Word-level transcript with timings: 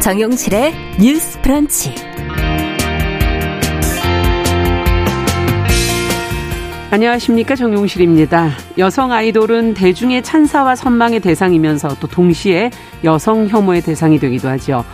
정용실의 0.00 0.72
뉴스 0.98 1.38
프런치. 1.42 1.94
안녕하십니까 6.90 7.54
정용실입니다. 7.54 8.50
여성 8.78 9.12
아이돌은 9.12 9.74
대중의 9.74 10.22
찬사와 10.22 10.74
선망의 10.74 11.20
대상이면서 11.20 11.96
또 12.00 12.06
동시에 12.08 12.70
여성 13.04 13.46
혐오의 13.46 13.82
대상이 13.82 14.18
되기도 14.18 14.48
하죠. 14.48 14.84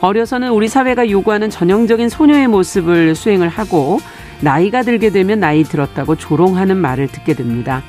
어려서는 0.00 0.50
우리 0.50 0.66
사회가 0.68 1.10
요구하는 1.10 1.50
전형적인 1.50 2.08
소녀의 2.08 2.48
모습을 2.48 3.14
수행을 3.14 3.48
하고 3.48 4.00
나이가 4.40 4.82
들게 4.82 5.10
되면 5.10 5.40
나이 5.40 5.62
들었다고 5.62 6.16
조롱하는 6.16 6.78
말을 6.78 7.08
듣게 7.08 7.34
됩니다. 7.34 7.82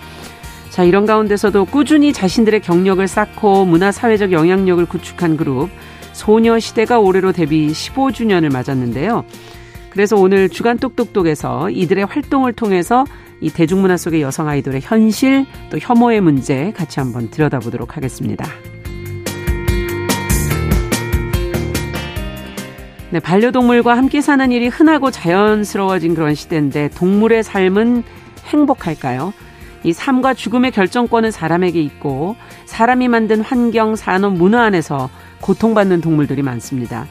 자, 0.69 0.83
이런 0.83 1.05
가운데서도 1.05 1.65
꾸준히 1.65 2.11
자신들의 2.11 2.59
경력을 2.59 3.07
쌓고 3.07 3.63
문화 3.63 3.93
사회적 3.93 4.33
영향력을 4.33 4.85
구축한 4.85 5.37
그룹 5.37 5.69
소녀시대가 6.15 6.99
올해로 6.99 7.33
데뷔 7.33 7.67
15주년을 7.67 8.51
맞았는데요. 8.51 9.25
그래서 9.89 10.15
오늘 10.15 10.49
주간 10.49 10.77
똑똑똑에서 10.77 11.69
이들의 11.69 12.05
활동을 12.05 12.53
통해서 12.53 13.05
이 13.41 13.49
대중문화 13.49 13.97
속의 13.97 14.21
여성 14.21 14.47
아이돌의 14.47 14.81
현실 14.81 15.45
또 15.69 15.77
혐오의 15.77 16.21
문제 16.21 16.71
같이 16.71 16.99
한번 16.99 17.29
들여다보도록 17.29 17.97
하겠습니다. 17.97 18.45
네, 23.11 23.19
반려동물과 23.19 23.95
함께 23.95 24.21
사는 24.21 24.51
일이 24.51 24.67
흔하고 24.67 25.11
자연스러워진 25.11 26.15
그런 26.15 26.33
시대인데 26.33 26.89
동물의 26.95 27.43
삶은 27.43 28.03
행복할까요? 28.45 29.33
이 29.83 29.93
삶과 29.93 30.33
죽음의 30.33 30.71
결정권은 30.71 31.31
사람에게 31.31 31.79
있고 31.81 32.35
사람이 32.65 33.07
만든 33.07 33.41
환경, 33.41 33.95
산업, 33.95 34.33
문화 34.33 34.63
안에서 34.63 35.09
고통받는 35.45 36.01
동물들이 36.01 36.41
많습니다. 36.41 37.05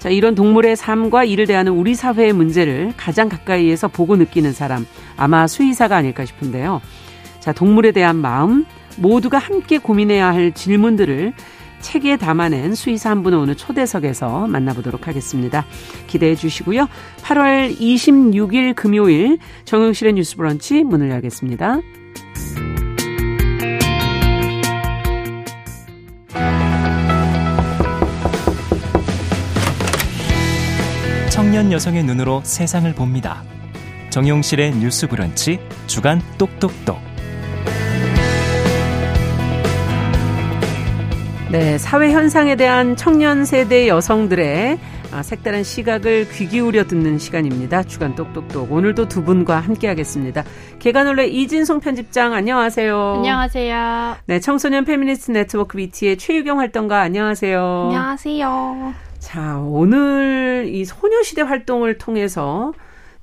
자, 0.00 0.08
이런 0.08 0.34
동물의 0.34 0.74
삶과 0.74 1.24
이를 1.24 1.46
대하는 1.46 1.72
우리 1.72 1.94
사회의 1.94 2.32
문제를 2.32 2.92
가장 2.96 3.28
가까이에서 3.28 3.86
보고 3.86 4.16
느끼는 4.16 4.52
사람, 4.52 4.84
아마 5.16 5.46
수의사가 5.46 5.96
아닐까 5.96 6.24
싶은데요. 6.24 6.80
자, 7.38 7.52
동물에 7.52 7.92
대한 7.92 8.16
마음, 8.16 8.64
모두가 8.96 9.38
함께 9.38 9.78
고민해야 9.78 10.26
할 10.26 10.52
질문들을 10.52 11.32
책에 11.80 12.16
담아낸 12.16 12.74
수의사 12.74 13.10
한 13.10 13.22
분을 13.22 13.38
오늘 13.38 13.54
초대석에서 13.54 14.48
만나보도록 14.48 15.06
하겠습니다. 15.06 15.64
기대해 16.08 16.34
주시고요. 16.34 16.88
8월 17.22 17.78
26일 17.78 18.74
금요일 18.74 19.38
정용실의 19.64 20.14
뉴스 20.14 20.36
브런치 20.36 20.82
문을 20.82 21.10
열겠습니다. 21.10 21.80
여성의 31.72 32.04
눈으로 32.04 32.40
세상을 32.44 32.92
봅니다. 32.94 33.42
정용실의 34.10 34.76
뉴스 34.76 35.06
브런치 35.06 35.58
주간 35.86 36.20
똑똑똑. 36.38 36.98
네, 41.50 41.78
사회 41.78 42.12
현상에 42.12 42.56
대한 42.56 42.96
청년 42.96 43.44
세대 43.44 43.88
여성들의 43.88 44.78
아, 45.10 45.22
색다른 45.22 45.62
시각을 45.62 46.28
귀 46.30 46.46
기울여 46.46 46.84
듣는 46.84 47.18
시간입니다. 47.18 47.82
주간 47.84 48.14
똑똑똑. 48.14 48.70
오늘도 48.70 49.08
두 49.08 49.24
분과 49.24 49.58
함께하겠습니다. 49.60 50.44
계간홀로 50.78 51.28
이진송 51.28 51.80
편집장 51.80 52.34
안녕하세요. 52.34 53.14
안녕하세요. 53.16 54.16
네, 54.26 54.40
청소년 54.40 54.84
페미니스트 54.84 55.30
네트워크 55.30 55.78
위티의 55.78 56.18
최유경 56.18 56.58
활동가 56.58 57.00
안녕하세요. 57.00 57.86
안녕하세요. 57.88 59.07
자, 59.18 59.58
오늘 59.58 60.68
이 60.72 60.84
소녀시대 60.84 61.42
활동을 61.42 61.98
통해서 61.98 62.72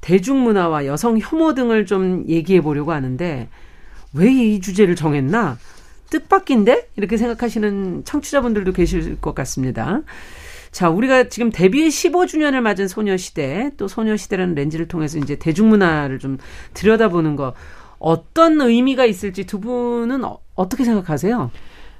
대중문화와 0.02 0.86
여성 0.86 1.18
혐오 1.20 1.54
등을 1.54 1.86
좀 1.86 2.26
얘기해 2.28 2.62
보려고 2.62 2.92
하는데 2.92 3.50
왜 4.14 4.28
이 4.32 4.60
주제를 4.62 4.96
정했나? 4.96 5.58
뜻밖인데? 6.10 6.90
이렇게 6.96 7.18
생각하시는 7.18 8.04
청취자분들도 8.06 8.72
계실 8.74 9.20
것 9.20 9.34
같습니다. 9.36 10.02
자, 10.72 10.90
우리가 10.90 11.30
지금 11.30 11.52
데뷔 11.52 11.88
15주년을 11.88 12.62
맞은 12.62 12.88
소녀시대, 12.88 13.72
또 13.78 13.88
소녀시대라는 13.88 14.56
렌즈를 14.56 14.88
통해서 14.88 15.18
이제 15.18 15.38
대중문화를 15.38 16.20
좀 16.20 16.38
들여다보는 16.74 17.36
거 17.36 17.54
어떤 17.98 18.62
의미가 18.62 19.06
있을지 19.06 19.46
두 19.46 19.60
분은 19.60 20.24
어, 20.24 20.40
어떻게 20.54 20.84
생각하세요? 20.86 21.52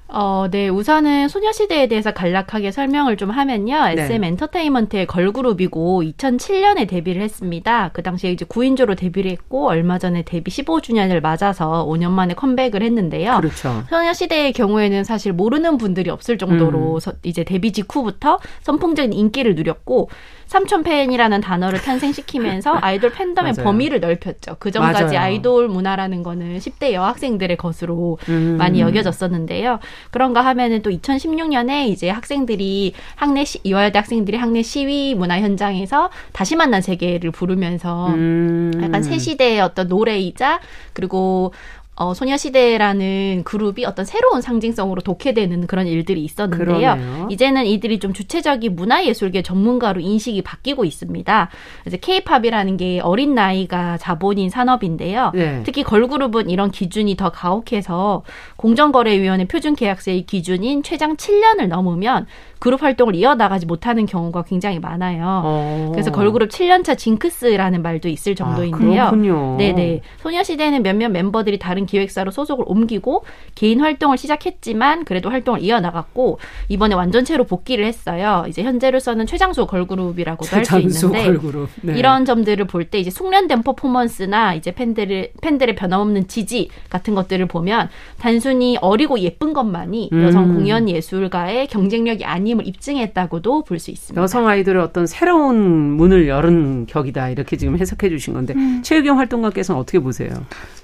어, 0.08 0.46
네. 0.50 0.68
우선은 0.68 1.28
소녀시대에 1.28 1.88
대해서 1.88 2.12
간략하게 2.12 2.70
설명을 2.70 3.16
좀 3.16 3.30
하면요. 3.30 3.94
네. 3.94 4.02
SM 4.02 4.22
엔터테인먼트의 4.22 5.06
걸그룹이고 5.06 6.02
2007년에 6.04 6.88
데뷔를 6.88 7.22
했습니다. 7.22 7.90
그 7.92 8.02
당시에 8.04 8.30
이제 8.30 8.44
9인조로 8.44 8.96
데뷔를 8.96 9.32
했고 9.32 9.66
얼마 9.68 9.98
전에 9.98 10.22
데뷔 10.22 10.50
15주년을 10.52 11.20
맞아서 11.20 11.84
5년 11.88 12.10
만에 12.12 12.34
컴백을 12.34 12.82
했는데요. 12.82 13.38
그렇죠. 13.40 13.82
소녀시대의 13.90 14.52
경우에는 14.52 15.02
사실 15.02 15.32
모르는 15.32 15.76
분들이 15.76 16.08
없을 16.08 16.38
정도로 16.38 16.94
음. 16.94 17.00
서- 17.00 17.12
이제 17.24 17.42
데뷔 17.42 17.72
직후부터 17.72 18.38
선풍적인 18.62 19.12
인기를 19.12 19.56
누렸고 19.56 20.08
삼촌 20.46 20.82
팬이라는 20.82 21.40
단어를 21.40 21.80
탄생시키면서 21.80 22.78
아이돌 22.80 23.12
팬덤의. 23.12 23.54
범위를 23.54 24.00
넓혔죠. 24.00 24.56
그 24.58 24.70
전까지 24.70 25.04
맞아요. 25.04 25.18
아이돌 25.18 25.68
문화라는 25.68 26.22
거는 26.22 26.58
10대 26.58 26.92
여학생들의 26.92 27.56
것으로 27.56 28.18
음. 28.28 28.56
많이 28.58 28.80
여겨졌었는데요. 28.80 29.80
그런가 30.10 30.42
하면은 30.42 30.82
또 30.82 30.90
2016년에 30.90 31.88
이제 31.88 32.08
학생들이 32.10 32.94
학내 33.16 33.44
시, 33.44 33.60
이화여대 33.64 33.98
학생들이 33.98 34.36
학내 34.36 34.62
시위 34.62 35.14
문화 35.14 35.40
현장에서 35.40 36.10
다시 36.32 36.56
만난 36.56 36.80
세계를 36.80 37.30
부르면서 37.30 38.08
음. 38.08 38.72
약간 38.82 39.02
새 39.02 39.18
시대의 39.18 39.60
어떤 39.60 39.88
노래이자 39.88 40.60
그리고 40.92 41.52
어, 41.98 42.12
소녀시대라는 42.12 43.42
그룹이 43.44 43.86
어떤 43.86 44.04
새로운 44.04 44.42
상징성으로 44.42 45.00
독해되는 45.00 45.66
그런 45.66 45.86
일들이 45.86 46.22
있었는데요. 46.24 46.66
그러네요. 46.66 47.28
이제는 47.30 47.64
이들이 47.64 47.98
좀 48.00 48.12
주체적인 48.12 48.76
문화예술계 48.76 49.42
전문가로 49.42 50.00
인식이 50.00 50.42
바뀌고 50.42 50.84
있습니다. 50.84 51.48
이제 51.86 51.96
케이팝이라는 51.96 52.76
게 52.76 53.00
어린 53.00 53.34
나이가 53.34 53.96
자본인 53.96 54.50
산업인데요. 54.50 55.32
네. 55.34 55.62
특히 55.64 55.82
걸그룹은 55.82 56.50
이런 56.50 56.70
기준이 56.70 57.16
더 57.16 57.30
가혹해서 57.30 58.22
공정거래위원회 58.56 59.46
표준계약서의 59.46 60.26
기준인 60.26 60.82
최장 60.82 61.16
7년을 61.16 61.68
넘으면 61.68 62.26
그룹 62.58 62.82
활동을 62.82 63.14
이어나가지 63.14 63.66
못하는 63.66 64.06
경우가 64.06 64.42
굉장히 64.42 64.78
많아요. 64.78 65.42
어. 65.44 65.88
그래서 65.92 66.10
걸그룹 66.10 66.48
7년차 66.48 66.96
징크스라는 66.96 67.82
말도 67.82 68.08
있을 68.08 68.34
정도인데요. 68.34 69.02
아, 69.02 69.10
그렇군요. 69.10 69.56
네네. 69.58 70.00
소녀시대는 70.18 70.82
몇몇 70.82 71.10
멤버들이 71.10 71.58
다른 71.58 71.84
기획사로 71.84 72.30
소속을 72.30 72.64
옮기고 72.66 73.24
개인 73.54 73.80
활동을 73.80 74.16
시작했지만 74.16 75.04
그래도 75.04 75.28
활동을 75.30 75.60
이어나갔고 75.62 76.38
이번에 76.68 76.94
완전체로 76.94 77.44
복귀를 77.44 77.84
했어요. 77.84 78.44
이제 78.48 78.62
현재로서는 78.62 79.26
최장수 79.26 79.66
걸그룹이라고도 79.66 80.56
할 80.56 80.64
수 80.64 80.78
있는데 80.80 81.24
걸그룹. 81.26 81.68
네. 81.82 81.98
이런 81.98 82.24
점들을 82.24 82.64
볼 82.66 82.86
때 82.86 82.98
이제 83.00 83.10
숙련된 83.10 83.62
퍼포먼스나 83.64 84.54
이제 84.54 84.70
팬들을 84.70 85.30
팬들의 85.42 85.74
변함없는 85.74 86.28
지지 86.28 86.68
같은 86.88 87.16
것들을 87.16 87.44
보면 87.46 87.88
단순히 88.20 88.78
어리고 88.80 89.18
예쁜 89.18 89.52
것만이 89.52 90.10
음. 90.12 90.22
여성 90.22 90.54
공연 90.54 90.88
예술가의 90.88 91.66
경쟁력이 91.66 92.24
아 92.24 92.38
님을 92.46 92.66
입증했다고도 92.66 93.64
볼 93.64 93.78
수 93.78 93.90
있습니다. 93.90 94.20
여성 94.22 94.46
아이돌의 94.48 94.80
어떤 94.82 95.06
새로운 95.06 95.56
문을 95.96 96.28
열은 96.28 96.86
격이다 96.86 97.28
이렇게 97.28 97.56
지금 97.56 97.76
해석해 97.76 98.08
주신 98.08 98.32
건데 98.32 98.54
음. 98.56 98.80
최유경 98.82 99.18
활동가께서는 99.18 99.80
어떻게 99.80 99.98
보세요? 99.98 100.30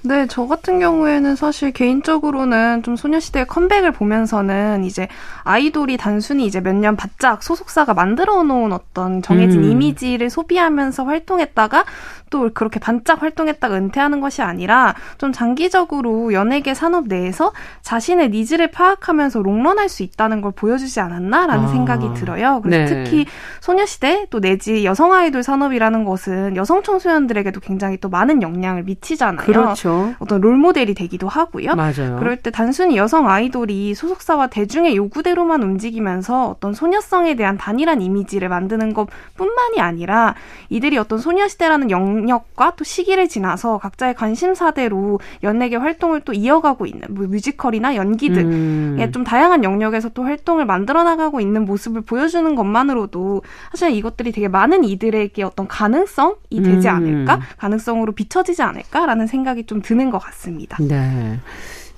네, 0.03 0.27
저 0.29 0.45
같은 0.45 0.79
경우에는 0.79 1.35
사실 1.35 1.71
개인적으로는 1.71 2.83
좀 2.83 2.95
소녀시대 2.95 3.45
컴백을 3.45 3.91
보면서는 3.93 4.83
이제 4.83 5.07
아이돌이 5.43 5.97
단순히 5.97 6.45
이제 6.45 6.59
몇 6.59 6.73
년 6.73 6.95
바짝 6.97 7.41
소속사가 7.43 7.93
만들어 7.93 8.43
놓은 8.43 8.73
어떤 8.73 9.21
정해진 9.21 9.63
음. 9.63 9.71
이미지를 9.71 10.29
소비하면서 10.29 11.05
활동했다가 11.05 11.85
또 12.33 12.49
그렇게 12.51 12.79
반짝 12.79 13.21
활동했다가 13.21 13.75
은퇴하는 13.75 14.19
것이 14.19 14.41
아니라 14.41 14.95
좀 15.19 15.31
장기적으로 15.31 16.33
연예계 16.33 16.73
산업 16.73 17.07
내에서 17.07 17.51
자신의 17.83 18.31
needs를 18.31 18.71
파악하면서 18.71 19.43
롱런할 19.43 19.87
수 19.87 20.01
있다는 20.01 20.41
걸 20.41 20.51
보여주지 20.51 20.99
않았나라는 20.99 21.65
아. 21.65 21.67
생각이 21.67 22.15
들어요. 22.15 22.59
그래서 22.63 22.95
네. 22.95 23.03
특히 23.03 23.27
소녀시대 23.61 24.25
또 24.31 24.39
내지 24.39 24.83
여성 24.83 25.13
아이돌 25.13 25.43
산업이라는 25.43 26.05
것은 26.05 26.55
여성 26.55 26.81
청소년들에게도 26.81 27.59
굉장히 27.59 27.97
또 27.97 28.09
많은 28.09 28.41
영향을 28.41 28.81
미치잖아요. 28.81 29.45
그렇죠. 29.45 30.15
어떤 30.17 30.41
롤모델이 30.41 30.95
되기도 30.95 31.27
하고요. 31.27 31.75
맞아요. 31.75 32.15
그럴 32.17 32.37
때 32.37 32.49
단순히 32.49 32.97
여성 32.97 33.29
아이돌이 33.29 33.93
소속사와 33.93 34.47
대중의 34.47 34.95
요구대로만 34.95 35.61
움직이면서 35.61 36.47
어떤 36.49 36.73
소녀성에 36.73 37.35
대한 37.35 37.59
단일한 37.59 38.01
이미지를 38.01 38.49
만드는 38.49 38.95
것 38.95 39.07
뿐만이 39.37 39.79
아니라 39.79 40.33
이들이 40.69 40.97
어떤 40.97 41.19
소녀시대라는 41.19 41.91
영, 41.91 42.22
경력과 42.23 42.73
또 42.75 42.83
시기를 42.83 43.27
지나서 43.27 43.77
각자의 43.77 44.15
관심사대로 44.15 45.19
연예계 45.43 45.75
활동을 45.75 46.21
또 46.21 46.33
이어가고 46.33 46.85
있는 46.85 47.01
뭐 47.09 47.27
뮤지컬이나 47.27 47.95
연기 47.95 48.29
등의 48.29 48.45
음. 48.45 49.11
좀 49.11 49.23
다양한 49.23 49.63
영역에서 49.63 50.09
또 50.09 50.23
활동을 50.23 50.65
만들어 50.65 51.03
나가고 51.03 51.41
있는 51.41 51.65
모습을 51.65 52.01
보여주는 52.01 52.55
것만으로도 52.55 53.41
사실 53.71 53.91
이것들이 53.91 54.31
되게 54.31 54.47
많은 54.47 54.83
이들에게 54.83 55.43
어떤 55.43 55.67
가능성이 55.67 56.35
되지 56.63 56.87
음. 56.87 56.95
않을까 56.95 57.41
가능성으로 57.57 58.13
비춰지지 58.13 58.61
않을까라는 58.61 59.27
생각이 59.27 59.65
좀 59.65 59.81
드는 59.81 60.09
것 60.09 60.19
같습니다. 60.19 60.77
네. 60.81 61.39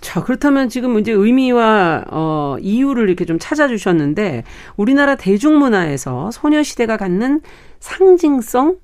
자, 0.01 0.24
그렇다면 0.24 0.69
지금 0.69 1.00
이제 1.00 1.12
의미와 1.12 2.06
어 2.12 2.57
이유를 2.60 3.07
이렇게 3.07 3.25
좀 3.25 3.39
찾아주셨는데 3.39 4.44
우리나라 4.75 5.16
대중문화에서 5.16 6.30
소녀시대가 6.31 6.98
갖는 6.98 7.42
상징성 7.80 8.77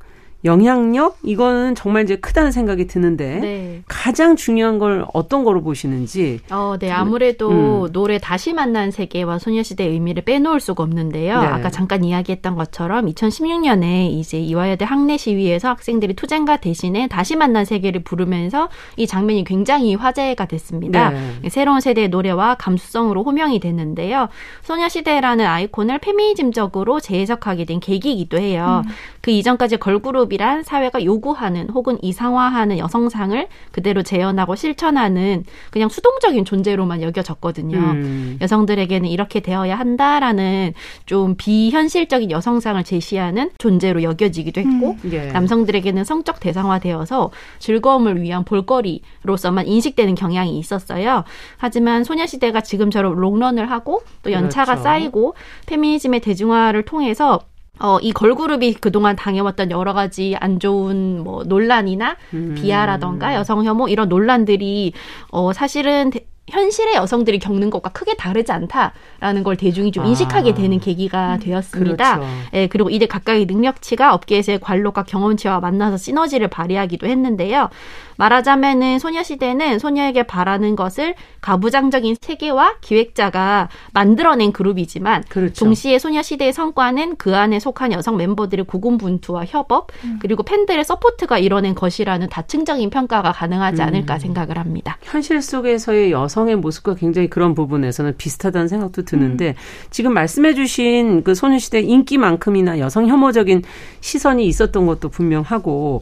영향력 0.43 1.19
이거는 1.23 1.75
정말 1.75 2.03
이제 2.03 2.15
크다는 2.15 2.51
생각이 2.51 2.87
드는데 2.87 3.39
네. 3.39 3.81
가장 3.87 4.35
중요한 4.35 4.79
걸 4.79 5.05
어떤 5.13 5.43
거로 5.43 5.61
보시는지. 5.61 6.39
어, 6.49 6.77
네 6.79 6.91
아무래도 6.91 7.85
음. 7.85 7.91
노래 7.91 8.17
다시 8.17 8.53
만난 8.53 8.89
세계와 8.89 9.37
소녀시대의 9.37 9.91
의미를 9.91 10.23
빼놓을 10.23 10.59
수가 10.59 10.83
없는데요. 10.83 11.41
네. 11.41 11.47
아까 11.47 11.69
잠깐 11.69 12.03
이야기했던 12.03 12.55
것처럼 12.55 13.05
2016년에 13.07 14.09
이제 14.11 14.39
이화여대 14.39 14.83
학내 14.83 15.17
시위에서 15.17 15.69
학생들이 15.69 16.15
투쟁가 16.15 16.57
대신에 16.57 17.07
다시 17.07 17.35
만난 17.35 17.63
세계를 17.63 18.03
부르면서 18.03 18.69
이 18.97 19.05
장면이 19.05 19.43
굉장히 19.43 19.93
화제가 19.93 20.45
됐습니다. 20.45 21.11
네. 21.11 21.49
새로운 21.49 21.81
세대의 21.81 22.09
노래와 22.09 22.55
감수성으로 22.55 23.23
호명이 23.23 23.59
됐는데요. 23.59 24.29
소녀시대라는 24.63 25.45
아이콘을 25.45 25.99
페미니즘적으로 25.99 26.99
재해석하게 26.99 27.65
된 27.65 27.79
계기이기도 27.79 28.39
해요. 28.39 28.81
음. 28.85 28.91
그 29.21 29.29
이전까지 29.29 29.77
걸그룹 29.77 30.30
직업이란 30.31 30.63
사회가 30.63 31.03
요구하는 31.03 31.69
혹은 31.69 31.97
이상화하는 32.01 32.77
여성상을 32.77 33.47
그대로 33.71 34.01
재현하고 34.01 34.55
실천하는 34.55 35.43
그냥 35.69 35.89
수동적인 35.89 36.45
존재로만 36.45 37.01
여겨졌거든요. 37.01 37.77
음. 37.77 38.37
여성들에게는 38.39 39.09
이렇게 39.09 39.41
되어야 39.41 39.77
한다라는 39.77 40.73
좀 41.05 41.35
비현실적인 41.35 42.31
여성상을 42.31 42.81
제시하는 42.83 43.51
존재로 43.57 44.03
여겨지기도 44.03 44.61
했고 44.61 44.95
음. 45.03 45.11
예. 45.11 45.31
남성들에게는 45.31 46.05
성적 46.05 46.39
대상화되어서 46.39 47.31
즐거움을 47.59 48.21
위한 48.21 48.45
볼거리로서만 48.45 49.67
인식되는 49.67 50.15
경향이 50.15 50.57
있었어요. 50.57 51.25
하지만 51.57 52.03
소녀시대가 52.03 52.61
지금처럼 52.61 53.15
롱런을 53.15 53.69
하고 53.69 54.01
또 54.23 54.31
연차가 54.31 54.73
그렇죠. 54.73 54.83
쌓이고 54.83 55.35
페미니즘의 55.65 56.21
대중화를 56.21 56.83
통해서 56.83 57.41
어, 57.81 57.99
이 57.99 58.11
걸그룹이 58.11 58.75
그동안 58.75 59.15
당해왔던 59.15 59.71
여러 59.71 59.93
가지 59.93 60.35
안 60.39 60.59
좋은 60.59 61.23
뭐 61.23 61.43
논란이나 61.43 62.15
음. 62.33 62.55
비하라던가 62.55 63.33
여성 63.35 63.63
혐오 63.65 63.87
이런 63.87 64.07
논란들이 64.07 64.93
어, 65.31 65.51
사실은 65.51 66.11
현실의 66.51 66.95
여성들이 66.95 67.39
겪는 67.39 67.69
것과 67.69 67.91
크게 67.91 68.15
다르지 68.15 68.51
않다라는 68.51 69.43
걸 69.43 69.55
대중이 69.55 69.91
좀 69.91 70.05
인식하게 70.05 70.51
아. 70.51 70.53
되는 70.53 70.79
계기가 70.79 71.35
음, 71.35 71.39
되었습니다. 71.39 72.15
그렇죠. 72.17 72.33
예, 72.53 72.67
그리고 72.67 72.89
이들 72.89 73.07
각각의 73.07 73.45
능력치가 73.45 74.13
업계에서의 74.13 74.59
관록과 74.59 75.03
경험치와 75.03 75.59
만나서 75.59 75.97
시너지를 75.97 76.47
발휘하기도 76.49 77.07
했는데요. 77.07 77.69
말하자면은 78.17 78.99
소녀시대는 78.99 79.79
소녀에게 79.79 80.23
바라는 80.23 80.75
것을 80.75 81.15
가부장적인 81.41 82.17
세계와 82.21 82.75
기획자가 82.81 83.69
만들어낸 83.93 84.51
그룹이지만 84.51 85.23
그렇죠. 85.29 85.65
동시에 85.65 85.97
소녀시대의 85.97 86.53
성과는 86.53 87.15
그 87.15 87.35
안에 87.35 87.59
속한 87.59 87.93
여성 87.93 88.17
멤버들의 88.17 88.65
고군분투와 88.65 89.45
협업 89.45 89.87
음. 90.03 90.19
그리고 90.21 90.43
팬들의 90.43 90.83
support가 90.83 91.39
이뤄낸 91.39 91.73
것이라는 91.73 92.29
다층적인 92.29 92.89
평가가 92.91 93.31
가능하지 93.31 93.81
않을까 93.81 94.15
음. 94.15 94.19
생각을 94.19 94.57
합니다. 94.59 94.97
현실 95.01 95.41
속에서의 95.41 96.11
여 96.11 96.27
성의 96.31 96.55
모습과 96.55 96.95
굉장히 96.95 97.29
그런 97.29 97.53
부분에서는 97.53 98.15
비슷하다는 98.17 98.67
생각도 98.67 99.03
드는데 99.03 99.49
음. 99.49 99.53
지금 99.91 100.13
말씀해주신 100.13 101.23
그 101.23 101.35
소녀시대 101.35 101.81
인기만큼이나 101.81 102.79
여성 102.79 103.07
혐오적인 103.07 103.61
시선이 103.99 104.47
있었던 104.47 104.87
것도 104.87 105.09
분명하고 105.09 106.01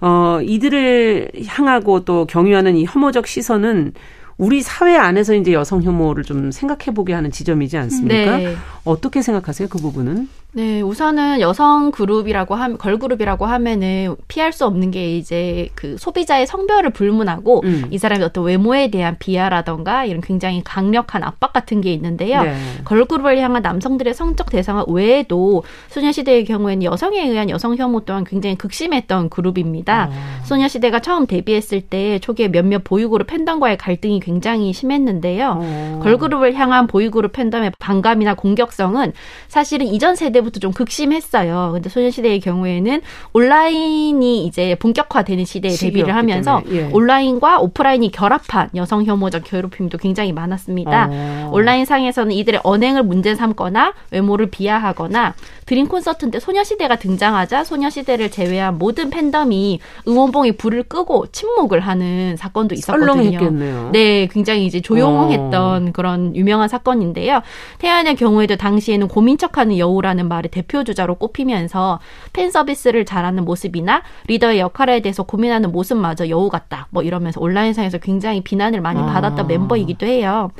어, 0.00 0.38
이들을 0.42 1.32
향하고 1.46 2.04
또 2.04 2.26
경유하는 2.26 2.76
이 2.76 2.84
혐오적 2.84 3.26
시선은 3.26 3.92
우리 4.38 4.62
사회 4.62 4.96
안에서 4.96 5.34
이제 5.34 5.52
여성 5.52 5.82
혐오를 5.82 6.24
좀 6.24 6.50
생각해 6.50 6.94
보게 6.94 7.12
하는 7.12 7.30
지점이지 7.30 7.76
않습니까? 7.76 8.36
네. 8.38 8.54
어떻게 8.84 9.20
생각하세요? 9.20 9.68
그 9.68 9.78
부분은? 9.78 10.28
네, 10.52 10.80
우선은 10.80 11.40
여성 11.40 11.92
그룹이라고 11.92 12.56
하면 12.56 12.76
걸그룹이라고 12.76 13.46
하면은 13.46 14.16
피할 14.26 14.52
수 14.52 14.66
없는 14.66 14.90
게 14.90 15.16
이제 15.16 15.68
그 15.76 15.96
소비자의 15.96 16.46
성별을 16.48 16.90
불문하고 16.90 17.60
음. 17.62 17.86
이 17.90 17.98
사람의 17.98 18.26
어떤 18.26 18.44
외모에 18.44 18.90
대한 18.90 19.16
비하라던가 19.18 20.04
이런 20.06 20.20
굉장히 20.20 20.62
강력한 20.64 21.22
압박 21.22 21.52
같은 21.52 21.80
게 21.80 21.92
있는데요. 21.92 22.42
네. 22.42 22.56
걸그룹을 22.84 23.38
향한 23.38 23.62
남성들의 23.62 24.12
성적 24.14 24.50
대상화 24.50 24.86
외에도 24.88 25.62
소녀시대의 25.88 26.44
경우에는 26.46 26.82
여성에 26.82 27.28
의한 27.28 27.48
여성 27.48 27.76
혐오 27.76 28.00
또한 28.00 28.24
굉장히 28.24 28.56
극심했던 28.56 29.30
그룹입니다. 29.30 30.10
아. 30.10 30.44
소녀시대가 30.44 30.98
처음 30.98 31.28
데뷔했을 31.28 31.80
때 31.80 32.18
초기에 32.18 32.48
몇몇 32.48 32.82
보이그룹 32.82 33.28
팬덤과의 33.28 33.78
갈등이 33.78 34.18
굉장히 34.18 34.72
심했는데요. 34.72 35.60
아. 35.62 36.00
걸그룹을 36.02 36.54
향한 36.54 36.88
보이그룹 36.88 37.30
팬덤의 37.32 37.72
반감이나 37.78 38.34
공격성은 38.34 39.12
사실은 39.46 39.86
이전 39.86 40.16
세대 40.16 40.39
때부터 40.40 40.60
좀 40.60 40.72
극심했어요. 40.72 41.70
근데 41.72 41.88
소녀시대의 41.88 42.40
경우에는 42.40 43.00
온라인이 43.32 44.46
이제 44.46 44.74
본격화되는 44.76 45.44
시대에 45.44 45.70
데뷔를 45.70 46.14
하면서 46.14 46.62
예. 46.70 46.88
온라인과 46.92 47.60
오프라인이 47.60 48.10
결합한 48.10 48.70
여성 48.74 49.04
혐오적 49.04 49.44
괴롭힘도 49.44 49.98
굉장히 49.98 50.32
많았습니다. 50.32 51.08
어. 51.10 51.50
온라인 51.52 51.84
상에서는 51.84 52.32
이들의 52.32 52.60
언행을 52.64 53.02
문제 53.02 53.34
삼거나 53.34 53.94
외모를 54.10 54.50
비하하거나 54.50 55.34
드림 55.66 55.86
콘서트인데 55.88 56.40
소녀시대가 56.40 56.96
등장하자 56.96 57.64
소녀시대를 57.64 58.30
제외한 58.30 58.78
모든 58.78 59.10
팬덤이 59.10 59.80
응원봉에 60.08 60.52
불을 60.52 60.84
끄고 60.84 61.26
침묵을 61.30 61.80
하는 61.80 62.36
사건도 62.36 62.74
있었거든요. 62.74 63.90
네, 63.92 64.26
굉장히 64.26 64.66
이제 64.66 64.80
조용했던 64.80 65.88
어. 65.88 65.90
그런 65.92 66.34
유명한 66.34 66.68
사건인데요. 66.68 67.42
태연의 67.78 68.16
경우에도 68.16 68.56
당시에는 68.56 69.08
고민척하는 69.08 69.78
여우라는 69.78 70.28
말의 70.30 70.50
대표 70.50 70.84
주자로 70.84 71.16
꼽히면서 71.16 72.00
팬 72.32 72.50
서비스를 72.50 73.04
잘하는 73.04 73.44
모습이나 73.44 74.02
리더의 74.28 74.60
역할에 74.60 75.00
대해서 75.00 75.24
고민하는 75.24 75.72
모습마저 75.72 76.30
여우 76.30 76.48
같다. 76.48 76.86
뭐 76.90 77.02
이러면서 77.02 77.40
온라인상에서 77.40 77.98
굉장히 77.98 78.40
비난을 78.40 78.80
많이 78.80 79.00
아. 79.00 79.06
받았던 79.06 79.46
멤버이기도 79.46 80.06
해요. 80.06 80.50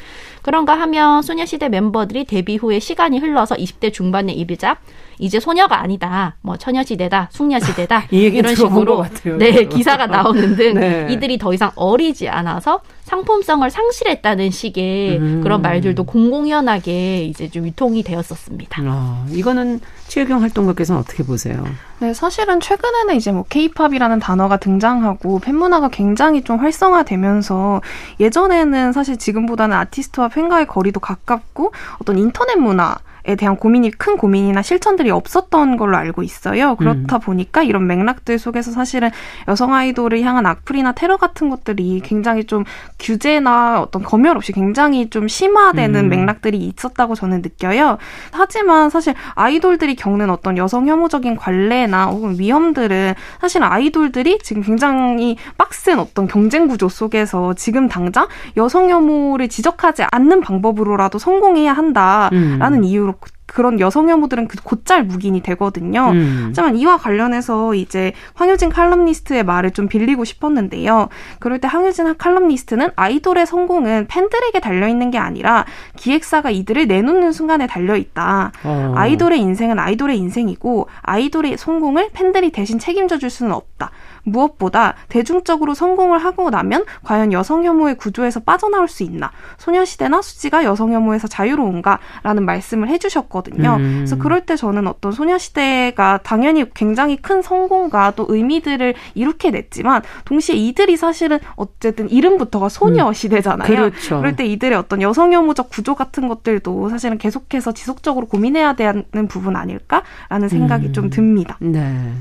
그런가 0.43 0.75
하면 0.81 1.23
소녀시대 1.23 1.69
멤버들이 1.69 2.25
데뷔 2.25 2.57
후에 2.57 2.79
시간이 2.79 3.19
흘러서 3.19 3.57
20대 3.57 3.93
중반의 3.93 4.37
이비작 4.39 4.81
이제 5.19 5.39
소녀가 5.39 5.81
아니다. 5.83 6.37
뭐 6.41 6.57
처녀시대다, 6.57 7.29
숙녀시대다 7.31 8.05
이런 8.11 8.55
식으로 8.55 9.05
네 9.39 9.65
기사가 9.67 10.07
나오는 10.07 10.57
등 10.57 10.75
네. 10.81 11.09
이들이 11.11 11.39
더 11.39 11.53
이상 11.53 11.71
어리지 11.75 12.29
않아서 12.29 12.81
상품성을 13.05 13.69
상실했다는 13.69 14.51
식의 14.51 15.19
음. 15.19 15.41
그런 15.43 15.63
말들도 15.63 16.05
공공연하게 16.05 17.25
이제 17.25 17.49
좀 17.49 17.67
유통이 17.67 18.03
되었었습니다. 18.03 18.83
아, 18.85 19.27
이거는 19.31 19.81
최경 20.09 20.43
활동가께서는 20.43 21.01
어떻게 21.01 21.23
보세요? 21.23 21.65
네, 22.01 22.15
사실은 22.15 22.61
최근에는 22.61 23.15
이제 23.15 23.31
뭐 23.31 23.45
케이팝이라는 23.47 24.21
단어가 24.21 24.57
등장하고 24.57 25.39
팬문화가 25.39 25.91
굉장히 25.91 26.41
좀 26.43 26.57
활성화되면서 26.57 27.83
예전에는 28.19 28.95
사실 28.95 29.19
지금보다는 29.19 29.77
아티스트와 29.77 30.29
팬과의 30.29 30.67
거리도 30.67 30.99
가깝고 31.01 31.73
어떤 32.01 32.17
인터넷 32.17 32.57
문화 32.57 32.97
에 33.20 33.20
대한 33.35 33.57
고민이 33.57 33.91
큰 33.93 34.17
고민이나 34.17 34.63
실천들이 34.63 35.11
없었던 35.11 35.77
걸로 35.77 35.97
알고 35.97 36.23
있어요. 36.23 36.77
그렇다 36.77 37.17
음. 37.17 37.21
보니까 37.21 37.63
이런 37.63 37.87
맥락들 37.87 38.39
속에서 38.39 38.71
사실은 38.71 39.11
여성 39.49 39.75
아이돌을 39.75 40.23
향한 40.23 40.47
악플이나 40.47 40.93
테러 40.93 41.17
같은 41.17 41.51
것들이 41.51 42.01
굉장히 42.05 42.45
좀 42.45 42.65
규제나 42.99 43.81
어떤 43.81 44.03
검열 44.03 44.37
없이 44.37 44.53
굉장히 44.53 45.11
좀 45.11 45.29
심화되는 45.29 46.05
음. 46.05 46.09
맥락들이 46.09 46.59
있었다고 46.59 47.15
저는 47.15 47.43
느껴요. 47.43 47.99
하지만 48.33 48.91
사실 48.91 49.15
아이돌들이 49.35 49.95
겪는 49.97 50.31
어떤 50.31 50.57
여성 50.57 50.89
혐오적인 50.89 51.37
관례나 51.37 52.07
혹은 52.07 52.39
위험들은 52.39 53.15
사실 53.41 53.63
아이돌들이 53.63 54.39
지금 54.43 54.63
굉장히 54.63 55.37
빡센 55.57 55.99
어떤 55.99 56.27
경쟁 56.27 56.69
구조 56.69 56.89
속에서 56.89 57.55
지금 57.55 57.89
당장 57.89 58.29
여성 58.57 58.91
혐오를 58.91 59.49
지적하지 59.49 60.05
않는 60.11 60.41
방법으로라도 60.41 61.19
성공해야 61.19 61.73
한다라는 61.73 62.79
음. 62.79 62.85
이유로 62.85 63.15
그런 63.53 63.81
여성 63.81 64.09
혐오들은 64.09 64.49
그 64.49 64.57
곧잘 64.63 65.05
묵인이 65.05 65.43
되거든요. 65.43 66.11
음. 66.11 66.45
하지만 66.49 66.77
이와 66.77 66.97
관련해서 66.97 67.75
이제 67.75 68.13
황효진 68.35 68.71
칼럼니스트의 68.71 69.45
말을 69.45 69.73
좀 69.73 69.89
빌리고 69.89 70.25
싶었는데요. 70.25 71.09
그럴 71.39 71.59
때 71.61 71.69
황효진 71.69 72.17
칼럼니스트는 72.17 72.91
아이돌의 72.97 73.47
성공은 73.47 74.07
팬들에게 74.09 74.61
달려 74.61 74.89
있는 74.89 75.11
게 75.11 75.19
아니라 75.19 75.65
기획사가 75.97 76.51
이들을 76.51 76.87
내놓는 76.87 77.33
순간에 77.33 77.67
달려 77.67 77.97
있다. 77.97 78.53
어. 78.65 78.95
아이돌의 78.97 79.41
인생은 79.41 79.79
아이돌의 79.79 80.17
인생이고 80.19 80.89
아이돌의 81.03 81.59
성공을 81.59 82.11
팬들이 82.13 82.51
대신 82.51 82.79
책임져 82.79 83.19
줄 83.19 83.31
수는 83.31 83.53
없다. 83.53 83.91
무엇보다 84.25 84.95
대중적으로 85.09 85.75
성공을 85.75 86.19
하고 86.19 86.51
나면 86.51 86.85
과연 87.03 87.33
여성 87.33 87.65
혐오의 87.65 87.97
구조에서 87.97 88.41
빠져나올 88.41 88.89
수 88.89 89.03
있나? 89.03 89.31
소녀시대나 89.59 90.23
수지가 90.23 90.65
여성 90.65 90.93
혐오에서 90.93 91.29
자유로운가라는 91.29 92.45
말씀을 92.45 92.89
해주셨거든요. 92.89 93.77
음. 93.79 93.95
그래서 93.99 94.19
그럴 94.19 94.47
때 94.47 94.57
저는 94.57 94.87
어떤 94.87 95.13
소녀시대가 95.13 96.21
당연히 96.23 96.65
굉장히 96.75 97.17
큰 97.17 97.43
성공과 97.43 98.13
또 98.17 98.27
의미들을 98.29 98.95
이룩해 99.15 99.51
냈지만 99.53 100.03
동시에 100.25 100.57
이들이 100.57 100.97
사실은 100.97 101.39
어쨌든 101.57 102.11
이름부터가 102.11 102.69
소녀시대잖아요. 102.69 103.69
그렇죠. 103.69 104.19
그럴 104.19 104.37
때 104.37 104.47
이들의 104.47 104.77
어떤 104.77 105.03
여성 105.03 105.33
혐오적 105.33 105.71
구조 105.71 105.95
같은 105.95 106.29
것들도 106.29 106.89
사실은 106.89 107.19
계속해서 107.19 107.73
지속적으로 107.73 108.27
고민해야 108.27 108.75
되는 108.75 109.05
부분 109.29 109.57
아닐까라는 109.57 110.49
생각이 110.49 110.89
음. 110.89 110.93
좀 110.93 111.11
듭니다. 111.11 111.57
네. 111.61 112.13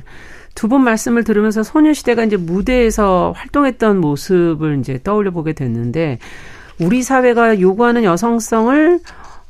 두 0.55 0.67
분 0.67 0.83
말씀을 0.83 1.23
들으면서 1.23 1.63
소녀시대가 1.63 2.23
이제 2.23 2.37
무대에서 2.37 3.33
활동했던 3.35 3.99
모습을 3.99 4.79
이제 4.79 4.99
떠올려 5.03 5.31
보게 5.31 5.53
됐는데 5.53 6.19
우리 6.79 7.01
사회가 7.03 7.59
요구하는 7.59 8.03
여성성을 8.03 8.99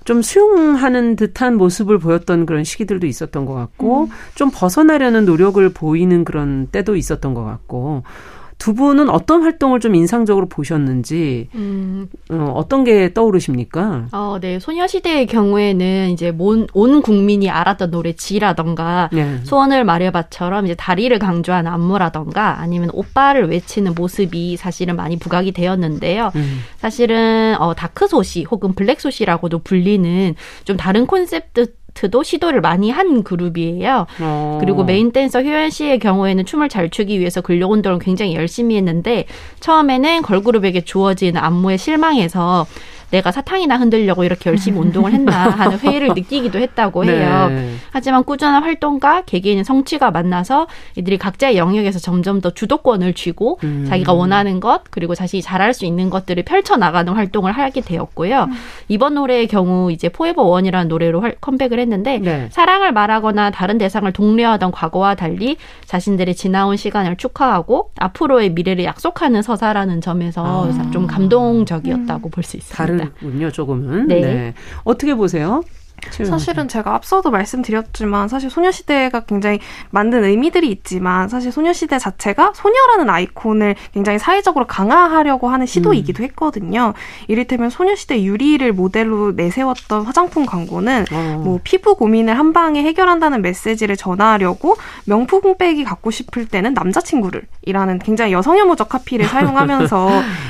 좀 0.06 0.22
수용하는 0.22 1.16
듯한 1.16 1.56
모습을 1.58 2.00
보였던 2.00 2.46
그런 2.46 2.64
시기들도 2.64 3.06
있었던 3.06 3.46
것 3.46 3.54
같고 3.54 4.06
음. 4.06 4.10
좀 4.34 4.50
벗어나려는 4.52 5.26
노력을 5.26 5.68
보이는 5.70 6.24
그런 6.24 6.68
때도 6.72 6.96
있었던 6.96 7.34
것 7.34 7.44
같고 7.44 8.04
두 8.60 8.74
분은 8.74 9.10
어떤 9.10 9.42
활동을 9.42 9.80
좀 9.80 9.96
인상적으로 9.96 10.48
보셨는지 10.48 11.48
음, 11.56 12.08
어, 12.30 12.52
어떤 12.56 12.84
게 12.84 13.14
떠오르십니까? 13.14 14.08
어, 14.12 14.38
네. 14.40 14.60
소녀시대의 14.60 15.28
경우에는 15.28 16.10
이제 16.12 16.36
온, 16.38 16.68
온 16.74 17.02
국민이 17.02 17.50
알았던 17.50 17.90
노래 17.90 18.14
지라던가 18.14 19.10
네. 19.14 19.40
소원을 19.44 19.86
말해봐처럼 19.86 20.66
이제 20.66 20.76
다리를 20.76 21.18
강조하는 21.18 21.72
안무라던가 21.72 22.60
아니면 22.60 22.90
오빠를 22.92 23.50
외치는 23.50 23.96
모습이 23.96 24.58
사실은 24.58 24.98
많이 24.98 25.18
부각이 25.18 25.54
되었는데요. 25.54 26.32
음. 26.36 26.60
사실은 26.78 27.56
어, 27.60 27.74
다크소시 27.74 28.44
혹은 28.44 28.74
블랙소시라고도 28.74 29.60
불리는 29.60 30.36
좀 30.66 30.76
다른 30.76 31.08
콘셉트 31.08 31.79
도 31.94 32.24
시도를 32.24 32.62
많이 32.62 32.92
한 32.92 33.24
그룹이에요. 33.24 34.08
어. 34.22 34.58
그리고 34.60 34.84
main 34.84 35.12
dancer 35.12 35.42
효연 35.42 35.70
씨의 35.70 36.00
경우에는 36.00 36.46
춤을 36.46 36.70
잘 36.70 36.90
추기 36.90 37.20
위해서 37.20 37.42
근력 37.42 37.72
운동을 37.72 38.00
굉장히 38.00 38.36
열심히 38.36 38.78
했는데 38.78 39.26
처음에는 39.60 40.22
걸그룹에게 40.22 40.82
주어진 40.82 41.38
안무에 41.38 41.78
실망해서 41.78 42.66
내가 43.12 43.32
사탕이나 43.32 43.78
흔들려고 43.78 44.24
이렇게 44.24 44.50
열심히 44.50 44.78
운동을 44.82 45.12
했나 45.14 45.50
하는 45.50 45.78
회의를 45.80 46.10
느끼기도 46.10 46.60
했다고 46.60 47.06
해요. 47.06 47.48
네. 47.50 47.74
하지만 47.92 48.24
꾸준한 48.24 48.64
활동과 48.64 49.24
개개인의 49.24 49.64
성취가 49.64 50.12
만나서 50.12 50.68
이들이 50.96 51.18
각자의 51.18 51.58
영역에서 51.58 52.00
점점 52.00 52.42
더 52.42 52.52
주도권을 52.52 53.14
쥐고 53.14 53.60
음. 53.64 53.86
자기가 53.90 54.14
원하는 54.14 54.60
것 54.60 54.84
그리고 54.92 55.16
자신이 55.16 55.42
잘할 55.42 55.74
수 55.74 55.86
있는 55.86 56.10
것들을 56.10 56.44
펼쳐 56.44 56.78
나가는 56.78 57.12
활동을 57.12 57.52
하게 57.52 57.82
되었고요. 57.82 58.48
이번 58.88 59.16
노래의 59.16 59.48
경우 59.48 59.92
이제 59.92 60.10
포에버 60.10 60.44
원이라는 60.44 60.88
노래로 60.88 61.22
활- 61.22 61.36
컴백을 61.42 61.80
했는데 61.80 62.20
네. 62.20 62.48
사랑을 62.52 62.92
말하거나 62.92 63.52
다른 63.52 63.78
대상을 63.78 64.12
독려하던 64.12 64.72
과거와 64.72 65.16
달리 65.16 65.58
자신들의 65.86 66.36
지나온 66.36 66.78
시간을 66.78 67.16
축하하고 67.18 67.92
앞으로의 68.00 68.52
미래를 68.52 68.84
약속하는 68.84 69.42
서사라는 69.42 70.02
점에서 70.02 70.70
아. 70.72 70.92
좀 70.92 71.08
감동적이었다고 71.08 72.30
볼수 72.30 72.58
있습니다. 72.58 72.76
다르군요, 73.00 73.52
조금은. 73.52 74.08
네. 74.08 74.54
어떻게 74.84 75.16
보세요? 75.16 75.64
사실은 76.12 76.68
제가 76.68 76.96
앞서도 76.96 77.32
말씀드렸지만 77.32 78.28
사실 78.28 78.50
소녀시대가 78.50 79.22
굉장히 79.22 79.60
만든 79.90 80.24
의미들이 80.24 80.70
있지만 80.72 81.30
사실 81.30 81.52
소녀시대 81.52 82.00
자체가 82.00 82.54
소녀라는 82.56 83.10
아이콘을 83.10 83.76
굉장히 83.94 84.20
사회적으로 84.20 84.68
강화하려고 84.68 85.50
하는 85.50 85.66
시도이기도 85.66 86.24
했거든요. 86.24 86.94
이를테면 87.28 87.70
소녀시대 87.70 88.24
유리를 88.24 88.72
모델로 88.74 89.34
내세웠던 89.34 90.04
화장품 90.04 90.46
광고는 90.46 91.06
어. 91.12 91.42
뭐 91.44 91.60
피부 91.64 91.96
고민을 91.96 92.38
한 92.38 92.54
방에 92.54 92.84
해결한다는 92.84 93.42
메시지를 93.42 93.98
전하려고 93.98 94.78
명품 95.06 95.58
백이 95.58 95.84
갖고 95.84 96.12
싶을 96.12 96.48
때는 96.48 96.74
남자친구를 96.74 97.44
이라는 97.64 98.00
굉장히 98.00 98.34
여성혐오적 98.34 98.90
카피를 98.90 99.26
사용하면서 99.28 100.10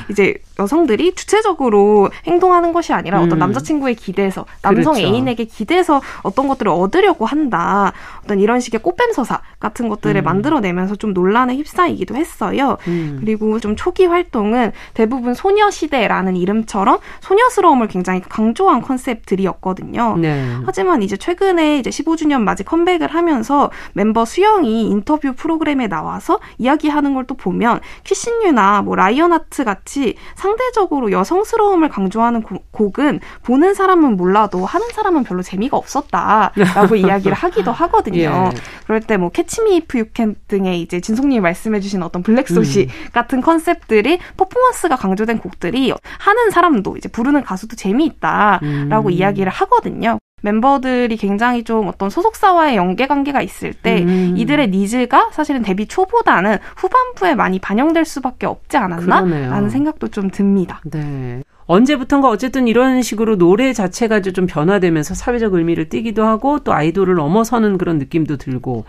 이제 0.10 0.36
여성들이 0.60 1.16
주체적으로 1.16 2.10
행동하는 2.28 2.74
것이 2.74 2.94
아니라 2.94 3.20
어떤 3.22 3.38
음. 3.38 3.40
남자친구에 3.40 3.94
기대서 3.94 4.46
남성 4.62 4.94
그렇죠. 4.94 5.08
애인에게 5.08 5.39
기대서 5.46 6.02
어떤 6.24 6.48
것들을 6.48 6.72
얻으려고 6.72 7.26
한다. 7.26 7.94
어떤 8.24 8.40
이런 8.40 8.60
식의 8.60 8.82
꽃뱀 8.82 9.14
서사 9.14 9.42
같은 9.60 9.88
것들을 9.90 10.22
음. 10.22 10.24
만들어내면서 10.24 10.96
좀 10.96 11.14
논란에 11.14 11.56
휩싸이기도 11.56 12.16
했어요. 12.16 12.78
음. 12.88 13.18
그리고 13.20 13.60
좀 13.60 13.76
초기 13.76 14.06
활동은 14.06 14.72
대부분 14.94 15.34
소녀시대라는 15.34 16.36
이름처럼 16.36 17.00
소녀스러움을 17.22 17.88
굉장히 17.88 18.22
강조한 18.22 18.82
컨셉들이었거든요. 18.82 20.18
네. 20.18 20.56
하지만 20.66 21.02
이제 21.04 21.16
최근에 21.18 21.78
이제 21.80 21.90
15주년 21.90 22.42
맞이 22.42 22.64
컴백을 22.64 23.08
하면서 23.14 23.72
멤버 23.94 24.26
수영이 24.26 24.90
인터뷰 24.90 25.34
프로그램에 25.34 25.88
나와서 25.88 26.40
이야기하는 26.58 27.14
걸 27.14 27.30
또 27.30 27.36
보면 27.36 27.80
Kissing 28.06 28.50
You나 28.50 28.82
뭐 28.82 28.96
Lion 28.96 29.26
Heart 29.26 29.64
같이 29.64 30.16
상대적으로 30.36 31.12
여성스러움을 31.12 31.90
강조하는 31.90 32.42
고- 32.42 32.64
곡은 32.72 33.20
보는 33.44 33.76
사람은 33.76 34.18
몰라도 34.18 34.66
하는 34.66 34.88
사람은 34.90 35.26
별로 35.30 35.44
재미가 35.44 35.78
없었다라고 35.78 36.96
이야기를 36.98 37.36
하기도 37.38 37.72
하거든요. 37.72 38.18
예. 38.18 38.60
그럴 38.86 39.02
때 39.02 39.20
뭐 39.20 39.30
Catch 39.30 39.63
Me 39.63 39.76
If 39.76 40.00
You 40.00 40.18
Can 40.18 40.36
등의 40.48 40.82
이제 40.82 41.00
진송님이 41.00 41.42
말씀해주신 41.42 42.02
어떤 42.02 42.24
Black 42.24 42.59
소시 42.59 42.88
음. 42.90 43.12
같은 43.12 43.42
컨셉들이 43.42 44.18
퍼포먼스가 44.38 44.96
강조된 44.96 45.40
곡들이 45.40 45.94
하는 46.18 46.50
사람도 46.50 46.98
이제 46.98 47.10
부르는 47.10 47.44
가수도 47.44 47.76
재미있다라고 47.76 49.10
음. 49.10 49.12
이야기를 49.12 49.52
하거든요. 49.52 50.18
멤버들이 50.42 51.18
굉장히 51.18 51.64
좀 51.64 51.88
어떤 51.88 52.10
소속사와의 52.10 52.76
연계 52.76 53.08
관계가 53.08 53.42
있을 53.42 53.74
때 53.74 54.04
음. 54.04 54.36
이들의 54.38 54.70
needs가 54.70 55.30
사실은 55.32 55.62
데뷔 55.62 55.88
초보다는 55.88 56.58
후반부에 56.78 57.36
많이 57.36 57.60
반영될 57.60 58.06
수밖에 58.06 58.46
없지 58.46 58.78
않았나? 58.78 59.24
그러네요. 59.24 59.52
라는 59.52 59.70
생각도 59.70 60.08
좀 60.10 60.30
듭니다. 60.30 60.82
네. 60.86 61.44
언제부턴가 61.66 62.30
어쨌든 62.30 62.68
이런 62.68 63.04
식으로 63.04 63.38
노래 63.38 63.74
자체가 63.74 64.22
좀 64.22 64.48
변화되면서 64.48 65.14
사회적 65.14 65.54
의미를 65.54 65.88
띠기도 65.88 66.24
하고 66.26 66.60
또 66.60 66.74
아이돌을 66.74 67.14
넘어서는 67.16 67.78
그런 67.78 68.00
느낌도 68.00 68.38
들고 68.38 68.86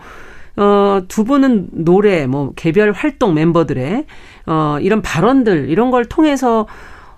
어, 0.57 1.01
두 1.07 1.23
분은 1.23 1.69
노래, 1.71 2.27
뭐, 2.27 2.51
개별 2.55 2.91
활동 2.91 3.33
멤버들의, 3.33 4.05
어, 4.47 4.77
이런 4.81 5.01
발언들, 5.01 5.69
이런 5.69 5.91
걸 5.91 6.05
통해서 6.05 6.67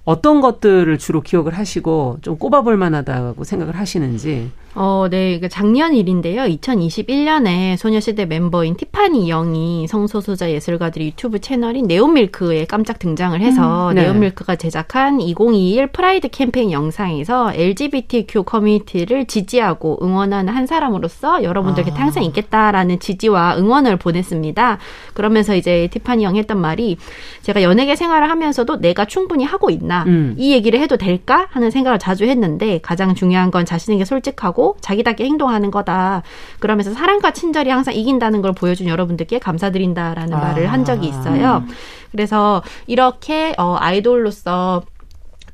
어떤 0.06 0.42
것들을 0.42 0.98
주로 0.98 1.22
기억을 1.22 1.58
하시고 1.58 2.20
좀 2.22 2.38
꼽아볼 2.38 2.78
만하다고 2.78 3.44
생각을 3.44 3.78
하시는지. 3.78 4.52
어, 4.76 5.08
네. 5.10 5.40
그 5.40 5.50
작년 5.50 5.94
일인데요. 5.94 6.44
2021년에 6.44 7.78
소녀시대 7.78 8.26
멤버인 8.26 8.76
티파니 8.76 9.28
영이 9.28 9.88
성소수자 9.88 10.50
예술가들이 10.50 11.08
유튜브 11.08 11.40
채널인 11.40 11.86
네온밀크에 11.86 12.66
깜짝 12.66 12.98
등장을 12.98 13.40
해서 13.40 13.90
음, 13.90 13.96
네. 13.96 14.04
네온밀크가 14.04 14.56
제작한 14.56 15.22
2021 15.22 15.88
Pride 15.88 16.30
캠페인 16.30 16.72
영상에서 16.72 17.54
LGBTQ 17.54 18.44
커뮤니티를 18.44 19.26
지지하고 19.26 20.00
응원하는 20.02 20.54
한 20.54 20.66
사람으로서 20.66 21.44
여러분들께 21.44 21.92
아. 21.92 21.96
항상 21.96 22.24
있겠다라는 22.24 23.00
지지와 23.00 23.58
응원을 23.58 23.98
보냈습니다. 23.98 24.80
그러면서 25.14 25.56
이제 25.56 25.88
티파니 25.92 26.24
영이 26.24 26.40
했던 26.40 26.60
말이 26.60 26.98
제가 27.44 27.62
연예계 27.62 27.96
생활을 27.96 28.30
하면서도 28.30 28.78
내가 28.78 29.06
충분히 29.06 29.44
하고 29.44 29.70
있나 29.70 30.04
음. 30.08 30.34
이 30.38 30.52
얘기를 30.52 30.80
해도 30.80 30.98
될까 30.98 31.48
하는 31.52 31.70
생각을 31.70 32.00
자주 32.00 32.26
했는데 32.26 32.80
가장 32.82 33.14
중요한 33.14 33.52
건 33.52 33.66
자신에게 33.66 34.06
솔직하고 34.06 34.63
자기답게 34.82 35.26
행동하는 35.26 35.72
거다. 35.72 36.24
그러면서 36.60 36.94
사랑과 36.94 37.32
친절이 37.32 37.70
항상 37.70 37.94
이긴다는 37.94 38.42
걸 38.42 38.54
보여준 38.54 38.88
여러분들께 38.88 39.40
감사드린다라는 39.40 40.34
아. 40.34 40.40
말을 40.40 40.72
한 40.72 40.86
적이 40.86 41.08
있어요. 41.08 41.64
그래서 42.12 42.62
이렇게 42.88 43.54
어, 43.58 43.76
아이돌로서 43.80 44.84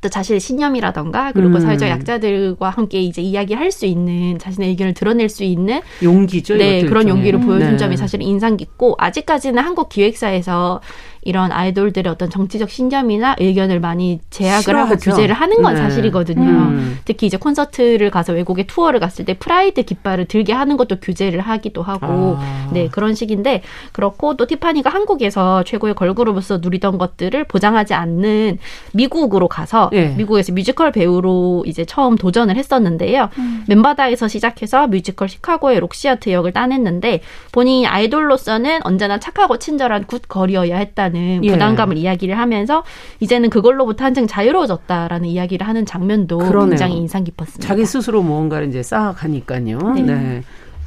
또 0.00 0.08
자신의 0.08 0.40
신념이라던가 0.40 1.32
그리고 1.32 1.56
음. 1.56 1.60
사회적 1.60 1.88
약자들과 1.88 2.70
함께 2.70 3.00
이제 3.02 3.20
이야기할 3.20 3.70
수 3.70 3.84
있는 3.84 4.38
자신의 4.38 4.70
의견을 4.70 4.94
드러낼 4.94 5.28
수 5.28 5.44
있는 5.44 5.80
용기죠. 6.02 6.56
네, 6.56 6.82
그런. 6.84 7.08
용기를 7.08 7.40
보여준 7.40 7.72
네. 7.72 7.76
점이 7.76 7.96
사실 7.96 8.22
인상 8.22 8.56
깊고 8.56 8.94
아직까지는 8.98 9.62
한국 9.62 9.88
기획사에서 9.88 10.80
이런 11.22 11.52
아이돌들의 11.52 12.10
어떤 12.10 12.30
정치적 12.30 12.70
신념이나 12.70 13.36
의견을 13.38 13.80
많이 13.80 14.20
제약을 14.30 14.74
하고 14.74 14.96
싫어하죠. 14.96 15.10
규제를 15.10 15.34
하는 15.34 15.60
건 15.60 15.74
네. 15.74 15.82
사실이거든요. 15.82 16.48
음. 16.48 16.98
특히 17.04 17.26
이제 17.26 17.36
콘서트를 17.36 18.10
가서 18.10 18.32
외국에 18.32 18.64
투어를 18.66 19.00
갔을 19.00 19.24
때 19.24 19.34
pride 19.34 19.82
깃발을 19.82 20.26
들게 20.26 20.52
하는 20.52 20.76
것도 20.78 20.96
규제를 21.00 21.40
하기도 21.40 21.82
하고 21.82 22.36
아. 22.38 22.70
네 22.72 22.88
그런 22.88 23.14
식인데 23.14 23.62
그렇고 23.92 24.36
또 24.36 24.46
티파니가 24.46 24.88
한국에서 24.88 25.62
최고의 25.64 25.94
걸그룹으로서 25.94 26.58
누리던 26.58 26.96
것들을 26.96 27.44
보장하지 27.44 27.92
않는 27.92 28.58
미국으로 28.92 29.48
가서 29.48 29.90
예. 29.92 30.08
미국에서 30.08 30.52
뮤지컬 30.52 30.90
배우로 30.90 31.64
이제 31.66 31.84
처음 31.84 32.16
도전을 32.16 32.56
했었는데요. 32.56 33.28
맨바닥에서 33.68 34.28
시작해서 34.28 34.86
뮤지컬 34.86 35.28
시카고의 35.28 35.80
록시 35.80 36.05
하트 36.05 36.30
역을 36.30 36.52
따냈는데 36.52 37.20
본인이 37.52 37.86
아이돌로서는 37.86 38.80
언제나 38.84 39.18
착하고 39.18 39.58
친절한 39.58 40.06
good 40.06 40.22
girl이어야 40.28 40.76
했다 40.78 41.09
는 41.10 41.44
예. 41.44 41.52
부담감을 41.52 41.96
이야기를 41.96 42.38
하면서 42.38 42.84
이제는 43.20 43.50
그걸로부터 43.50 44.04
한층 44.04 44.26
자유로워졌다라는 44.26 45.28
이야기를 45.28 45.66
하는 45.66 45.86
장면도 45.86 46.38
그러네요. 46.38 46.70
굉장히 46.70 46.96
인상 46.96 47.24
깊었습니다. 47.24 47.66
자기 47.66 47.84
스스로 47.84 48.22
무언가를 48.22 48.68
이제 48.68 48.82
쌓아가니까요. 48.82 49.78
네. 49.94 50.02
네. 50.02 50.42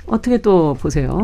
어떻게 0.08 0.38
또 0.38 0.76
보세요? 0.80 1.24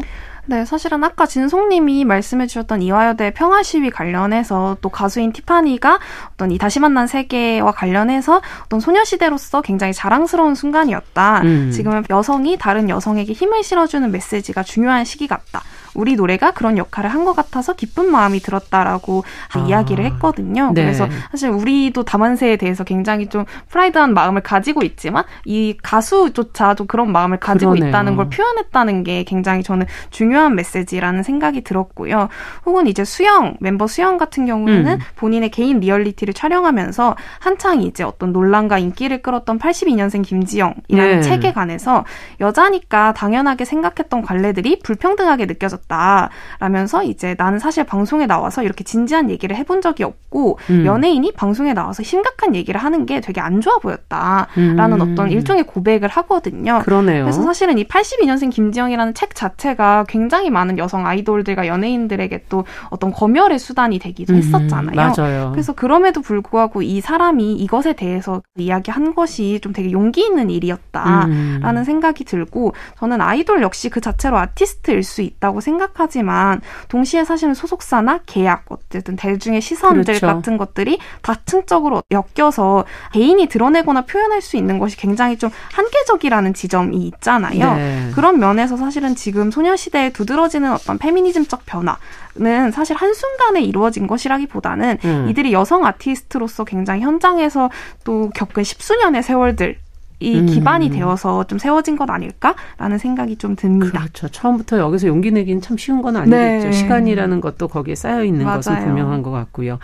네, 0.49 0.65
사실은 0.65 1.03
아까 1.03 1.27
진송님이 1.27 2.05
말씀해 2.05 2.47
주셨던 2.47 2.81
이화여대 2.81 3.33
평화 3.35 3.61
시위 3.61 3.91
관련해서 3.91 4.77
또 4.81 4.89
가수인 4.89 5.31
티파니가 5.31 5.99
어떤 6.33 6.49
이 6.49 6.57
다시 6.57 6.79
만난 6.79 7.05
세계와 7.05 7.71
관련해서 7.71 8.41
어떤 8.65 8.79
소녀시대로서 8.79 9.61
굉장히 9.61 9.93
자랑스러운 9.93 10.55
순간이었다. 10.55 11.41
음. 11.43 11.71
지금은 11.71 12.03
여성이 12.09 12.57
다른 12.57 12.89
여성에게 12.89 13.31
힘을 13.33 13.63
실어주는 13.63 14.09
메시지가 14.11 14.63
중요한 14.63 15.05
시기 15.05 15.27
같다. 15.27 15.61
우리 15.95 16.15
노래가 16.15 16.51
그런 16.51 16.77
역할을 16.77 17.09
한 17.09 17.19
것 17.19 17.35
같아서 17.35 17.73
기쁜 17.73 18.09
마음이 18.11 18.39
들었다라고 18.39 19.23
아. 19.53 19.59
이야기를 19.59 20.05
했거든요. 20.05 20.71
네. 20.73 20.83
그래서 20.83 21.07
사실 21.31 21.49
우리도 21.49 22.03
다만세에 22.03 22.55
대해서 22.55 22.83
굉장히 22.85 23.27
좀 23.27 23.43
프라이드한 23.67 24.13
마음을 24.13 24.41
가지고 24.41 24.83
있지만 24.83 25.25
이 25.45 25.75
가수조차 25.83 26.75
좀 26.75 26.87
그런 26.87 27.11
마음을 27.11 27.37
가지고 27.39 27.71
그러네요. 27.71 27.89
있다는 27.89 28.15
걸 28.15 28.29
표현했다는 28.29 29.03
게 29.03 29.23
굉장히 29.25 29.63
저는 29.63 29.85
중요한 30.11 30.55
메시지라는 30.55 31.23
생각이 31.23 31.61
들었고요. 31.61 32.29
혹은 32.65 32.87
이제 32.87 33.03
수영 33.03 33.57
멤버 33.59 33.85
수영 33.85 34.17
같은 34.17 34.45
경우에는 34.45 34.93
음. 34.93 34.99
본인의 35.17 35.49
개인 35.51 35.79
리얼리티를 35.81 36.33
촬영하면서 36.33 37.15
한창 37.39 37.81
이제 37.81 38.03
어떤 38.03 38.31
논란과 38.31 38.77
인기를 38.79 39.21
끌었던 39.21 39.59
82년생 39.59 40.23
김지영이라는 40.23 40.75
네. 40.89 41.21
책에 41.21 41.51
관해서 41.53 42.05
여자니까 42.39 43.13
당연하게 43.13 43.65
생각했던 43.65 44.21
관례들이 44.21 44.79
불평등하게 44.83 45.45
느껴졌 45.45 45.78
다 45.87 46.29
라면서 46.59 47.03
이제 47.03 47.35
나는 47.37 47.59
사실 47.59 47.83
방송에 47.83 48.25
나와서 48.25 48.63
이렇게 48.63 48.83
진지한 48.83 49.29
얘기를 49.29 49.55
해본 49.55 49.81
적이 49.81 50.03
없고 50.03 50.59
음. 50.69 50.85
연예인이 50.85 51.31
방송에 51.33 51.73
나와서 51.73 52.03
심각한 52.03 52.55
얘기를 52.55 52.79
하는 52.79 53.05
게 53.05 53.21
되게 53.21 53.41
안 53.41 53.61
좋아 53.61 53.77
보였다라는 53.79 55.01
음. 55.01 55.01
어떤 55.01 55.31
일종의 55.31 55.63
고백을 55.65 56.09
하거든요. 56.09 56.81
그러네요. 56.83 57.23
그래서 57.23 57.41
사실은 57.41 57.77
이 57.77 57.85
82년생 57.85 58.51
김지영이라는 58.51 59.13
책 59.13 59.35
자체가 59.35 60.05
굉장히 60.07 60.49
많은 60.49 60.77
여성 60.77 61.05
아이돌들과 61.05 61.67
연예인들에게 61.67 62.45
또 62.49 62.65
어떤 62.89 63.11
검열의 63.11 63.59
수단이 63.59 63.99
되기도 63.99 64.33
음, 64.33 64.37
했었잖아요. 64.37 64.95
맞아요. 64.95 65.51
그래서 65.51 65.73
그럼에도 65.73 66.21
불구하고 66.21 66.81
이 66.81 67.01
사람이 67.01 67.53
이것에 67.55 67.93
대해서 67.93 68.41
이야기한 68.57 69.15
것이 69.15 69.59
좀 69.61 69.73
되게 69.73 69.91
용기 69.91 70.21
있는 70.21 70.49
일이었다라는 70.49 71.77
음. 71.77 71.83
생각이 71.83 72.25
들고 72.25 72.73
저는 72.99 73.21
아이돌 73.21 73.61
역시 73.61 73.89
그 73.89 74.01
자체로 74.01 74.37
아티스트일 74.37 75.03
수 75.03 75.21
있다고 75.21 75.61
생각 75.61 75.68
하지만 75.93 76.61
동시에 76.87 77.23
사실은 77.23 77.53
소속사나 77.53 78.19
계약 78.25 78.65
어쨌든 78.69 79.15
대중의 79.15 79.61
시선들 79.61 80.15
그렇죠. 80.15 80.27
같은 80.27 80.57
것들이 80.57 80.99
다층적으로 81.21 82.01
엮여서 82.11 82.85
개인이 83.13 83.45
드러내거나 83.47 84.01
표현할 84.01 84.41
수 84.41 84.57
있는 84.57 84.79
것이 84.79 84.97
굉장히 84.97 85.37
좀 85.37 85.49
한계적이라는 85.73 86.53
지점이 86.53 86.97
있잖아요. 86.97 87.75
네. 87.75 88.11
그런 88.13 88.39
면에서 88.39 88.77
사실은 88.77 89.15
지금 89.15 89.51
소녀시대에 89.51 90.11
두드러지는 90.11 90.71
어떤 90.71 90.97
페미니즘적 90.97 91.65
변화 91.65 91.97
는 92.35 92.71
사실 92.71 92.95
한순간에 92.95 93.61
이루어진 93.61 94.07
것이라기보다는 94.07 94.99
음. 95.03 95.27
이들이 95.29 95.51
여성 95.51 95.85
아티스트로서 95.85 96.63
굉장히 96.63 97.01
현장에서 97.01 97.69
또 98.03 98.29
겪은 98.33 98.63
십수년의 98.63 99.23
세월들 99.23 99.77
이 100.19 100.37
음. 100.37 100.45
기반이 100.47 100.89
되어서 100.89 101.45
좀 101.45 101.57
세워진 101.57 101.95
것 101.95 102.09
아닐까라는 102.09 102.97
생각이 102.97 103.37
좀 103.37 103.55
듭니다. 103.55 103.99
그렇죠. 103.99 104.27
처음부터 104.27 104.77
여기서 104.77 105.07
용기 105.07 105.31
내기는 105.31 105.61
참 105.61 105.77
쉬운 105.77 106.01
건 106.01 106.17
아니겠죠. 106.17 106.67
네. 106.67 106.71
시간이라는 106.71 107.39
것도 107.41 107.69
거기에 107.69 107.95
쌓여 107.95 108.23
있는 108.23 108.45
것은 108.45 108.73
맞아요. 108.73 108.85
분명한 108.85 109.21
것 109.23 109.31
같고요. 109.31 109.79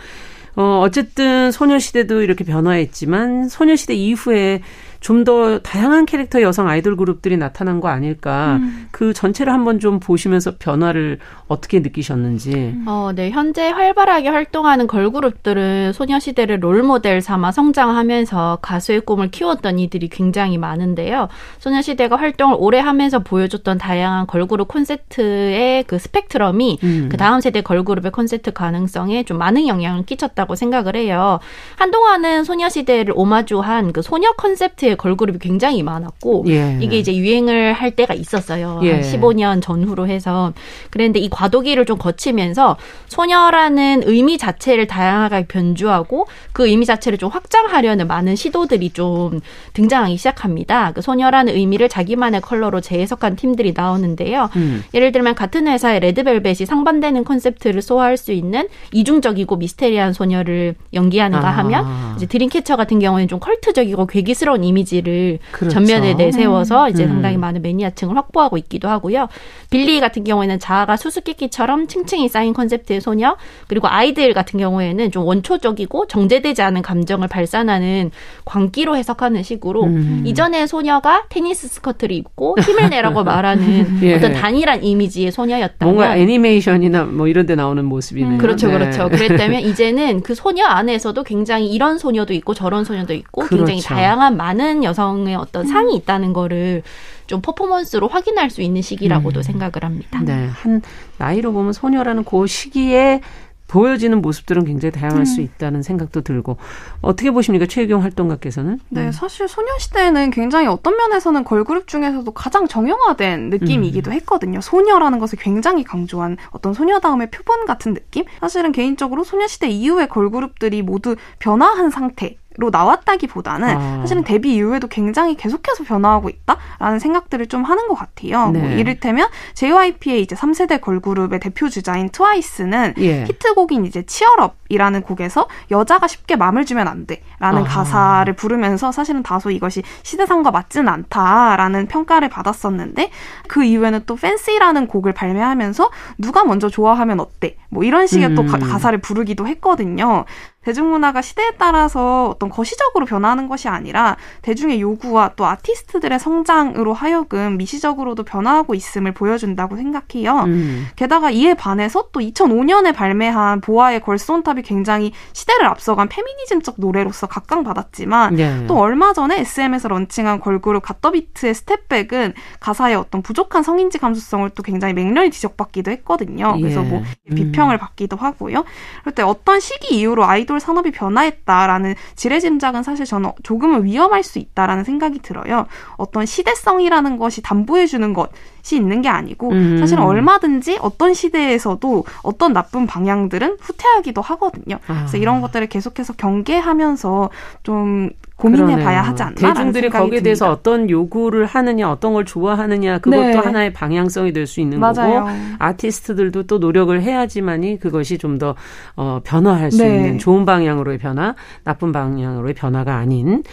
어, 0.57 0.79
어쨌든 0.81 1.51
소녀시대도 1.51 2.21
이렇게 2.21 2.43
변화했지만 2.43 3.49
소녀시대 3.49 3.93
이후에 3.93 4.61
좀 5.05 5.25
더 5.25 5.59
다양한 5.59 6.05
캐릭터 6.05 6.41
여성 6.41 6.69
아이돌 6.69 6.95
그룹들이 6.95 7.35
나타난 7.35 7.81
거 7.81 7.89
아닐까. 7.89 8.57
음. 8.61 8.87
그 8.91 9.13
전체를 9.13 9.51
한번 9.51 9.79
좀 9.79 9.99
보시면서 9.99 10.53
변화를 10.57 11.19
어떻게 11.47 11.79
느끼셨는지. 11.79 12.75
어, 12.85 13.11
네. 13.13 13.31
현재 13.31 13.69
활발하게 13.69 14.29
활동하는 14.29 14.87
걸그룹들은 14.87 15.93
소녀시대를 15.93 16.59
롤모델 16.61 17.21
삼아 17.21 17.51
성장하면서 17.51 18.59
가수의 18.61 19.01
꿈을 19.01 19.31
키웠던 19.31 19.79
이들이 19.79 20.09
굉장히 20.09 20.57
많은데요. 20.57 21.27
소녀시대가 21.59 22.15
활동을 22.15 22.55
오래 22.59 22.79
하면서 22.79 23.19
보여줬던 23.19 23.79
다양한 23.79 24.27
걸그룹 24.27 24.67
콘셉트의 24.67 25.83
그 25.85 25.97
스펙트럼이 25.97 26.79
음. 26.83 27.09
그 27.11 27.17
다음 27.17 27.41
세대 27.41 27.61
걸그룹의 27.61 28.11
콘셉트 28.11 28.53
가능성에 28.53 29.23
좀 29.23 29.39
많은 29.39 29.67
영향을 29.67 30.05
끼쳤다고 30.05 30.55
생각을 30.55 30.95
해요. 30.95 31.39
한동안은 31.77 32.43
소녀시대를 32.43 33.13
오마주한 33.15 33.91
그 33.91 34.01
소녀 34.03 34.31
콘셉트의 34.33 34.94
걸그룹이 34.95 35.39
굉장히 35.39 35.83
많았고 35.83 36.45
예. 36.47 36.77
이게 36.81 36.97
이제 36.99 37.15
유행을 37.15 37.73
할 37.73 37.91
때가 37.91 38.13
있었어요. 38.13 38.79
예. 38.83 38.93
한 38.93 39.01
15년 39.01 39.61
전후로 39.61 40.07
해서. 40.07 40.53
그랬는데 40.89 41.19
이 41.19 41.29
과도기를 41.29 41.85
좀 41.85 41.97
거치면서 41.97 42.77
소녀라는 43.07 44.03
의미 44.05 44.37
자체를 44.37 44.87
다양하게 44.87 45.45
변주하고 45.47 46.27
그 46.51 46.67
의미 46.67 46.85
자체를 46.85 47.17
좀 47.17 47.29
확장하려는 47.29 48.07
많은 48.07 48.35
시도들이 48.35 48.91
좀 48.91 49.39
등장하기 49.73 50.17
시작합니다. 50.17 50.91
그 50.93 51.01
소녀라는 51.01 51.55
의미를 51.55 51.89
자기만의 51.89 52.41
컬러로 52.41 52.81
재해석한 52.81 53.35
팀들이 53.35 53.73
나오는데요. 53.75 54.49
음. 54.55 54.83
예를 54.93 55.11
들면 55.11 55.35
같은 55.35 55.67
회사의 55.67 55.99
레드벨벳이 55.99 56.65
상반되는 56.65 57.23
콘셉트를 57.23 57.81
소화할 57.81 58.17
수 58.17 58.31
있는 58.31 58.67
이중적이고 58.91 59.55
미스테리한 59.57 60.13
소녀를 60.13 60.75
연기하는가 60.93 61.47
아. 61.47 61.51
하면 61.57 61.85
이제 62.15 62.25
드림캐쳐 62.25 62.75
같은 62.75 62.99
경우에는 62.99 63.27
좀 63.27 63.39
컬트적이고 63.39 64.05
괴기스러운 64.07 64.63
이미지 64.63 64.74
를 65.03 65.39
그렇죠. 65.51 65.73
전면에 65.73 66.13
내세워서 66.13 66.89
이제 66.89 67.03
음. 67.03 67.09
상당히 67.09 67.37
많은 67.37 67.61
매니아층을 67.61 68.15
확보하고 68.15 68.57
있기도 68.57 68.87
하고요. 68.87 69.27
빌리 69.69 69.99
같은 69.99 70.23
경우에는 70.23 70.59
자아가 70.59 70.95
수수께끼처럼 70.97 71.87
층층이 71.87 72.29
쌓인 72.29 72.53
콘셉트의 72.53 73.01
소녀, 73.01 73.35
그리고 73.67 73.87
아이들 73.87 74.33
같은 74.33 74.59
경우에는 74.59 75.11
좀 75.11 75.25
원초적이고 75.25 76.07
정제되지 76.07 76.61
않은 76.61 76.81
감정을 76.81 77.27
발산하는 77.27 78.11
광기로 78.45 78.95
해석하는 78.97 79.43
식으로 79.43 79.83
음. 79.85 80.23
이전에 80.25 80.67
소녀가 80.67 81.25
테니스 81.29 81.67
스커트를 81.67 82.15
입고 82.15 82.55
힘을 82.61 82.89
내라고 82.89 83.23
말하는 83.25 83.99
예. 84.03 84.15
어떤 84.15 84.33
단일한 84.33 84.83
이미지의 84.83 85.31
소녀였다면 85.31 85.95
뭔가 85.95 86.17
애니메이션이나 86.17 87.03
뭐 87.05 87.27
이런 87.27 87.45
데 87.45 87.55
나오는 87.55 87.83
모습이네요. 87.85 88.33
음, 88.33 88.37
그렇죠, 88.37 88.67
네. 88.67 88.73
그렇죠. 88.77 89.09
그랬다면 89.15 89.61
이제는 89.61 90.21
그 90.21 90.35
소녀 90.35 90.65
안에서도 90.65 91.23
굉장히 91.23 91.67
이런 91.67 91.97
소녀도 91.97 92.33
있고 92.33 92.53
저런 92.53 92.83
소녀도 92.83 93.13
있고 93.13 93.41
굉장히 93.47 93.79
그렇죠. 93.79 93.89
다양한 93.89 94.37
많은 94.37 94.64
여성의 94.83 95.35
어떤 95.35 95.67
상이 95.67 95.95
있다는 95.95 96.33
거를 96.33 96.83
좀 97.27 97.41
퍼포먼스로 97.41 98.07
확인할 98.07 98.49
수 98.49 98.61
있는 98.61 98.81
시기라고도 98.81 99.41
생각을 99.41 99.83
합니다. 99.83 100.21
네, 100.23 100.47
한 100.51 100.81
나이로 101.17 101.53
보면 101.53 101.73
소녀라는 101.73 102.23
그 102.23 102.47
시기에 102.47 103.21
보여지는 103.67 104.21
모습들은 104.21 104.65
굉장히 104.65 104.91
다양할 104.91 105.25
수 105.25 105.41
있다는 105.41 105.81
생각도 105.81 106.21
들고 106.21 106.57
어떻게 107.01 107.31
보십니까 107.31 107.65
최유경 107.65 108.03
활동가께서는? 108.03 108.79
네, 108.89 109.11
사실 109.11 109.47
소녀시대는 109.47 110.31
굉장히 110.31 110.67
어떤 110.67 110.95
면에서는 110.95 111.43
걸그룹 111.43 111.87
중에서도 111.87 112.29
가장 112.31 112.67
정형화된 112.67 113.49
느낌이기도 113.49 114.11
했거든요. 114.11 114.61
소녀라는 114.61 115.19
것을 115.19 115.39
굉장히 115.39 115.83
강조한 115.83 116.37
어떤 116.51 116.73
소녀다움의 116.73 117.31
표본 117.31 117.65
같은 117.65 117.95
느낌? 117.95 118.25
사실은 118.39 118.71
개인적으로 118.71 119.23
소녀시대 119.23 119.67
이후의 119.67 120.09
걸그룹들이 120.09 120.81
모두 120.83 121.15
변화한 121.39 121.89
상태. 121.89 122.37
로 122.57 122.69
나왔다기보다는 122.69 123.69
아. 123.69 123.97
사실은 124.01 124.23
데뷔 124.23 124.55
이후에도 124.55 124.87
굉장히 124.87 125.35
계속해서 125.35 125.83
변화하고 125.83 126.29
있다라는 126.29 126.99
생각들을 126.99 127.47
좀 127.47 127.63
하는 127.63 127.89
것 127.89 127.95
같아요. 127.95 128.49
네. 128.51 128.59
뭐 128.59 128.69
이를테면 128.69 129.27
JYP의 129.55 130.21
이제 130.21 130.35
3세대 130.35 130.79
걸그룹의 130.79 131.41
대표 131.41 131.67
주자인 131.67 132.09
트와이스는 132.09 132.93
예. 132.99 133.25
히트곡인 133.25 133.85
이제 133.85 134.03
Cheer 134.03 134.38
Up이라는 134.38 135.01
곡에서 135.01 135.47
여자가 135.69 136.07
쉽게 136.07 136.37
맘을 136.37 136.65
주면 136.65 136.87
안 136.87 137.05
돼라는 137.05 137.63
아하. 137.63 137.83
가사를 137.83 138.33
부르면서 138.33 138.93
사실은 138.93 139.21
다소 139.21 139.51
이것이 139.51 139.83
시대상과 140.03 140.51
맞지는 140.51 140.87
않다라는 140.87 141.87
평가를 141.87 142.29
받았었는데 142.29 143.11
그 143.49 143.65
이후에는 143.65 144.03
또 144.05 144.15
Fancy라는 144.15 144.87
곡을 144.87 145.11
발매하면서 145.11 145.89
누가 146.19 146.45
먼저 146.45 146.69
좋아하면 146.69 147.19
어때 147.19 147.57
뭐 147.69 147.83
이런 147.83 148.07
식의 148.07 148.33
또 148.35 148.43
음. 148.43 148.47
가, 148.47 148.57
가사를 148.59 148.97
부르기도 148.99 149.45
했거든요. 149.45 150.23
대중문화가 150.65 151.21
시대에 151.21 151.51
따라서 151.57 152.29
어떤 152.29 152.49
거시적으로 152.49 153.05
변하는 153.05 153.47
것이 153.47 153.67
아니라 153.67 154.17
대중의 154.41 154.81
요구와 154.81 155.31
또 155.35 155.45
아티스트들의 155.45 156.19
성장으로 156.19 156.93
하여금 156.93 157.57
미시적으로도 157.57 158.23
변화하고 158.23 158.73
있음을 158.73 159.13
보여준다고 159.13 159.77
생각해요. 159.77 160.43
음. 160.45 160.87
게다가 160.95 161.29
이에 161.29 161.53
반해서 161.53 162.09
또 162.11 162.19
2005년에 162.19 162.93
발매한 162.95 163.61
보아의 163.61 164.01
Girls 164.01 164.30
On 164.30 164.41
Top이 164.41 164.63
굉장히 164.63 165.11
시대를 165.33 165.65
앞서간 165.65 166.09
페미니즘적 166.09 166.75
노래로서 166.77 167.27
각광받았지만 167.27 168.39
예. 168.39 168.65
또 168.67 168.79
얼마 168.79 169.13
전에 169.13 169.39
SM에서 169.41 169.87
런칭한 169.87 170.39
걸그룹 170.39 170.81
갓더비트의 170.83 171.53
스텝백은 171.53 172.33
가사의 172.59 172.95
어떤 172.95 173.21
부족한 173.21 173.61
성인지 173.63 173.99
감수성을 173.99 174.49
또 174.51 174.63
굉장히 174.63 174.93
맹렬히 174.93 175.29
지적받기도 175.29 175.91
했거든요. 175.91 176.57
그래서 176.59 176.83
예. 176.83 176.89
뭐 176.89 177.03
음. 177.29 177.35
비평을 177.35 177.77
받기도 177.77 178.17
하고요. 178.17 178.65
그럴 179.01 179.13
때 179.13 179.21
어떤 179.21 179.59
시기 179.59 179.95
이후로 179.99 180.25
아이돌 180.25 180.54
산업이 180.59 180.91
변화했다라는 180.91 181.95
지레 182.15 182.39
짐작은 182.39 182.83
사실 182.83 183.05
저는 183.05 183.31
조금은 183.43 183.83
위험할 183.83 184.23
수 184.23 184.39
있다라는 184.39 184.83
생각이 184.83 185.19
들어요. 185.19 185.67
어떤 185.97 186.25
시대성이라는 186.25 187.17
것이 187.17 187.41
담보해주는 187.41 188.13
것이 188.13 188.29
있는 188.73 189.03
게 189.03 189.09
아니고 189.09 189.51
음. 189.51 189.77
사실은 189.77 190.01
얼마든지 190.03 190.79
어떤 190.81 191.13
시대에서도 191.13 192.03
어떤 192.23 192.53
나쁜 192.53 192.87
방향들은 192.87 193.57
후퇴하기도 193.61 194.21
하거든요. 194.21 194.79
그래서 194.87 195.17
아. 195.17 195.19
이런 195.19 195.41
것들을 195.41 195.67
계속해서 195.67 196.13
경계하면서 196.13 197.29
좀 197.61 198.09
고민해. 198.37 198.83
봐야 198.83 199.01
하지 199.01 199.23
않나 199.23 199.35
대중들이 199.35 199.89
거기에 199.89 200.21
대해서 200.21 200.51
어떤 200.51 200.89
요구를 200.89 201.45
하느냐, 201.45 201.89
어떤 201.89 202.13
걸 202.13 202.25
좋아하느냐, 202.25 202.97
그것도 202.99 203.21
네. 203.21 203.33
하나의 203.33 203.71
방향성이 203.73 204.33
될 204.33 204.45
수 204.45 204.59
있는 204.59 204.79
맞아요. 204.79 205.23
거고, 205.23 205.29
아티스트들도 205.59 206.43
또 206.43 206.57
노력을 206.57 207.01
해야지만이 207.01 207.79
그것이 207.79 208.17
좀 208.17 208.37
더 208.37 208.53
어, 208.97 209.21
변화할 209.23 209.71
수 209.71 209.77
네. 209.83 209.95
있는 209.95 210.17
좋은 210.19 210.43
방향으로의 210.43 210.97
변화, 210.97 211.35
나쁜 211.63 211.93
방향으로의 211.93 212.53
변화가 212.55 212.95
아닌 212.97 213.43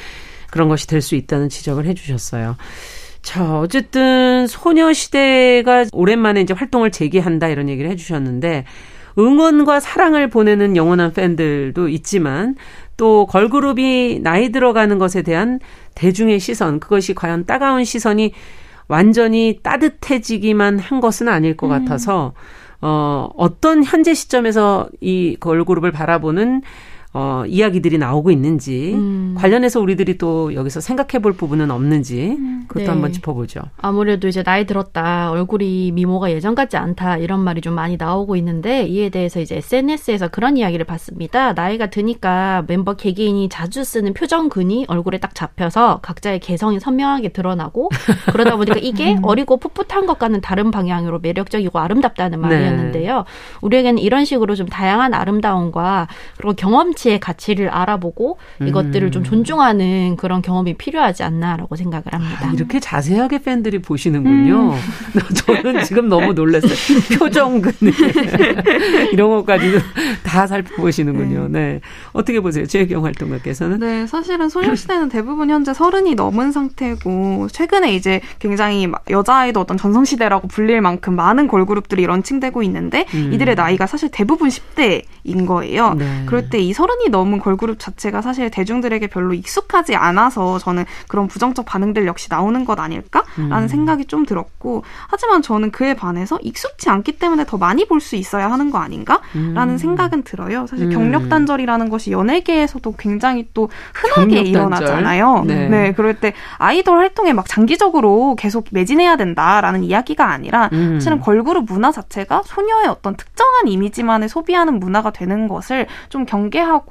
그런 0.50 0.68
것이 0.68 0.86
될 0.88 1.00
수 1.00 1.14
있다는 1.14 1.48
지적을 1.48 1.86
해주셨어요. 1.86 2.56
자, 3.22 3.58
어쨌든 3.60 4.46
소녀시대가 4.48 5.86
오랜만에 5.92 6.40
이제 6.40 6.54
활동을 6.54 6.90
재개한다 6.90 7.48
이런 7.48 7.68
얘기를 7.68 7.90
해주셨는데 7.90 8.64
응원과 9.18 9.80
사랑을 9.80 10.28
보내는 10.28 10.76
영원한 10.76 11.12
팬들도 11.12 11.88
있지만 11.88 12.56
또 12.96 13.26
걸그룹이 13.26 14.20
나이 14.22 14.50
들어가는 14.50 14.98
것에 14.98 15.22
대한 15.22 15.60
대중의 15.94 16.40
시선, 16.40 16.80
그것이 16.80 17.14
과연 17.14 17.46
따가운 17.46 17.84
시선이 17.84 18.32
완전히 18.88 19.60
따뜻해지기만 19.62 20.78
한 20.78 21.00
것은 21.00 21.28
아닐 21.28 21.56
것 21.56 21.68
같아서 21.68 22.32
어, 22.80 23.30
어떤 23.36 23.84
현재 23.84 24.12
시점에서 24.12 24.88
이 25.00 25.36
걸그룹을 25.38 25.92
바라보는 25.92 26.62
어, 27.14 27.44
이야기들이 27.46 27.98
나오고 27.98 28.30
있는지 28.30 28.94
음. 28.94 29.34
관련해서 29.36 29.80
우리들이 29.80 30.16
또 30.16 30.54
여기서 30.54 30.80
생각해 30.80 31.20
볼 31.20 31.34
부분은 31.34 31.70
없는지 31.70 32.38
그것도 32.68 32.84
네. 32.84 32.90
한번 32.90 33.12
짚어보죠. 33.12 33.60
아무래도 33.82 34.28
이제 34.28 34.42
나이 34.42 34.64
들었다, 34.64 35.30
얼굴이 35.30 35.92
미모가 35.92 36.30
예전 36.30 36.54
같지 36.54 36.78
않다 36.78 37.18
이런 37.18 37.40
말이 37.40 37.60
좀 37.60 37.74
많이 37.74 37.98
나오고 37.98 38.36
있는데 38.36 38.84
이에 38.86 39.10
대해서 39.10 39.40
이제 39.40 39.56
SNS에서 39.56 40.28
그런 40.28 40.56
이야기를 40.56 40.86
봤습니다. 40.86 41.52
나이가 41.52 41.90
드니까 41.90 42.64
멤버 42.66 42.94
개개인이 42.94 43.46
자주 43.50 43.84
쓰는 43.84 44.14
표정근이 44.14 44.86
얼굴에 44.88 45.18
딱 45.18 45.34
잡혀서 45.34 46.00
각자의 46.00 46.40
개성이 46.40 46.80
선명하게 46.80 47.30
드러나고 47.30 47.90
그러다 48.32 48.56
보니까 48.56 48.76
이게 48.80 49.18
어리고 49.22 49.58
풋풋한 49.58 50.06
것과는 50.06 50.40
다른 50.40 50.70
방향으로 50.70 51.18
매력적이고 51.18 51.78
아름답다는 51.78 52.40
네. 52.40 52.48
말이었는데요. 52.48 53.24
우리에게는 53.60 53.98
이런 53.98 54.24
식으로 54.24 54.54
좀 54.54 54.66
다양한 54.66 55.12
아름다움과 55.12 56.08
그리고 56.38 56.54
경험치 56.54 57.01
의 57.06 57.20
가치를 57.20 57.68
알아보고 57.68 58.38
이것들을 58.60 59.10
좀 59.10 59.22
존중하는 59.22 60.16
그런 60.16 60.40
경험이 60.40 60.74
필요하지 60.74 61.22
않나라고 61.22 61.76
생각을 61.76 62.04
합니다. 62.12 62.48
아, 62.48 62.52
이렇게 62.54 62.80
자세하게 62.80 63.42
팬들이 63.42 63.80
보시는군요. 63.80 64.74
저는 65.46 65.84
지금 65.84 66.08
너무 66.08 66.32
놀랐어요. 66.32 66.72
표정근 67.18 67.72
이런 69.12 69.28
것까지도 69.30 69.78
다 70.24 70.46
살펴보시는군요. 70.46 71.48
네. 71.50 71.80
어떻게 72.12 72.40
보세요? 72.40 72.66
재경 72.66 73.04
활동가께서는? 73.04 73.80
네, 73.80 74.06
사실은 74.06 74.48
소녀시대는 74.48 75.08
대부분 75.10 75.50
현재 75.50 75.74
서른이 75.74 76.14
넘은 76.14 76.52
상태고 76.52 77.48
최근에 77.52 77.94
이제 77.94 78.20
굉장히 78.38 78.86
막 78.86 79.04
여자아이도 79.10 79.60
어떤 79.60 79.76
전성시대라고 79.76 80.48
불릴 80.48 80.80
만큼 80.80 81.14
많은 81.16 81.48
걸그룹들이 81.48 82.06
런칭되고 82.06 82.62
있는데 82.62 83.06
음. 83.14 83.32
이들의 83.32 83.54
나이가 83.56 83.86
사실 83.86 84.08
대부분 84.10 84.48
10대인 84.48 85.46
거예요. 85.46 85.94
네. 85.94 86.22
그럴 86.26 86.48
때 86.48 86.62
이 86.62 86.72
서른 86.72 86.91
이 87.06 87.08
넘은 87.08 87.38
걸그룹 87.40 87.78
자체가 87.78 88.22
사실 88.22 88.50
대중들에게 88.50 89.06
별로 89.08 89.32
익숙하지 89.34 89.96
않아서 89.96 90.58
저는 90.58 90.84
그런 91.08 91.28
부정적 91.28 91.64
반응들 91.64 92.06
역시 92.06 92.28
나오는 92.30 92.64
것 92.64 92.78
아닐까라는 92.78 93.62
음. 93.62 93.68
생각이 93.68 94.04
좀 94.04 94.26
들었고 94.26 94.84
하지만 95.08 95.40
저는 95.42 95.70
그에 95.70 95.94
반해서 95.94 96.38
익숙치 96.42 96.90
않기 96.90 97.12
때문에 97.18 97.46
더 97.46 97.56
많이 97.56 97.86
볼 97.86 98.02
수 98.02 98.16
있어야 98.16 98.50
하는 98.50 98.70
거 98.70 98.78
아닌가라는 98.78 99.74
음. 99.74 99.78
생각은 99.78 100.24
들어요. 100.24 100.66
사실 100.66 100.86
음. 100.86 100.90
경력 100.90 101.28
단절이라는 101.28 101.88
것이 101.88 102.10
연예계에서도 102.10 102.94
굉장히 102.98 103.48
또 103.54 103.70
흔하게. 103.94 104.40
일어나잖아요. 104.42 105.44
네. 105.46 105.68
네. 105.68 105.92
그럴 105.92 106.14
때 106.14 106.32
아이돌 106.58 106.98
활동에 106.98 107.32
막 107.32 107.46
장기적으로 107.48 108.34
계속 108.36 108.66
매진해야 108.72 109.16
된다라는 109.16 109.84
이야기가 109.84 110.28
아니라 110.28 110.68
음. 110.72 110.94
사실은 110.94 111.20
걸그룹 111.20 111.64
문화 111.66 111.92
자체가 111.92 112.42
소녀의 112.44 112.88
어떤 112.88 113.16
특정한 113.16 113.68
이미지만을 113.68 114.28
소비하는 114.28 114.80
문화가 114.80 115.10
되는 115.10 115.46
것을 115.46 115.86
좀 116.08 116.26
경계하고 116.26 116.81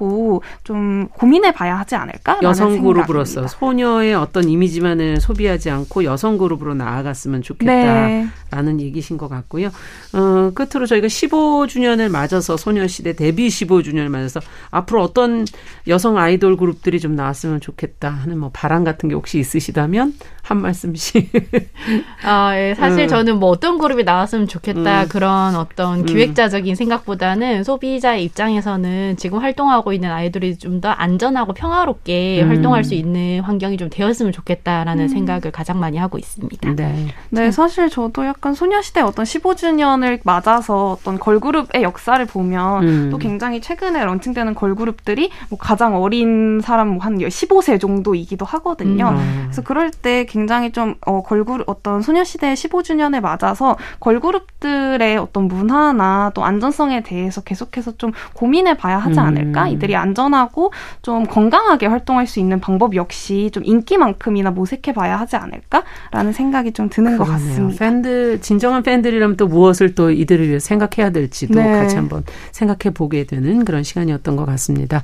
좀 0.64 1.08
고민해 1.08 1.52
봐야 1.52 1.78
하지 1.78 1.94
않을까? 1.94 2.38
여성 2.42 2.80
그룹으로서 2.80 3.46
소녀의 3.46 4.14
어떤 4.14 4.48
이미지만을 4.48 5.20
소비하지 5.20 5.70
않고 5.70 6.04
여성 6.04 6.38
그룹으로 6.38 6.74
나아갔으면 6.74 7.42
좋겠다라는 7.42 8.76
네. 8.76 8.84
얘기신 8.84 9.18
것 9.18 9.28
같고요. 9.28 9.68
어, 10.12 10.50
끝으로 10.54 10.86
저희가 10.86 11.06
15주년을 11.06 12.10
맞아서 12.10 12.56
소녀시대 12.56 13.14
데뷔 13.14 13.48
15주년을 13.48 14.08
맞아서 14.08 14.40
앞으로 14.70 15.02
어떤 15.02 15.46
여성 15.88 16.18
아이돌 16.18 16.56
그룹들이 16.56 17.00
좀 17.00 17.16
나왔으면 17.16 17.60
좋겠다 17.60 18.10
하는 18.10 18.38
뭐 18.38 18.50
바람 18.52 18.84
같은 18.84 19.08
게 19.08 19.14
혹시 19.14 19.38
있으시다면 19.38 20.14
한 20.42 20.60
말씀씩. 20.60 21.30
아, 22.24 22.56
예. 22.56 22.74
사실 22.74 23.04
음. 23.04 23.08
저는 23.08 23.38
뭐 23.38 23.50
어떤 23.50 23.78
그룹이 23.78 24.04
나왔으면 24.04 24.48
좋겠다 24.48 25.04
음. 25.04 25.08
그런 25.08 25.56
어떤 25.56 26.00
음. 26.00 26.04
기획자적인 26.04 26.74
생각보다는 26.74 27.64
소비자의 27.64 28.24
입장에서는 28.24 29.16
지금 29.16 29.38
활동하고 29.38 29.81
있는 29.90 30.10
아이돌이 30.10 30.58
좀 30.58 30.82
더 30.82 30.90
안전하고 30.90 31.52
평화롭게 31.54 32.42
음. 32.42 32.48
활동할 32.48 32.82
수 32.82 32.94
있는 32.94 33.40
환경이 33.40 33.76
좀 33.76 33.88
되었으면 33.88 34.32
좋겠다라는 34.32 35.06
생각을 35.08 35.52
가장 35.52 35.78
많이 35.78 35.96
하고 35.96 36.18
있습니다. 36.18 36.74
네. 36.74 37.06
네, 37.30 37.50
사실 37.52 37.88
저도 37.88 38.26
약간 38.26 38.52
소녀시대 38.52 39.00
어떤 39.00 39.24
15주년을 39.24 40.18
맞아서 40.24 40.96
어떤 40.98 41.20
걸그룹의 41.20 41.84
역사를 41.84 42.24
보면 42.26 42.82
음. 42.82 43.10
또 43.10 43.18
굉장히 43.18 43.60
최근에 43.60 44.04
런칭되는 44.04 44.54
걸그룹들이 44.56 45.30
뭐 45.50 45.58
가장 45.58 45.94
어린 46.02 46.60
사람 46.60 46.88
뭐한 46.94 47.18
15세 47.18 47.80
정도이기도 47.80 48.44
하거든요. 48.44 49.10
음. 49.10 49.42
그래서 49.44 49.62
그럴 49.62 49.92
때 49.92 50.26
굉장히 50.28 50.72
좀 50.72 50.96
어, 51.06 51.22
걸그룹 51.22 51.68
어떤 51.68 52.02
소녀시대 52.02 52.54
15주년에 52.54 53.20
맞아서 53.20 53.76
걸그룹들의 54.00 55.16
어떤 55.18 55.46
문화나 55.46 56.32
또 56.34 56.44
안전성에 56.44 57.02
대해서 57.04 57.40
계속해서 57.40 57.96
좀 57.98 58.10
고민해 58.34 58.76
봐야 58.76 58.98
하지 58.98 59.20
음. 59.20 59.24
않을까? 59.24 59.68
이들이 59.72 59.96
안전하고 59.96 60.72
좀 61.02 61.24
건강하게 61.24 61.86
활동할 61.86 62.26
수 62.26 62.40
있는 62.40 62.60
방법 62.60 62.94
역시 62.96 63.50
좀 63.52 63.64
인기만큼이나 63.64 64.50
모색해 64.50 64.92
봐야 64.92 65.18
하지 65.18 65.36
않을까라는 65.36 66.32
생각이 66.32 66.72
좀 66.72 66.88
드는 66.88 67.16
것 67.18 67.24
그러네요. 67.24 67.48
같습니다. 67.48 67.78
팬들 67.84 68.40
진정한 68.40 68.82
팬들이라면 68.82 69.36
또 69.36 69.46
무엇을 69.48 69.94
또 69.94 70.10
이들을 70.10 70.48
위해 70.48 70.58
생각해야 70.58 71.10
될지도 71.10 71.54
네. 71.54 71.72
같이 71.72 71.96
한번 71.96 72.22
생각해 72.52 72.92
보게 72.94 73.24
되는 73.24 73.64
그런 73.64 73.82
시간이었던 73.82 74.36
것 74.36 74.44
같습니다. 74.46 75.02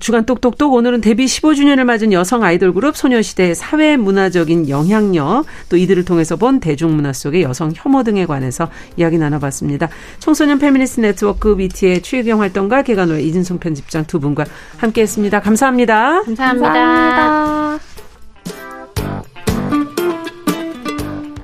주간 0.00 0.26
똑똑똑 0.26 0.72
오늘은 0.72 1.00
데뷔 1.00 1.24
15주년을 1.26 1.84
맞은 1.84 2.12
여성 2.12 2.42
아이돌 2.42 2.74
그룹 2.74 2.96
소녀시대의 2.96 3.54
사회 3.54 3.96
문화적인 3.96 4.68
영향력 4.68 5.46
또 5.68 5.76
이들을 5.76 6.04
통해서 6.04 6.34
본 6.36 6.58
대중문화 6.58 7.12
속의 7.12 7.42
여성 7.42 7.72
혐오 7.74 8.02
등에 8.02 8.26
관해서 8.26 8.68
이야기 8.96 9.18
나눠봤습니다. 9.18 9.88
청소년 10.18 10.58
페미니스트 10.58 11.00
네트워크 11.00 11.54
위티의 11.54 12.02
추유경 12.02 12.40
활동가 12.40 12.82
계간 12.82 13.02
홀로 13.02 13.18
이진송 13.18 13.58
편집장 13.58 14.04
두 14.06 14.18
분과 14.18 14.44
함께했습니다. 14.78 15.40
감사합니다. 15.40 16.22
감사합니다. 16.22 16.72
감사합니다. 16.72 17.84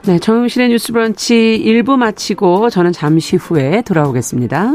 네, 0.07 0.19
정용실의 0.19 0.71
뉴스 0.71 0.93
브런치 0.93 1.63
1부 1.65 1.97
마치고 1.97 2.69
저는 2.71 2.91
잠시 2.91 3.37
후에 3.37 3.83
돌아오겠습니다. 3.83 4.75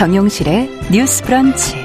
정용실의 0.00 0.70
뉴스 0.90 1.22
브런치 1.22 1.76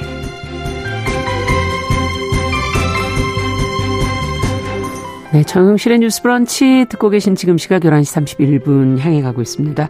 네, 5.33 5.43
정용실의 5.43 5.99
뉴스 5.99 6.21
브런치 6.21 6.85
듣고 6.87 7.09
계신 7.09 7.35
지금 7.35 7.57
시각 7.57 7.81
11시 7.81 8.63
31분 8.63 8.99
향해 8.99 9.21
가고 9.21 9.41
있습니다. 9.41 9.89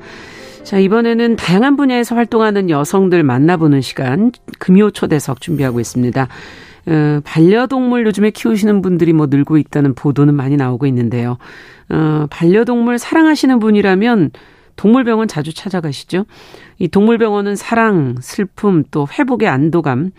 자, 0.63 0.79
이번에는 0.79 1.35
다양한 1.35 1.75
분야에서 1.75 2.15
활동하는 2.15 2.71
여성들 2.71 3.21
만나보는 3.21 3.81
시간, 3.81 4.31
금요 4.57 4.89
초대석 4.89 5.39
준비하고 5.39 5.79
있습니다. 5.79 6.27
어, 6.88 7.21
반려동물 7.23 8.07
요즘에 8.07 8.31
키우시는 8.31 8.81
분들이 8.81 9.13
뭐 9.13 9.27
늘고 9.27 9.59
있다는 9.59 9.93
보도는 9.93 10.33
많이 10.33 10.57
나오고 10.57 10.88
있는데요. 10.88 11.38
어, 11.89 12.25
반려동물 12.31 12.97
사랑하시는 12.97 13.59
분이라면 13.59 14.31
동물병원 14.75 15.27
자주 15.27 15.53
찾아가시죠? 15.53 16.25
이 16.79 16.88
동물병원은 16.88 17.55
사랑, 17.55 18.15
슬픔, 18.21 18.83
또 18.91 19.07
회복의 19.07 19.47
안도감, 19.47 20.11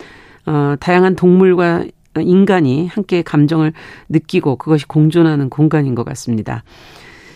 어, 0.45 0.75
다양한 0.79 1.15
동물과 1.15 1.85
인간이 2.19 2.87
함께 2.87 3.21
감정을 3.21 3.73
느끼고 4.09 4.55
그것이 4.55 4.87
공존하는 4.87 5.49
공간인 5.49 5.93
것 5.93 6.03
같습니다. 6.05 6.63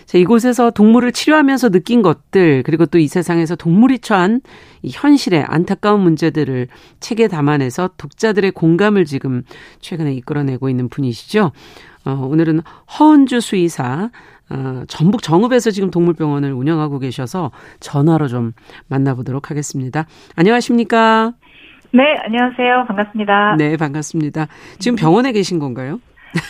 자, 0.06 0.18
이곳에서 0.18 0.72
동물을 0.72 1.12
치료하면서 1.14 1.70
느낀 1.70 2.02
것들, 2.02 2.64
그리고 2.64 2.86
또 2.86 2.98
이 2.98 3.08
세상에서 3.08 3.56
동물이 3.56 4.00
처한 4.00 4.42
이 4.82 4.90
현실의 4.92 5.46
안타까운 5.48 6.02
문제들을 6.02 6.68
책에 7.00 7.30
담아내서 7.30 7.92
독자들의 7.98 8.52
공감을 8.52 9.06
지금 9.06 9.44
최근에 9.80 10.14
이끌어내고 10.16 10.68
있는 10.70 10.90
분이시죠. 10.90 11.52
어, 12.04 12.28
오늘은 12.30 12.62
허은주 13.00 13.40
수의사, 13.40 14.10
어, 14.52 14.84
전북 14.88 15.24
정읍에서 15.24 15.72
지금 15.72 15.92
동물병원을 15.92 16.52
운영하고 16.52 17.00
계셔서 17.00 17.52
전화로 17.80 18.28
좀 18.28 18.52
만나보도록 18.90 19.50
하겠습니다. 19.50 20.06
안녕하십니까? 20.36 21.34
네, 21.94 22.16
안녕하세요. 22.26 22.86
반갑습니다. 22.88 23.56
네, 23.58 23.78
반갑습니다. 23.78 24.48
지금 24.80 24.98
병원에 24.98 25.32
계신 25.32 25.60
건가요? 25.60 26.00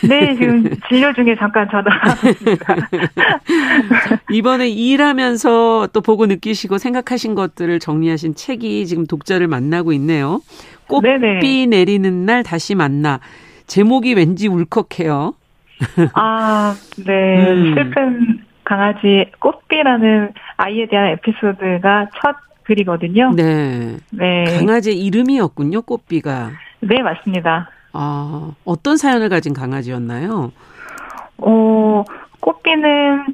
네, 0.07 0.35
지금 0.35 0.63
진료 0.87 1.11
중에 1.13 1.35
잠깐 1.39 1.67
전화. 1.71 1.89
이번에 4.31 4.69
일하면서 4.69 5.89
또 5.91 6.01
보고 6.01 6.27
느끼시고 6.27 6.77
생각하신 6.77 7.33
것들을 7.33 7.79
정리하신 7.79 8.35
책이 8.35 8.85
지금 8.85 9.07
독자를 9.07 9.47
만나고 9.47 9.91
있네요. 9.93 10.41
꽃비 10.87 11.07
네네. 11.07 11.65
내리는 11.67 12.25
날 12.25 12.43
다시 12.43 12.75
만나. 12.75 13.19
제목이 13.65 14.13
왠지 14.13 14.47
울컥해요. 14.47 15.33
아, 16.13 16.73
네. 17.05 17.51
음. 17.51 17.75
슬픈 17.75 18.39
강아지 18.63 19.25
꽃비라는 19.39 20.33
아이에 20.57 20.87
대한 20.87 21.07
에피소드가 21.07 22.07
첫 22.21 22.35
글이거든요. 22.63 23.31
네. 23.35 23.97
네. 24.11 24.43
강아지 24.57 24.97
이름이었군요, 24.97 25.81
꽃비가. 25.81 26.51
네, 26.81 27.01
맞습니다. 27.01 27.69
아, 27.93 28.51
어떤 28.63 28.97
사연을 28.97 29.29
가진 29.29 29.53
강아지였나요? 29.53 30.51
어, 31.37 32.03
꽃비는 32.39 33.25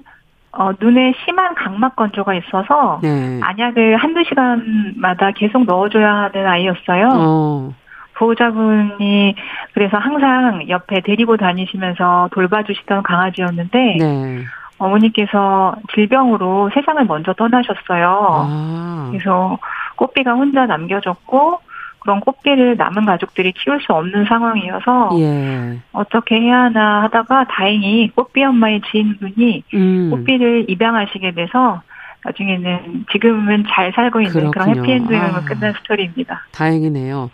어, 0.54 0.72
눈에 0.80 1.14
심한 1.24 1.54
각막 1.54 1.96
건조가 1.96 2.34
있어서 2.34 3.00
네. 3.04 3.40
안약을 3.44 3.98
한두 3.98 4.24
시간마다 4.28 5.32
계속 5.32 5.66
넣어줘야 5.66 6.32
하는 6.34 6.48
아이였어요. 6.48 7.10
어, 7.14 7.76
보호자분이 8.18 9.36
그래서 9.74 9.98
항상 9.98 10.68
옆에 10.70 11.02
데리고 11.02 11.38
다니시면서 11.38 12.30
돌봐주시던 12.32 13.04
강아지였는데 13.04 13.98
네. 14.00 14.44
어머니께서 14.80 15.76
질병으로 15.94 16.70
세상을 16.74 17.04
먼저 17.06 17.34
떠나셨어요. 17.34 18.28
아, 18.50 19.08
그래서 19.12 19.58
꽃비가 19.96 20.34
혼자 20.34 20.66
남겨졌고 20.66 21.60
그런 22.00 22.20
꽃비를 22.22 22.78
남은 22.78 23.06
가족들이 23.06 23.52
키울 23.54 23.82
수 23.82 23.92
없는 23.92 24.26
상황이어서 24.26 25.10
예. 25.20 25.80
어떻게 25.92 26.40
해야 26.40 26.64
하나 26.64 27.04
하다가 27.04 27.46
다행히 27.50 28.10
꽃비 28.16 28.44
엄마의 28.44 28.82
지인분이 28.90 29.64
음. 29.74 30.10
꽃비를 30.12 30.66
입양하시게 30.70 31.32
돼서 31.32 31.82
나중에는 32.26 33.06
지금은 33.12 33.66
잘 33.70 33.92
살고 33.94 34.22
있는 34.22 34.34
그런 34.34 34.52
그렇군요. 34.52 34.82
해피엔딩으로 34.82 35.36
아. 35.36 35.46
끝난 35.46 35.74
스토리입니다. 35.74 36.46
다행이네요. 36.52 37.30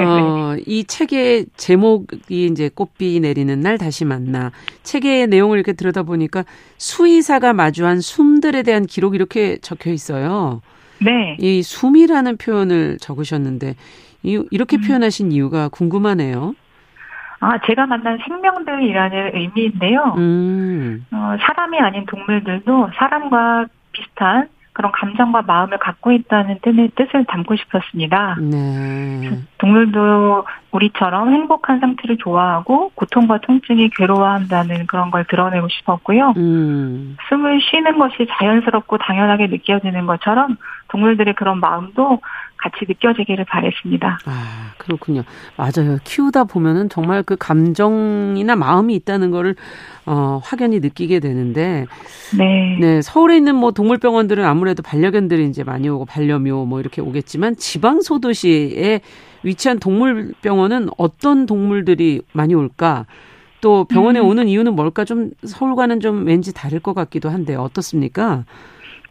어, 0.00 0.56
이 0.66 0.84
책의 0.84 1.46
제목이 1.56 2.46
이제 2.46 2.70
꽃비 2.72 3.20
내리는 3.20 3.58
날 3.60 3.78
다시 3.78 4.04
만나. 4.04 4.52
책의 4.82 5.26
내용을 5.28 5.58
이렇게 5.58 5.72
들여다보니까 5.72 6.44
수의사가 6.76 7.54
마주한 7.54 8.00
숨들에 8.00 8.62
대한 8.62 8.86
기록이 8.86 9.16
이렇게 9.16 9.58
적혀 9.58 9.90
있어요. 9.90 10.60
네. 11.00 11.36
이 11.40 11.62
숨이라는 11.62 12.36
표현을 12.36 12.98
적으셨는데 13.00 13.74
이, 14.22 14.42
이렇게 14.50 14.76
음. 14.76 14.82
표현하신 14.86 15.32
이유가 15.32 15.68
궁금하네요. 15.68 16.54
아, 17.40 17.58
제가 17.66 17.86
만난 17.86 18.18
생명들이라는 18.26 19.30
의미인데요. 19.34 20.14
음, 20.16 21.04
어, 21.12 21.36
사람이 21.38 21.78
아닌 21.78 22.06
동물들도 22.06 22.90
사람과 22.94 23.66
비슷한 23.96 24.48
그런 24.72 24.92
감정과 24.92 25.42
마음을 25.42 25.78
갖고 25.78 26.12
있다는 26.12 26.58
뜻을 26.60 27.24
담고 27.26 27.56
싶었습니다. 27.56 28.36
네. 28.40 29.30
동물도 29.58 30.44
우리처럼 30.72 31.32
행복한 31.32 31.80
상태를 31.80 32.18
좋아하고 32.18 32.90
고통과 32.94 33.38
통증이 33.38 33.90
괴로워한다는 33.96 34.86
그런 34.86 35.10
걸 35.10 35.24
드러내고 35.24 35.68
싶었고요. 35.68 36.34
음, 36.36 37.16
숨을 37.28 37.60
쉬는 37.62 37.98
것이 37.98 38.26
자연스럽고 38.38 38.98
당연하게 38.98 39.46
느껴지는 39.46 40.06
것처럼 40.06 40.56
동물들의 40.88 41.34
그런 41.34 41.60
마음도 41.60 42.20
같이 42.58 42.84
느껴지기를 42.88 43.44
바랬습니다. 43.44 44.18
아, 44.24 44.72
그렇군요. 44.78 45.22
맞아요. 45.56 45.98
키우다 46.04 46.44
보면은 46.44 46.88
정말 46.88 47.22
그 47.22 47.36
감정이나 47.36 48.56
마음이 48.56 48.94
있다는 48.94 49.30
거를 49.30 49.54
어, 50.06 50.40
확연히 50.42 50.80
느끼게 50.80 51.20
되는데 51.20 51.86
네. 52.36 52.78
네, 52.80 53.02
서울에 53.02 53.36
있는 53.36 53.56
뭐 53.56 53.72
동물병원들은 53.72 54.44
아무래도 54.44 54.82
반려견들이 54.82 55.46
이제 55.46 55.64
많이 55.64 55.88
오고 55.88 56.06
반려묘 56.06 56.64
뭐 56.66 56.80
이렇게 56.80 57.00
오겠지만 57.02 57.56
지방 57.56 58.00
소도시에 58.00 59.00
위치한 59.46 59.78
동물병원은 59.78 60.88
어떤 60.98 61.46
동물들이 61.46 62.20
많이 62.32 62.54
올까? 62.54 63.06
또 63.60 63.84
병원에 63.84 64.18
음. 64.20 64.26
오는 64.26 64.48
이유는 64.48 64.74
뭘까? 64.74 65.04
좀 65.04 65.30
서울과는 65.44 66.00
좀 66.00 66.26
왠지 66.26 66.52
다를 66.52 66.80
것 66.80 66.94
같기도 66.94 67.30
한데 67.30 67.54
어떻습니까? 67.54 68.44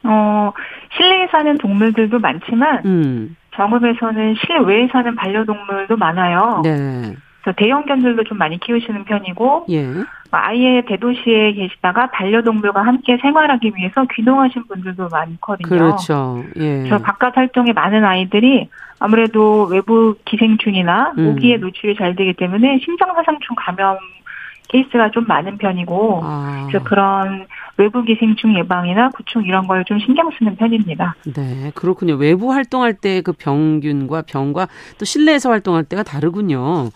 어, 0.03 0.51
실내에 0.95 1.27
사는 1.31 1.57
동물들도 1.57 2.19
많지만 2.19 2.81
음, 2.85 3.35
정읍에서는 3.55 4.35
실외에 4.35 4.87
사는 4.91 5.15
반려동물도 5.15 5.97
많아요. 5.97 6.61
네, 6.63 7.15
그래서 7.41 7.55
대형견들도 7.57 8.25
좀 8.25 8.37
많이 8.37 8.59
키우시는 8.59 9.05
편이고 9.05 9.67
예, 9.69 9.87
아예 10.31 10.83
대도시에 10.87 11.53
계시다가 11.53 12.07
반려동물과 12.11 12.85
함께 12.85 13.17
생활하기 13.21 13.71
위해서 13.75 14.05
귀농하신 14.13 14.65
분들도 14.67 15.07
많거든요. 15.09 15.69
그렇죠. 15.69 16.43
예. 16.57 16.83
그래서 16.83 16.97
바깥 16.99 17.37
활동에 17.37 17.71
많은 17.71 18.03
아이들이 18.03 18.69
아무래도 18.99 19.65
외부 19.65 20.15
기생충이나 20.25 21.13
음. 21.17 21.23
모기에 21.25 21.57
노출이 21.57 21.95
잘 21.95 22.15
되기 22.15 22.33
때문에 22.33 22.79
심장사상충 22.83 23.55
감염 23.57 23.97
케이스가 24.67 25.11
좀 25.11 25.25
많은 25.27 25.59
편이고 25.59 26.21
아, 26.23 26.65
그래서 26.67 26.83
그런 26.85 27.45
외부 27.77 28.03
기생충 28.03 28.57
예방이나 28.57 29.09
구충 29.09 29.43
이런 29.45 29.67
걸 29.67 29.83
좀 29.85 29.99
신경 29.99 30.31
쓰는 30.31 30.55
편입니다. 30.55 31.13
네, 31.35 31.71
그렇군요. 31.75 32.15
외부 32.15 32.51
활동할 32.51 32.95
때 32.95 33.21
그 33.21 33.31
병균과 33.33 34.23
병과 34.23 34.67
또 34.97 35.05
실내에서 35.05 35.51
활동할 35.51 35.83
때가 35.83 36.01
다르군요. 36.01 36.89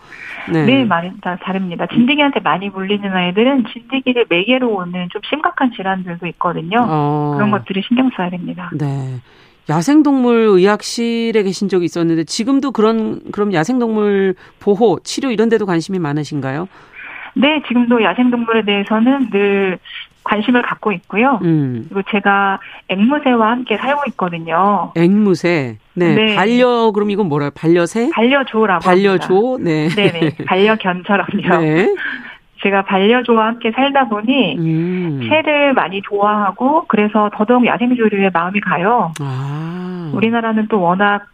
네. 0.51 0.65
네, 0.65 0.83
많이 0.85 1.11
다 1.21 1.37
다릅니다. 1.39 1.85
진드기한테 1.85 2.39
많이 2.39 2.69
물리는 2.69 3.07
아이들은 3.13 3.65
진드기를 3.71 4.25
매개로 4.29 4.67
오는 4.73 5.07
좀 5.11 5.21
심각한 5.29 5.71
질환들도 5.71 6.25
있거든요. 6.27 6.83
어, 6.89 7.33
그런 7.35 7.51
것들을 7.51 7.83
신경 7.87 8.09
써야 8.17 8.31
됩니다. 8.31 8.71
네. 8.73 9.19
야생동물 9.69 10.47
의학실에 10.49 11.43
계신 11.43 11.69
적이 11.69 11.85
있었는데 11.85 12.23
지금도 12.23 12.71
그런 12.71 13.21
그럼 13.31 13.53
야생동물 13.53 14.35
보호, 14.59 14.99
치료 15.03 15.29
이런 15.29 15.47
데도 15.49 15.65
관심이 15.65 15.99
많으신가요? 15.99 16.67
네, 17.35 17.61
지금도 17.67 18.03
야생동물에 18.03 18.65
대해서는 18.65 19.29
늘 19.29 19.77
관심을 20.23 20.61
갖고 20.63 20.91
있고요. 20.91 21.39
음. 21.43 21.85
그리고 21.89 22.01
제가 22.11 22.59
앵무새와 22.89 23.51
함께 23.51 23.77
살고 23.77 24.01
있거든요. 24.09 24.91
앵무새. 24.95 25.77
네. 25.93 26.15
네. 26.15 26.35
반려 26.35 26.91
그럼 26.91 27.11
이건 27.11 27.27
뭐라요? 27.27 27.51
반려새? 27.55 28.09
반려조라고 28.13 28.83
반려조? 28.83 29.59
네. 29.61 29.87
합니다. 29.87 30.01
네 30.01 30.19
네, 30.19 30.45
반려견처럼요. 30.45 31.57
네. 31.61 31.95
제가 32.61 32.83
반려조와 32.83 33.47
함께 33.47 33.71
살다 33.71 34.05
보니 34.09 34.57
음. 34.57 35.27
새를 35.29 35.73
많이 35.73 36.01
좋아하고 36.01 36.85
그래서 36.87 37.29
더더욱 37.33 37.65
야생조류에 37.65 38.31
마음이 38.33 38.59
가요. 38.59 39.11
아. 39.21 40.11
우리나라는 40.13 40.67
또 40.67 40.81
워낙 40.81 41.27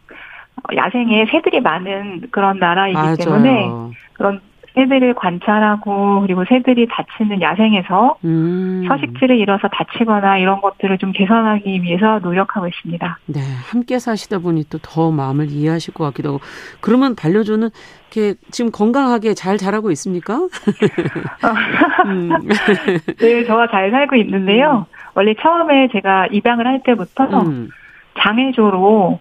야생에 0.75 1.25
새들이 1.31 1.61
많은 1.61 2.27
그런 2.31 2.59
나라이기 2.59 2.97
맞아요. 2.97 3.15
때문에 3.15 3.69
그런 4.13 4.41
새들을 4.75 5.15
관찰하고 5.15 6.21
그리고 6.21 6.45
새들이 6.47 6.87
다치는 6.89 7.41
야생에서 7.41 8.17
음. 8.23 8.85
서식지를 8.87 9.37
잃어서 9.37 9.67
다치거나 9.67 10.37
이런 10.37 10.61
것들을 10.61 10.97
좀 10.99 11.11
개선하기 11.11 11.81
위해서 11.81 12.19
노력하고 12.19 12.67
있습니다. 12.67 13.19
네, 13.27 13.39
함께 13.69 13.99
사시다 13.99 14.39
보니 14.39 14.63
또 14.69 14.79
더 14.85 15.11
마음을 15.11 15.49
이해하실 15.49 15.93
것 15.93 16.03
같기도 16.05 16.29
하고. 16.29 16.39
그러면 16.79 17.15
반려조는 17.15 17.69
이렇게 18.11 18.35
지금 18.51 18.71
건강하게 18.71 19.33
잘 19.33 19.57
자라고 19.57 19.91
있습니까? 19.91 20.35
음. 22.05 22.29
네, 23.19 23.43
저와 23.45 23.67
잘 23.71 23.91
살고 23.91 24.15
있는데요. 24.17 24.85
원래 25.15 25.33
처음에 25.41 25.89
제가 25.91 26.27
입양을 26.27 26.65
할 26.67 26.81
때부터 26.83 27.23
음. 27.41 27.69
장애조로 28.19 29.19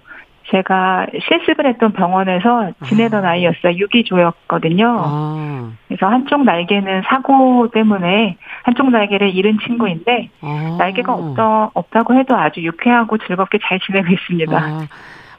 제가 0.54 1.06
실습을 1.28 1.66
했던 1.66 1.92
병원에서 1.92 2.70
지내던 2.86 3.24
아. 3.24 3.34
이였어요 3.34 3.72
유기조였거든요. 3.74 4.86
아, 4.86 5.72
그래서 5.88 6.06
한쪽 6.06 6.44
날개는 6.44 7.02
사고 7.08 7.68
때문에 7.72 8.36
한쪽 8.62 8.90
날개를 8.90 9.34
잃은 9.34 9.58
친구인데 9.66 10.30
아. 10.42 10.76
날개가 10.78 11.12
없다, 11.12 11.70
없다고 11.74 12.14
해도 12.14 12.36
아주 12.36 12.62
유쾌하고 12.62 13.18
즐겁게 13.18 13.58
잘 13.62 13.80
지내고 13.80 14.12
있습니다. 14.12 14.56
아, 14.56 14.86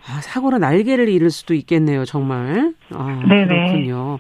아, 0.08 0.22
사고로 0.22 0.58
날개를 0.58 1.08
잃을 1.08 1.30
수도 1.30 1.54
있겠네요, 1.54 2.04
정말. 2.04 2.74
아, 2.94 3.24
네네. 3.28 3.48
그렇군요. 3.48 4.20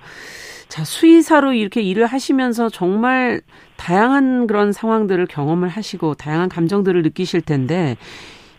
자, 0.70 0.84
수의사로 0.84 1.54
이렇게 1.54 1.82
일을 1.82 2.06
하시면서 2.06 2.70
정말 2.70 3.42
다양한 3.78 4.48
그런 4.48 4.72
상황들을 4.72 5.28
경험을 5.28 5.70
하시고 5.70 6.16
다양한 6.16 6.50
감정들을 6.50 7.02
느끼실 7.04 7.42
텐데 7.42 7.98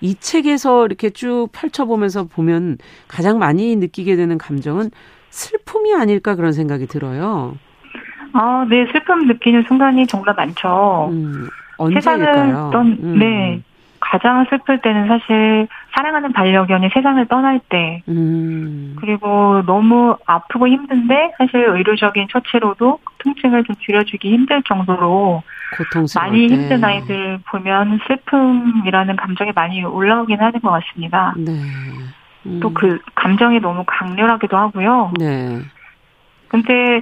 이 0.00 0.14
책에서 0.14 0.86
이렇게 0.86 1.10
쭉 1.10 1.48
펼쳐보면서 1.52 2.24
보면 2.24 2.78
가장 3.08 3.38
많이 3.38 3.76
느끼게 3.76 4.16
되는 4.16 4.38
감정은 4.38 4.90
슬픔이 5.30 5.94
아닐까 5.94 6.34
그런 6.34 6.52
생각이 6.52 6.86
들어요. 6.86 7.56
아, 8.32 8.66
네, 8.68 8.86
슬픔 8.92 9.26
느끼는 9.26 9.64
순간이 9.66 10.06
정말 10.06 10.34
많죠. 10.34 11.08
음, 11.10 11.48
세상을 11.92 12.28
언제일까요? 12.28 12.70
떠, 12.72 12.80
음, 12.80 13.18
네. 13.18 13.62
가장 13.98 14.44
슬플 14.48 14.80
때는 14.82 15.08
사실 15.08 15.66
사랑하는 15.94 16.32
반려견이 16.32 16.90
세상을 16.92 17.26
떠날 17.26 17.60
때, 17.68 18.02
음, 18.08 18.94
그리고 19.00 19.62
너무 19.66 20.16
아프고 20.26 20.68
힘든데 20.68 21.32
사실 21.38 21.64
의료적인 21.68 22.28
처치로도 22.30 22.98
통증을 23.18 23.64
좀 23.64 23.74
줄여주기 23.80 24.32
힘들 24.32 24.62
정도로 24.62 25.42
고통스러울 25.76 26.28
많이 26.28 26.48
때. 26.48 26.54
힘든 26.54 26.84
아이들 26.84 27.38
보면 27.50 28.00
슬픔이라는 28.06 29.16
감정이 29.16 29.52
많이 29.54 29.82
올라오긴 29.84 30.40
하는 30.40 30.60
것 30.60 30.70
같습니다. 30.70 31.34
네. 31.36 31.52
음, 32.46 32.60
또그 32.60 33.00
감정이 33.14 33.60
너무 33.60 33.84
강렬하기도 33.86 34.56
하고요. 34.56 35.12
네. 35.18 35.60
근데 36.48 37.00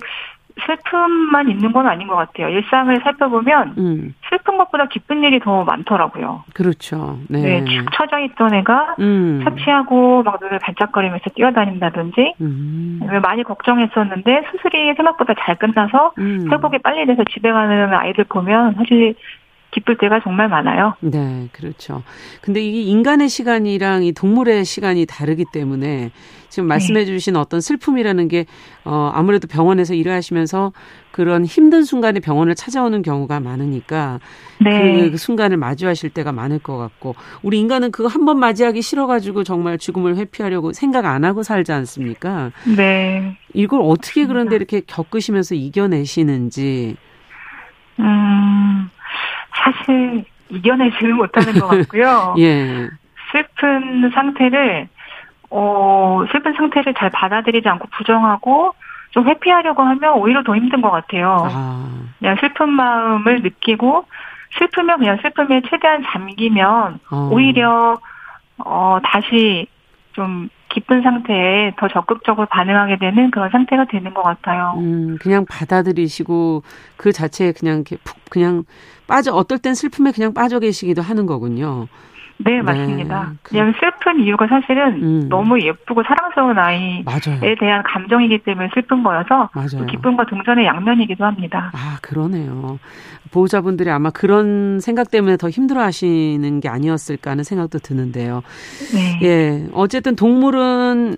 슬픔만 0.66 1.48
있는 1.48 1.72
건 1.72 1.86
아닌 1.86 2.06
것 2.06 2.14
같아요. 2.14 2.48
일상을 2.48 3.00
살펴보면 3.02 3.74
음, 3.78 4.14
슬픈 4.30 4.56
것보다 4.56 4.86
기쁜 4.86 5.24
일이 5.24 5.40
더 5.40 5.64
많더라고요. 5.64 6.44
그렇죠. 6.54 7.18
네. 7.28 7.60
네, 7.60 7.64
축 7.64 7.86
처져 7.92 8.20
있던 8.20 8.54
애가 8.54 8.96
음. 9.00 9.42
사치하고 9.44 10.22
막 10.22 10.38
눈을 10.40 10.58
반짝거리면서 10.60 11.30
뛰어다닌다든지 11.34 12.34
음. 12.40 13.00
많이 13.22 13.42
걱정했었는데 13.42 14.44
수술이 14.50 14.94
생각보다 14.94 15.34
잘 15.40 15.56
끝나서 15.56 16.12
음. 16.18 16.48
회복이 16.50 16.78
빨리 16.78 17.04
돼서 17.06 17.22
집에 17.32 17.50
가는 17.50 17.92
아이들 17.92 18.24
보면 18.24 18.74
사실 18.76 19.14
기쁠 19.72 19.96
때가 19.98 20.20
정말 20.22 20.48
많아요. 20.48 20.94
네, 21.00 21.48
그렇죠. 21.52 22.02
근데 22.40 22.60
이게 22.60 22.82
인간의 22.82 23.28
시간이랑 23.28 24.04
이 24.04 24.12
동물의 24.12 24.64
시간이 24.64 25.04
다르기 25.06 25.46
때문에 25.52 26.10
지금 26.54 26.68
말씀해 26.68 27.04
주신 27.04 27.34
어떤 27.34 27.60
슬픔이라는 27.60 28.28
게, 28.28 28.46
어, 28.84 29.10
아무래도 29.12 29.48
병원에서 29.48 29.92
일을 29.94 30.12
하시면서 30.12 30.72
그런 31.10 31.44
힘든 31.44 31.82
순간에 31.82 32.20
병원을 32.20 32.54
찾아오는 32.54 33.02
경우가 33.02 33.40
많으니까 33.40 34.20
네. 34.60 35.10
그 35.10 35.16
순간을 35.16 35.56
마주하실 35.56 36.10
때가 36.10 36.30
많을 36.30 36.60
것 36.60 36.76
같고 36.78 37.16
우리 37.42 37.58
인간은 37.58 37.90
그거 37.90 38.08
한 38.08 38.24
번 38.24 38.38
맞이하기 38.38 38.82
싫어가지고 38.82 39.42
정말 39.42 39.78
죽음을 39.78 40.16
회피하려고 40.16 40.72
생각 40.72 41.06
안 41.06 41.24
하고 41.24 41.42
살지 41.42 41.72
않습니까? 41.72 42.52
네. 42.76 43.36
이걸 43.52 43.80
어떻게 43.82 44.24
그런데 44.26 44.54
이렇게 44.54 44.80
겪으시면서 44.86 45.56
이겨내시는지. 45.56 46.96
음, 47.98 48.90
사실 49.52 50.24
이겨내지는 50.50 51.16
못하는 51.16 51.52
것 51.58 51.66
같고요. 51.90 52.36
예. 52.38 52.88
슬픈 53.32 54.10
상태를 54.14 54.88
어 55.56 56.24
슬픈 56.32 56.52
상태를 56.54 56.94
잘 56.94 57.10
받아들이지 57.10 57.68
않고 57.68 57.86
부정하고 57.96 58.74
좀 59.12 59.28
회피하려고 59.28 59.82
하면 59.82 60.14
오히려 60.14 60.42
더 60.42 60.56
힘든 60.56 60.80
것 60.80 60.90
같아요. 60.90 61.46
아, 61.48 61.88
그냥 62.18 62.36
슬픈 62.40 62.70
마음을 62.70 63.40
느끼고 63.42 64.04
슬프면 64.58 64.98
그냥 64.98 65.18
슬픔에 65.22 65.62
최대한 65.70 66.02
잠기면 66.02 66.98
어. 67.12 67.30
오히려 67.32 67.96
어 68.58 68.98
다시 69.04 69.68
좀 70.14 70.48
기쁜 70.70 71.02
상태에 71.02 71.72
더 71.78 71.86
적극적으로 71.86 72.48
반응하게 72.50 72.98
되는 72.98 73.30
그런 73.30 73.48
상태가 73.50 73.84
되는 73.84 74.12
것 74.12 74.22
같아요. 74.22 74.74
음, 74.78 75.18
그냥 75.20 75.46
받아들이시고 75.48 76.64
그 76.96 77.12
자체에 77.12 77.52
그냥 77.52 77.76
이렇게 77.76 77.96
푹 78.02 78.18
그냥 78.28 78.64
빠져 79.06 79.32
어떨 79.32 79.58
땐 79.58 79.74
슬픔에 79.74 80.10
그냥 80.10 80.34
빠져 80.34 80.58
계시기도 80.58 81.00
하는 81.00 81.26
거군요. 81.26 81.86
네, 82.38 82.60
맞습니다. 82.62 83.32
그- 83.42 83.50
그냥 83.50 83.72
슬픈 83.80 84.20
이유가 84.20 84.46
사실은 84.48 85.02
음. 85.02 85.28
너무 85.28 85.60
예쁘고 85.60 86.02
사랑스러운 86.02 86.58
아이에 86.58 87.02
맞아요. 87.04 87.40
대한 87.60 87.82
감정이기 87.84 88.38
때문에 88.38 88.68
슬픈 88.74 89.02
거여서. 89.02 89.50
기쁨과 89.86 90.24
동전의 90.26 90.66
양면이기도 90.66 91.24
합니다. 91.24 91.70
아, 91.74 91.98
그러네요. 92.02 92.78
보호자분들이 93.30 93.90
아마 93.90 94.10
그런 94.10 94.78
생각 94.80 95.10
때문에 95.10 95.36
더 95.36 95.48
힘들어 95.48 95.80
하시는 95.82 96.60
게 96.60 96.68
아니었을까 96.68 97.30
하는 97.32 97.44
생각도 97.44 97.78
드는데요. 97.78 98.42
네. 98.94 99.20
예. 99.22 99.66
어쨌든 99.72 100.14
동물은 100.16 101.16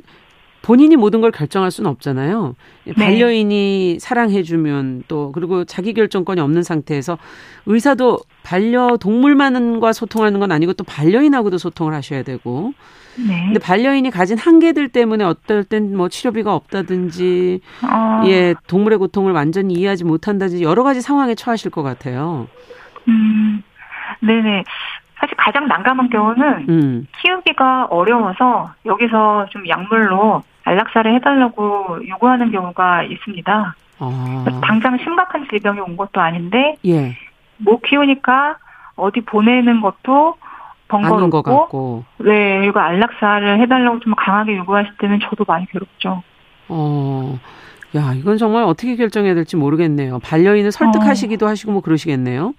본인이 0.66 0.96
모든 0.96 1.20
걸 1.20 1.30
결정할 1.30 1.70
수는 1.70 1.88
없잖아요. 1.90 2.56
네. 2.86 2.92
반려인이 2.92 3.98
사랑해주면 4.00 5.04
또 5.06 5.30
그리고 5.30 5.64
자기 5.64 5.94
결정권이 5.94 6.40
없는 6.40 6.64
상태에서 6.64 7.18
의사도 7.66 8.18
반려 8.42 8.96
동물만과 8.96 9.92
소통하는 9.92 10.40
건 10.40 10.50
아니고 10.50 10.72
또 10.72 10.82
반려인하고도 10.82 11.58
소통을 11.58 11.94
하셔야 11.94 12.24
되고. 12.24 12.72
네. 13.16 13.44
근데 13.44 13.60
반려인이 13.60 14.10
가진 14.10 14.36
한계들 14.36 14.88
때문에 14.88 15.22
어떨 15.22 15.62
땐 15.62 15.96
뭐 15.96 16.08
치료비가 16.08 16.52
없다든지 16.52 17.60
어, 17.84 18.22
예 18.26 18.56
동물의 18.66 18.98
고통을 18.98 19.32
완전히 19.32 19.74
이해하지 19.74 20.02
못한다든지 20.02 20.64
여러 20.64 20.82
가지 20.82 21.00
상황에 21.00 21.36
처하실 21.36 21.70
것 21.70 21.84
같아요. 21.84 22.48
음, 23.06 23.62
네네. 24.18 24.64
사실 25.14 25.36
가장 25.36 25.68
난감한 25.68 26.10
경우는 26.10 26.66
음. 26.68 27.06
키우기가 27.22 27.86
어려워서 27.86 28.74
여기서 28.84 29.46
좀 29.50 29.66
약물로 29.68 30.42
안락사를 30.66 31.14
해달라고 31.14 32.06
요구하는 32.08 32.50
경우가 32.50 33.04
있습니다. 33.04 33.74
아. 33.98 34.44
당장 34.62 34.98
심각한 34.98 35.46
질병이 35.48 35.80
온 35.80 35.96
것도 35.96 36.20
아닌데 36.20 36.76
예. 36.84 37.16
못 37.58 37.80
키우니까 37.82 38.56
어디 38.96 39.20
보내는 39.20 39.80
것도 39.80 40.34
번거롭고 40.88 41.42
같고. 41.42 42.04
네 42.18 42.58
그리고 42.58 42.80
안락사를 42.80 43.60
해달라고 43.60 44.00
좀 44.00 44.14
강하게 44.16 44.56
요구하실 44.56 44.96
때는 44.98 45.20
저도 45.20 45.44
많이 45.46 45.66
괴롭죠. 45.66 46.22
어. 46.68 47.38
야, 47.96 48.12
이건 48.14 48.36
정말 48.36 48.64
어떻게 48.64 48.94
결정해야 48.96 49.34
될지 49.34 49.56
모르겠네요. 49.56 50.18
반려인을 50.18 50.70
설득하시기도 50.70 51.46
하시고 51.46 51.72
뭐 51.72 51.80
그러시겠네요. 51.80 52.54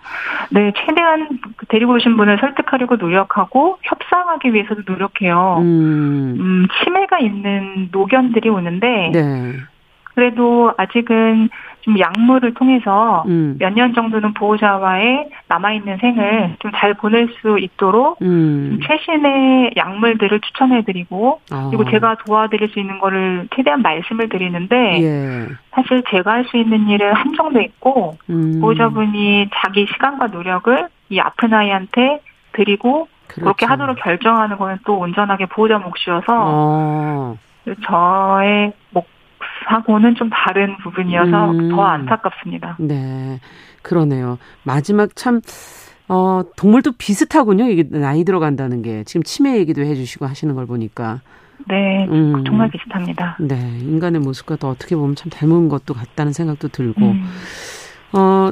네 0.49 0.73
최대한 0.75 1.39
그 1.57 1.65
데리고 1.67 1.93
오신 1.93 2.17
분을 2.17 2.37
설득하려고 2.39 2.95
노력하고 2.95 3.77
협상하기 3.83 4.53
위해서도 4.53 4.81
노력해요. 4.87 5.57
음. 5.59 6.35
음, 6.39 6.67
치매가 6.83 7.19
있는 7.19 7.89
노견들이 7.91 8.49
오는데 8.49 9.11
네. 9.13 9.53
그래도 10.17 10.73
아직은 10.77 11.49
좀 11.81 11.99
약물을 11.99 12.55
통해서 12.55 13.23
음. 13.27 13.55
몇년 13.59 13.93
정도는 13.93 14.33
보호자와의 14.33 15.29
남아있는 15.47 15.97
생을 15.97 16.55
좀 16.57 16.71
잘 16.75 16.95
보낼 16.95 17.29
수 17.39 17.59
있도록 17.59 18.19
음. 18.23 18.79
최신의 18.83 19.73
약물들을 19.77 20.39
추천해드리고 20.39 21.41
아. 21.51 21.67
그리고 21.69 21.87
제가 21.91 22.17
도와드릴 22.25 22.69
수 22.69 22.79
있는 22.79 22.97
거를 22.97 23.47
최대한 23.55 23.83
말씀을 23.83 24.27
드리는데 24.27 25.03
예. 25.03 25.47
사실 25.69 26.03
제가 26.09 26.31
할 26.31 26.45
수 26.45 26.57
있는 26.57 26.89
일은 26.89 27.13
한정돼 27.13 27.61
있고 27.65 28.17
음. 28.31 28.59
보호자분이 28.59 29.49
자기 29.53 29.85
시간과 29.85 30.27
노력을 30.27 30.87
이 31.09 31.19
아픈 31.19 31.53
아이한테 31.53 32.21
드리고 32.53 33.07
그렇게 33.27 33.65
그렇죠. 33.65 33.71
하도록 33.73 33.97
결정하는 34.03 34.57
거는 34.57 34.77
또 34.83 34.97
온전하게 34.97 35.45
보호자 35.45 35.77
몫이어서 35.77 36.25
어. 36.29 37.37
저의 37.85 38.71
몫 38.91 39.05
하고는 39.67 40.15
좀 40.15 40.29
다른 40.29 40.77
부분이어서 40.77 41.51
음. 41.51 41.69
더 41.69 41.83
안타깝습니다. 41.83 42.77
네. 42.79 43.39
그러네요. 43.81 44.37
마지막 44.63 45.15
참, 45.15 45.41
어, 46.07 46.41
동물도 46.55 46.93
비슷하군요. 46.97 47.65
이게 47.69 47.83
나이 47.89 48.23
들어간다는 48.23 48.81
게. 48.81 49.03
지금 49.03 49.23
치매 49.23 49.57
얘기도 49.57 49.81
해주시고 49.81 50.25
하시는 50.25 50.55
걸 50.55 50.65
보니까. 50.65 51.21
네, 51.67 52.05
음. 52.09 52.43
정말 52.45 52.69
비슷합니다. 52.69 53.37
네. 53.39 53.55
인간의 53.81 54.21
모습과 54.21 54.55
또 54.55 54.69
어떻게 54.69 54.95
보면 54.95 55.15
참 55.15 55.29
닮은 55.29 55.69
것도 55.69 55.93
같다는 55.93 56.31
생각도 56.31 56.69
들고. 56.69 57.01
음. 57.01 57.25
어, 58.13 58.51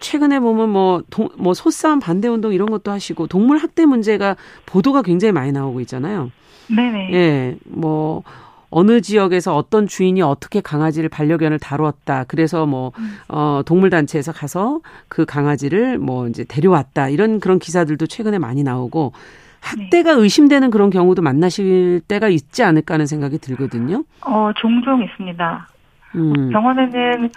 최근에 0.00 0.40
보면 0.40 0.70
뭐, 0.70 1.02
동, 1.10 1.28
뭐, 1.38 1.54
소싸움 1.54 2.00
반대 2.00 2.28
운동 2.28 2.52
이런 2.52 2.70
것도 2.70 2.90
하시고, 2.90 3.26
동물 3.28 3.58
학대 3.58 3.86
문제가 3.86 4.36
보도가 4.66 5.02
굉장히 5.02 5.32
많이 5.32 5.52
나오고 5.52 5.80
있잖아요. 5.80 6.30
네네. 6.74 7.12
예, 7.12 7.56
뭐, 7.66 8.22
어느 8.70 9.00
지역에서 9.00 9.56
어떤 9.56 9.86
주인이 9.86 10.22
어떻게 10.22 10.60
강아지를 10.60 11.08
반려견을 11.08 11.58
다루었다. 11.58 12.24
그래서 12.28 12.66
뭐, 12.66 12.92
어, 13.28 13.62
동물 13.66 13.90
단체에서 13.90 14.32
가서 14.32 14.80
그 15.08 15.24
강아지를 15.24 15.98
뭐 15.98 16.28
이제 16.28 16.44
데려왔다. 16.44 17.08
이런 17.08 17.40
그런 17.40 17.58
기사들도 17.58 18.06
최근에 18.06 18.38
많이 18.38 18.62
나오고, 18.62 19.12
학대가 19.60 20.12
의심되는 20.12 20.70
그런 20.70 20.88
경우도 20.90 21.20
만나실 21.20 22.00
때가 22.08 22.28
있지 22.28 22.62
않을까 22.62 22.94
하는 22.94 23.06
생각이 23.06 23.38
들거든요. 23.38 24.04
어, 24.22 24.50
종종 24.56 25.02
있습니다. 25.02 25.68
음. 26.16 26.50
병원에는 26.50 27.30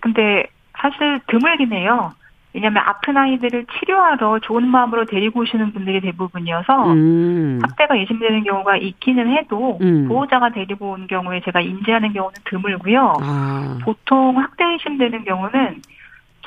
근데 0.00 0.46
사실 0.80 1.20
드물긴 1.28 1.72
해요. 1.72 2.12
왜냐하면 2.54 2.82
아픈 2.86 3.16
아이들을 3.16 3.66
치료하러 3.66 4.38
좋은 4.40 4.66
마음으로 4.66 5.04
데리고 5.04 5.40
오시는 5.40 5.72
분들이 5.72 6.00
대부분이어서 6.00 6.92
음. 6.92 7.58
학대가 7.62 7.94
의심되는 7.94 8.44
경우가 8.44 8.78
있기는 8.78 9.30
해도 9.36 9.78
음. 9.82 10.08
보호자가 10.08 10.50
데리고 10.50 10.92
온 10.92 11.06
경우에 11.06 11.40
제가 11.44 11.60
인지하는 11.60 12.12
경우는 12.12 12.34
드물고요. 12.44 13.16
아, 13.20 13.78
보통 13.82 14.38
학대 14.38 14.64
의심되는 14.64 15.24
경우는 15.24 15.82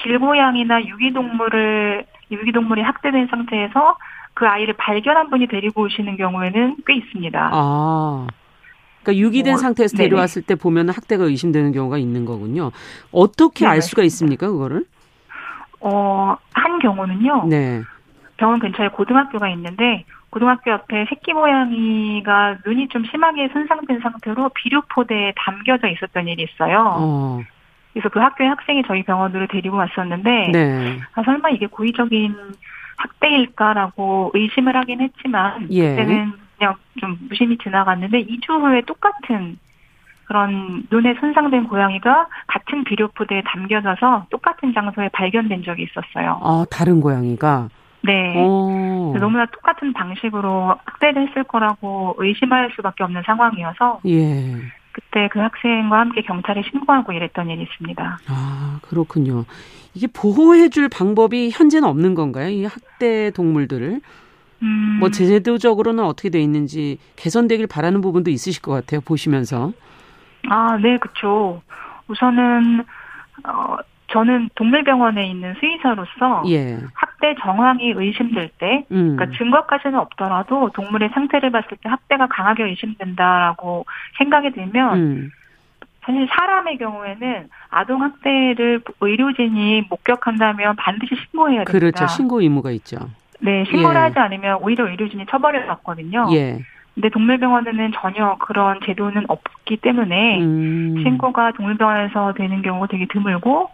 길고양이나 0.02 0.86
유기동물을 0.86 2.06
유기동물이 2.32 2.82
학대된 2.82 3.28
상태에서 3.28 3.98
그 4.34 4.48
아이를 4.48 4.74
발견한 4.78 5.30
분이 5.30 5.48
데리고 5.48 5.84
오시는 5.84 6.18
경우에는 6.18 6.78
꽤 6.88 6.96
있습니다. 6.96 7.50
아. 7.54 8.28
그러니까 9.04 9.22
유기된 9.24 9.54
뭐, 9.54 9.58
상태에서 9.58 9.98
네네. 9.98 10.10
데려왔을 10.10 10.42
때 10.44 10.56
보면 10.56 10.90
학대가 10.90 11.26
의심되는 11.26 11.72
경우가 11.74 11.98
있는 11.98 12.26
거군요. 12.26 12.72
어떻게 13.12 13.66
네, 13.66 13.72
알 13.72 13.82
수가 13.82 14.04
있습니까, 14.04 14.48
그거를? 14.48 14.86
어, 15.82 16.36
한 16.54 16.80
경우는요. 16.80 17.48
네. 17.50 17.82
병원 18.38 18.60
근처에 18.60 18.88
고등학교가 18.90 19.50
있는데 19.50 20.06
고등학교 20.30 20.72
옆에 20.72 21.06
새끼 21.10 21.34
고양이가 21.34 22.60
눈이 22.66 22.88
좀 22.88 23.04
심하게 23.06 23.50
손상된 23.50 24.00
상태로 24.00 24.50
비료포대에 24.50 25.34
담겨져 25.36 25.88
있었던 25.90 26.28
일이 26.28 26.48
있어요. 26.50 26.96
어. 26.98 27.42
그래서 27.94 28.10
그 28.10 28.20
학교의 28.20 28.50
학생이 28.50 28.84
저희 28.88 29.04
병원으로 29.04 29.48
데리고 29.48 29.76
왔었는데 29.78 30.50
네. 30.54 31.00
아, 31.14 31.24
설마 31.24 31.50
이게 31.50 31.68
고의적인 31.68 32.34
학대일까라고 32.96 34.32
의심을 34.34 34.76
하긴 34.78 35.02
했지만 35.02 35.68
예. 35.72 35.90
그때는 35.90 36.34
그냥 36.58 36.76
좀 37.00 37.18
무심히 37.28 37.58
지나갔는데 37.58 38.26
2주 38.26 38.62
후에 38.62 38.82
똑같은 38.82 39.58
그런 40.32 40.88
눈에 40.90 41.14
손상된 41.20 41.68
고양이가 41.68 42.28
같은 42.48 42.86
비료포대에 42.86 43.44
담겨져서 43.46 44.28
똑같은 44.30 44.74
장소에 44.74 45.10
발견된 45.10 45.62
적이 45.64 45.84
있었어요. 45.84 46.40
아, 46.42 46.66
다른 46.72 47.02
고양이가. 47.02 47.68
네. 48.04 48.36
어. 48.38 49.14
너무나 49.20 49.46
똑같은 49.48 49.92
방식으로 49.92 50.78
학대를 50.86 51.28
했을 51.28 51.44
거라고 51.44 52.16
의심할 52.18 52.72
수밖에 52.78 53.04
없는 53.04 53.24
상황이어서 53.26 54.00
예. 54.08 54.56
그때 54.94 55.28
그 55.34 55.40
학생과 55.40 56.00
함께 56.00 56.22
경찰에 56.22 56.62
신고하고 56.72 57.12
이랬던 57.12 57.50
일이 57.50 57.64
있습니다. 57.64 58.20
아, 58.30 58.80
그렇군요. 58.84 59.44
이게 59.94 60.08
보호해줄 60.08 60.88
방법이 60.88 61.50
현재는 61.52 61.86
없는 61.90 62.16
건가요? 62.16 62.48
이 62.48 62.64
학대 62.64 63.32
동물들을? 63.32 64.00
음, 64.64 64.98
뭐 65.02 65.10
제도적으로는 65.10 66.06
어떻게 66.06 66.30
돼 66.30 66.40
있는지 66.40 67.00
개선되길 67.18 67.68
바라는 67.68 68.00
부분도 68.00 68.32
있으실 68.32 68.62
것 68.62 68.72
같아요. 68.72 69.02
보시면서. 69.02 69.74
아, 70.50 70.78
네, 70.82 70.98
그쵸. 70.98 71.62
우선은, 72.08 72.84
어, 73.46 73.78
저는 74.08 74.50
동물병원에 74.56 75.26
있는 75.28 75.54
수의사로서 75.56 76.44
예. 76.48 76.78
학대 76.94 77.34
정황이 77.42 77.94
의심될 77.96 78.50
때, 78.58 78.86
음. 78.92 79.16
그러니까 79.16 79.38
증거까지는 79.38 79.98
없더라도 79.98 80.70
동물의 80.74 81.10
상태를 81.14 81.52
봤을 81.52 81.78
때 81.82 81.90
학대가 81.90 82.28
강하게 82.28 82.66
의심된다라고 82.66 83.86
생각이 84.18 84.52
들면 84.52 84.98
음. 84.98 85.32
사실 86.02 86.28
사람의 86.30 86.78
경우에는 86.80 87.50
아동 87.70 88.02
학대를 88.02 88.82
의료진이 89.00 89.86
목격한다면 89.90 90.76
반드시 90.76 91.16
신고해야 91.16 91.64
됩니다. 91.64 91.72
그렇죠. 91.72 92.08
신고 92.08 92.42
의무가 92.42 92.72
있죠. 92.72 92.98
네, 93.40 93.64
신고를 93.66 93.96
예. 93.96 94.00
하지 94.00 94.20
않으면 94.20 94.58
오히려 94.62 94.90
의료진이 94.90 95.26
처벌을 95.28 95.66
받거든요. 95.68 96.28
예. 96.34 96.60
근데 96.94 97.10
동물병원에는 97.10 97.92
전혀 97.94 98.36
그런 98.40 98.80
제도는 98.86 99.26
없기 99.28 99.78
때문에 99.78 100.42
음. 100.42 101.02
신고가 101.04 101.52
동물병원에서 101.54 102.34
되는 102.34 102.62
경우가 102.62 102.88
되게 102.88 103.06
드물고 103.08 103.70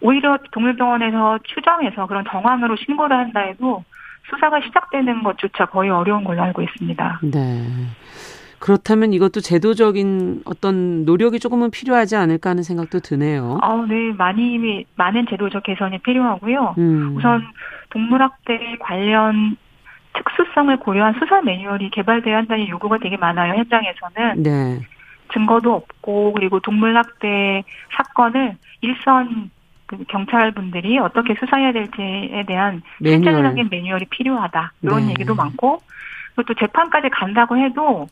오히려 0.00 0.38
동물병원에서 0.50 1.40
추정해서 1.44 2.06
그런 2.06 2.24
정황으로 2.28 2.76
신고를 2.76 3.16
한다 3.16 3.40
해도 3.40 3.84
수사가 4.30 4.60
시작되는 4.62 5.22
것조차 5.22 5.66
거의 5.66 5.90
어려운 5.90 6.24
걸로 6.24 6.42
알고 6.42 6.62
있습니다. 6.62 7.20
네. 7.22 7.62
그렇다면 8.58 9.12
이것도 9.12 9.40
제도적인 9.40 10.42
어떤 10.46 11.04
노력이 11.04 11.38
조금은 11.38 11.70
필요하지 11.70 12.16
않을까 12.16 12.50
하는 12.50 12.62
생각도 12.62 13.00
드네요. 13.00 13.58
아, 13.60 13.84
네, 13.86 14.12
많이 14.16 14.86
많은 14.96 15.26
제도적 15.28 15.64
개선이 15.64 15.98
필요하고요. 15.98 16.74
음. 16.78 17.14
우선 17.14 17.42
동물학대 17.90 18.78
관련 18.80 19.56
특수성을 20.14 20.76
고려한 20.78 21.14
수사 21.18 21.40
매뉴얼이 21.42 21.90
개발돼야 21.90 22.38
한다는 22.38 22.68
요구가 22.68 22.98
되게 22.98 23.16
많아요. 23.16 23.54
현장에서는 23.54 24.42
네. 24.42 24.80
증거도 25.32 25.74
없고 25.74 26.32
그리고 26.32 26.60
동물학대 26.60 27.64
사건을 27.96 28.56
일선 28.80 29.50
그 29.86 30.02
경찰 30.08 30.52
분들이 30.52 30.98
어떻게 30.98 31.34
수사해야 31.34 31.72
될지에 31.72 32.44
대한 32.46 32.82
매뉴얼. 33.00 33.22
실질적인 33.22 33.68
매뉴얼이 33.70 34.06
필요하다 34.06 34.72
이런 34.82 35.02
네. 35.02 35.10
얘기도 35.10 35.34
많고 35.34 35.80
그리고 36.34 36.54
또 36.54 36.54
재판까지 36.54 37.10
간다고 37.10 37.58
해도 37.58 38.08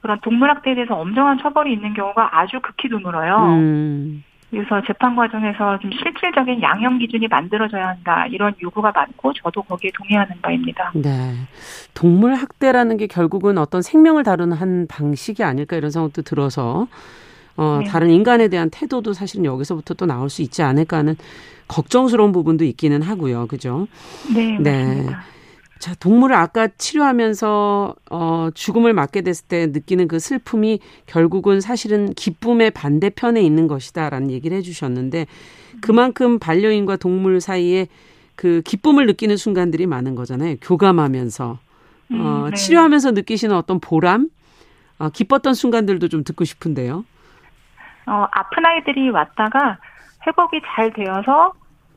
그런 0.00 0.18
동물학대에 0.20 0.74
대해서 0.74 0.94
엄정한 0.94 1.38
처벌이 1.38 1.72
있는 1.72 1.94
경우가 1.94 2.30
아주 2.32 2.60
극히 2.60 2.88
드물어요. 2.88 3.36
음. 3.36 4.24
그래서 4.50 4.80
재판 4.86 5.16
과정에서 5.16 5.78
좀 5.80 5.90
실질적인 5.92 6.62
양형 6.62 6.98
기준이 6.98 7.26
만들어져야 7.28 7.88
한다 7.88 8.26
이런 8.26 8.54
요구가 8.62 8.92
많고 8.94 9.32
저도 9.32 9.62
거기에 9.62 9.90
동의하는 9.96 10.40
바입니다. 10.40 10.92
네. 10.94 11.34
동물 11.94 12.34
학대라는 12.34 12.96
게 12.96 13.06
결국은 13.06 13.58
어떤 13.58 13.82
생명을 13.82 14.22
다루는 14.22 14.56
한 14.56 14.86
방식이 14.88 15.42
아닐까 15.42 15.76
이런 15.76 15.90
생각도 15.90 16.22
들어서 16.22 16.86
어, 17.56 17.80
네. 17.82 17.90
다른 17.90 18.10
인간에 18.10 18.48
대한 18.48 18.70
태도도 18.70 19.14
사실은 19.14 19.44
여기서부터 19.44 19.94
또 19.94 20.06
나올 20.06 20.30
수 20.30 20.42
있지 20.42 20.62
않을까 20.62 20.98
하는 20.98 21.16
걱정스러운 21.68 22.30
부분도 22.32 22.64
있기는 22.64 23.02
하고요. 23.02 23.46
그죠? 23.46 23.88
네, 24.32 24.58
네. 24.60 24.86
맞습니다. 24.86 25.35
자, 25.78 25.94
동물을 25.94 26.34
아까 26.34 26.68
치료하면서 26.68 27.94
어 28.10 28.48
죽음을 28.54 28.92
맞게 28.94 29.20
됐을 29.22 29.46
때 29.46 29.66
느끼는 29.66 30.08
그 30.08 30.18
슬픔이 30.18 30.80
결국은 31.06 31.60
사실은 31.60 32.14
기쁨의 32.14 32.70
반대편에 32.70 33.42
있는 33.42 33.68
것이다라는 33.68 34.30
얘기를 34.30 34.56
해 34.56 34.62
주셨는데 34.62 35.26
그만큼 35.82 36.38
반려인과 36.38 36.96
동물 36.96 37.40
사이에 37.40 37.88
그 38.36 38.62
기쁨을 38.62 39.06
느끼는 39.06 39.36
순간들이 39.36 39.86
많은 39.86 40.14
거잖아요. 40.14 40.56
교감하면서 40.62 41.58
음, 42.12 42.20
어 42.20 42.48
네. 42.50 42.56
치료하면서 42.56 43.10
느끼시는 43.12 43.54
어떤 43.54 43.78
보람, 43.78 44.30
어 44.98 45.10
기뻤던 45.10 45.54
순간들도 45.54 46.08
좀 46.08 46.24
듣고 46.24 46.44
싶은데요. 46.44 47.04
어, 48.06 48.26
아픈 48.30 48.64
아이들이 48.64 49.10
왔다가 49.10 49.78
회복이 50.26 50.60
잘 50.74 50.92
되어서 50.92 51.52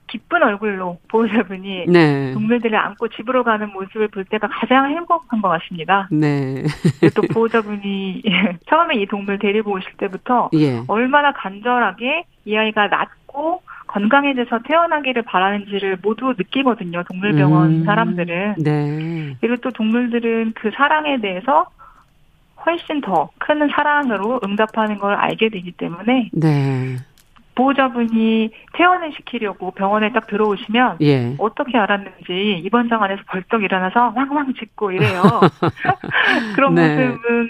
기쁜 0.09 0.43
얼굴로 0.43 0.97
보호자분이 1.07 1.85
네. 1.87 2.33
동물들을 2.33 2.77
안고 2.77 3.07
집으로 3.09 3.43
가는 3.43 3.71
모습을 3.71 4.07
볼 4.09 4.25
때가 4.25 4.47
가장 4.47 4.89
행복한 4.89 5.41
것 5.41 5.49
같습니다. 5.49 6.07
네. 6.11 6.63
또 7.15 7.21
보호자분이 7.33 8.23
처음에 8.69 8.95
이 8.95 9.05
동물 9.05 9.39
데리고 9.39 9.73
오실 9.73 9.91
때부터 9.97 10.49
예. 10.55 10.81
얼마나 10.87 11.31
간절하게 11.31 12.25
이 12.45 12.57
아이가 12.57 12.87
낫고 12.87 13.61
건강해져서 13.87 14.59
태어나기를 14.67 15.23
바라는지를 15.23 15.97
모두 16.01 16.33
느끼거든요. 16.37 17.03
동물병원 17.09 17.69
음. 17.69 17.85
사람들은. 17.85 18.55
네. 18.59 19.35
그리고 19.41 19.55
또 19.57 19.71
동물들은 19.71 20.53
그 20.55 20.71
사랑에 20.75 21.19
대해서 21.19 21.67
훨씬 22.65 23.01
더 23.01 23.29
큰 23.39 23.67
사랑으로 23.69 24.41
응답하는 24.43 24.99
걸 24.99 25.15
알게 25.15 25.49
되기 25.49 25.71
때문에 25.71 26.29
네. 26.33 26.97
보호자분이 27.55 28.51
퇴원을 28.73 29.11
시키려고 29.13 29.71
병원에 29.71 30.11
딱 30.11 30.27
들어오시면 30.27 30.97
예. 31.01 31.35
어떻게 31.37 31.77
알았는지 31.77 32.61
입원장 32.63 33.03
안에서 33.03 33.21
벌떡 33.27 33.63
일어나서 33.63 34.13
왕왕 34.15 34.53
짖고 34.53 34.91
이래요. 34.91 35.21
그런 36.55 36.75
네. 36.75 37.07
모습은 37.07 37.49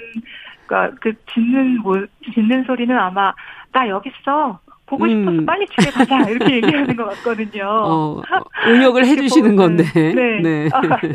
그러니까 0.65 0.97
그 1.01 1.13
짖는 1.33 1.79
모, 1.81 2.05
짖는 2.33 2.63
소리는 2.65 2.97
아마 2.97 3.33
나 3.71 3.87
여기 3.87 4.09
있어 4.09 4.59
보고 4.89 5.07
싶어서 5.07 5.29
음. 5.29 5.45
빨리 5.45 5.67
집에 5.67 5.91
가자 5.91 6.17
이렇게 6.29 6.55
얘기하는 6.55 6.95
것 6.95 7.05
같거든요. 7.09 7.63
어, 7.63 8.21
응역을 8.67 9.05
해 9.05 9.15
주시는 9.15 9.55
건데. 9.55 9.83
네. 9.93 10.41
네. 10.41 10.69
아, 10.73 10.81
맞아요. 10.81 10.99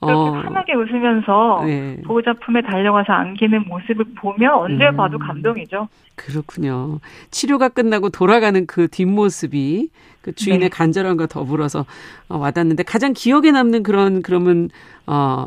그렇게 0.00 0.28
어. 0.28 0.30
환하게 0.30 0.74
웃으면서 0.74 1.62
네. 1.66 2.00
보호자 2.06 2.32
품에 2.44 2.62
달려가서 2.62 3.12
안기는 3.12 3.64
모습을 3.66 4.04
보면 4.16 4.54
언제 4.54 4.86
음. 4.86 4.96
봐도 4.96 5.18
감동이죠. 5.18 5.88
그렇군요. 6.14 7.00
치료가 7.30 7.68
끝나고 7.68 8.10
돌아가는 8.10 8.66
그 8.66 8.88
뒷모습이 8.88 9.90
그 10.20 10.32
주인의 10.32 10.60
네. 10.60 10.68
간절함과 10.68 11.26
더불어서 11.26 11.84
어, 12.28 12.38
와닿는데 12.38 12.84
가장 12.84 13.12
기억에 13.12 13.50
남는 13.50 13.82
그런 13.82 14.22
그러면 14.22 14.70
어 15.06 15.46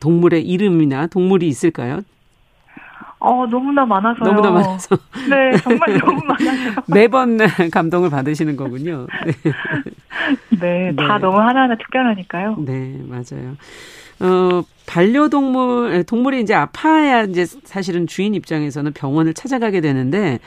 동물의 0.00 0.46
이름이나 0.46 1.08
동물이 1.08 1.48
있을까요? 1.48 2.02
어 3.20 3.46
너무나 3.46 3.84
많아서요. 3.84 4.24
너무나 4.24 4.50
많아서 4.50 4.96
네, 5.28 5.56
정말 5.58 5.98
너무 5.98 6.20
많아요. 6.24 6.74
매번 6.86 7.38
감동을 7.72 8.10
받으시는 8.10 8.56
거군요. 8.56 9.06
네. 9.26 9.32
네, 10.60 10.94
다 10.96 11.14
네. 11.16 11.20
너무 11.20 11.38
하나하나 11.40 11.76
특별하니까요. 11.76 12.56
네, 12.58 12.96
맞아요. 13.08 13.56
어, 14.20 14.62
반려동물, 14.86 15.92
에, 15.94 16.02
동물이 16.04 16.40
이제 16.40 16.54
아파야 16.54 17.22
이제 17.22 17.44
사실은 17.44 18.06
주인 18.06 18.34
입장에서는 18.34 18.92
병원을 18.92 19.34
찾아가게 19.34 19.80
되는데 19.80 20.38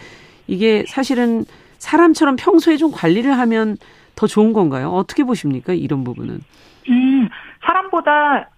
이게 0.47 0.85
사실은 0.87 1.45
사람처럼 1.77 2.35
평소에 2.37 2.77
좀 2.77 2.91
관리를 2.91 3.37
하면 3.37 3.77
더 4.15 4.27
좋은 4.27 4.53
건가요? 4.53 4.89
어떻게 4.89 5.23
보십니까? 5.23 5.73
이런 5.73 6.03
부분은. 6.03 6.41
음, 6.89 7.29
사람보다 7.65 8.49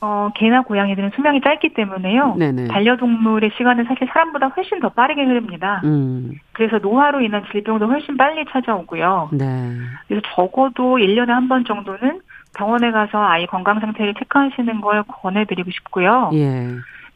어, 0.00 0.30
개나 0.34 0.62
고양이들은 0.62 1.12
수명이 1.16 1.40
짧기 1.40 1.72
때문에요. 1.74 2.34
네네. 2.38 2.68
반려동물의 2.68 3.50
시간은 3.56 3.84
사실 3.84 4.06
사람보다 4.12 4.48
훨씬 4.48 4.78
더 4.80 4.90
빠르게 4.90 5.24
흐릅니다. 5.24 5.80
음, 5.84 6.32
그래서 6.52 6.78
노화로 6.78 7.22
인한 7.22 7.44
질병도 7.50 7.86
훨씬 7.86 8.16
빨리 8.16 8.44
찾아오고요. 8.50 9.30
네. 9.32 9.72
그래서 10.06 10.22
적어도 10.34 10.98
1년에 10.98 11.28
한 11.28 11.48
번 11.48 11.64
정도는 11.64 12.20
병원에 12.56 12.90
가서 12.90 13.22
아이 13.22 13.46
건강 13.46 13.80
상태를 13.80 14.14
체크하시는 14.14 14.80
걸 14.80 15.02
권해드리고 15.04 15.70
싶고요. 15.70 16.30
예. 16.34 16.68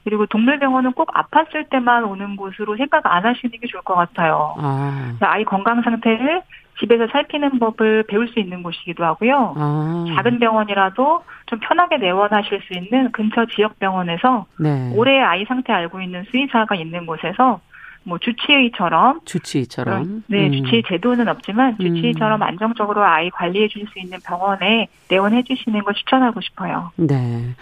그리고 0.04 0.24
동물병원은 0.26 0.92
꼭 0.92 1.08
아팠을 1.12 1.68
때만 1.68 2.04
오는 2.04 2.36
곳으로 2.36 2.76
생각 2.76 3.04
안 3.06 3.26
하시는 3.26 3.50
게 3.52 3.66
좋을 3.66 3.82
것 3.82 3.94
같아요. 3.94 4.54
아, 4.58 5.12
아이 5.20 5.44
건강 5.44 5.82
상태를 5.82 6.42
집에서 6.78 7.06
살피는 7.08 7.58
법을 7.58 8.04
배울 8.08 8.28
수 8.28 8.38
있는 8.38 8.62
곳이기도 8.62 9.04
하고요. 9.04 9.54
아. 9.56 10.04
작은 10.16 10.38
병원이라도 10.38 11.24
좀 11.46 11.58
편하게 11.60 11.98
내원하실 11.98 12.62
수 12.62 12.78
있는 12.78 13.12
근처 13.12 13.44
지역 13.46 13.78
병원에서 13.78 14.46
네. 14.58 14.92
올해 14.94 15.20
아이 15.20 15.44
상태 15.44 15.72
알고 15.72 16.00
있는 16.00 16.24
수의사가 16.30 16.74
있는 16.76 17.04
곳에서 17.06 17.60
뭐 18.02 18.16
주치의처럼 18.16 19.20
주치의처럼. 19.26 20.24
네 20.28 20.46
음. 20.46 20.52
주치의 20.52 20.84
제도는 20.88 21.28
없지만 21.28 21.76
음. 21.80 21.94
주치의처럼 21.94 22.42
안정적으로 22.42 23.04
아이 23.04 23.28
관리해 23.30 23.68
줄 23.68 23.86
수 23.92 23.98
있는 23.98 24.18
병원에 24.24 24.88
내원해 25.08 25.42
주시는 25.42 25.82
걸 25.82 25.92
추천하고 25.94 26.40
싶어요. 26.40 26.92
네. 26.96 27.54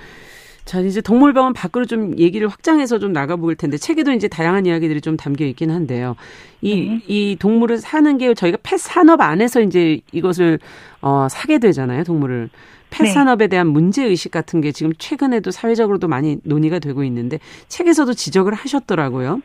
자, 0.69 0.81
이제 0.81 1.01
동물병원 1.01 1.55
밖으로 1.55 1.87
좀 1.87 2.19
얘기를 2.19 2.47
확장해서 2.47 2.99
좀 2.99 3.15
나가볼 3.15 3.57
텐데, 3.57 3.79
책에도 3.79 4.13
이제 4.13 4.29
다양한 4.29 4.67
이야기들이 4.67 5.01
좀 5.01 5.17
담겨 5.17 5.47
있긴 5.47 5.71
한데요. 5.71 6.15
이, 6.61 6.91
네. 6.91 7.01
이 7.07 7.37
동물을 7.41 7.79
사는 7.79 8.19
게 8.19 8.35
저희가 8.35 8.59
펫 8.63 8.79
산업 8.79 9.23
안에서 9.23 9.63
이제 9.63 10.01
이것을, 10.13 10.59
어, 11.01 11.27
사게 11.31 11.59
되잖아요, 11.59 12.05
동물을. 12.05 12.51
펫 12.91 13.05
네. 13.05 13.11
산업에 13.11 13.47
대한 13.47 13.69
문제의식 13.69 14.31
같은 14.31 14.61
게 14.61 14.71
지금 14.71 14.93
최근에도 14.99 15.51
사회적으로도 15.51 16.07
많이 16.07 16.37
논의가 16.45 16.81
되고 16.81 17.03
있는데, 17.03 17.39
책에서도 17.69 18.13
지적을 18.13 18.53
하셨더라고요. 18.53 19.41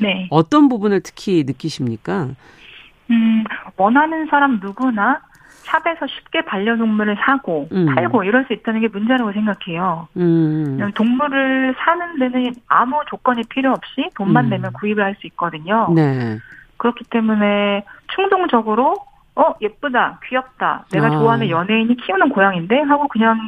네. 0.00 0.28
어떤 0.30 0.70
부분을 0.70 1.02
특히 1.02 1.44
느끼십니까? 1.46 2.30
음, 3.10 3.44
원하는 3.76 4.26
사람 4.30 4.60
누구나 4.62 5.20
샵에서 5.64 6.06
쉽게 6.06 6.42
반려동물을 6.42 7.16
사고 7.24 7.68
음. 7.72 7.86
팔고 7.94 8.24
이럴 8.24 8.44
수 8.44 8.52
있다는 8.52 8.80
게 8.80 8.88
문제라고 8.88 9.32
생각해요. 9.32 10.08
음, 10.16 10.78
동물을 10.94 11.74
사는 11.78 12.18
데는 12.18 12.54
아무 12.68 13.00
조건이 13.08 13.42
필요 13.48 13.72
없이 13.72 14.08
돈만 14.16 14.46
음. 14.46 14.50
내면 14.50 14.72
구입을 14.74 15.02
할 15.02 15.14
수 15.14 15.26
있거든요. 15.28 15.88
네. 15.94 16.38
그렇기 16.76 17.04
때문에 17.04 17.84
충동적으로 18.14 18.96
어 19.36 19.54
예쁘다 19.60 20.18
귀엽다 20.28 20.86
내가 20.90 21.06
아. 21.06 21.10
좋아하는 21.10 21.48
연예인이 21.48 21.96
키우는 21.96 22.28
고양인데 22.30 22.80
하고 22.82 23.06
그냥 23.08 23.38